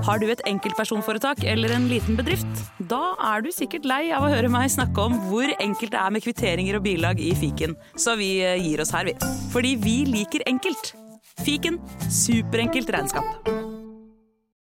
Har 0.04 0.20
du 0.20 0.26
et 0.32 0.42
enkeltpersonforetak 0.48 1.44
eller 1.44 1.72
en 1.76 1.88
liten 1.88 2.18
bedrift? 2.18 2.64
Da 2.90 3.14
er 3.32 3.44
du 3.44 3.50
sikkert 3.54 3.88
lei 3.88 4.02
av 4.12 4.26
å 4.26 4.32
høre 4.32 4.50
meg 4.52 4.70
snakke 4.72 5.08
om 5.08 5.16
hvor 5.30 5.48
enkelt 5.56 5.94
det 5.94 6.02
er 6.02 6.12
med 6.12 6.24
kvitteringer 6.24 6.80
og 6.80 6.84
bilag 6.84 7.20
i 7.22 7.32
fiken, 7.38 7.76
så 7.96 8.18
vi 8.20 8.38
eh, 8.44 8.60
gir 8.60 8.82
oss 8.84 8.92
her, 8.96 9.08
vi. 9.08 9.16
Fordi 9.54 9.76
vi 9.80 9.96
liker 10.10 10.44
enkelt. 10.50 10.94
Fiken 11.40 11.80
superenkelt 12.12 12.90
regnskap. 12.92 13.69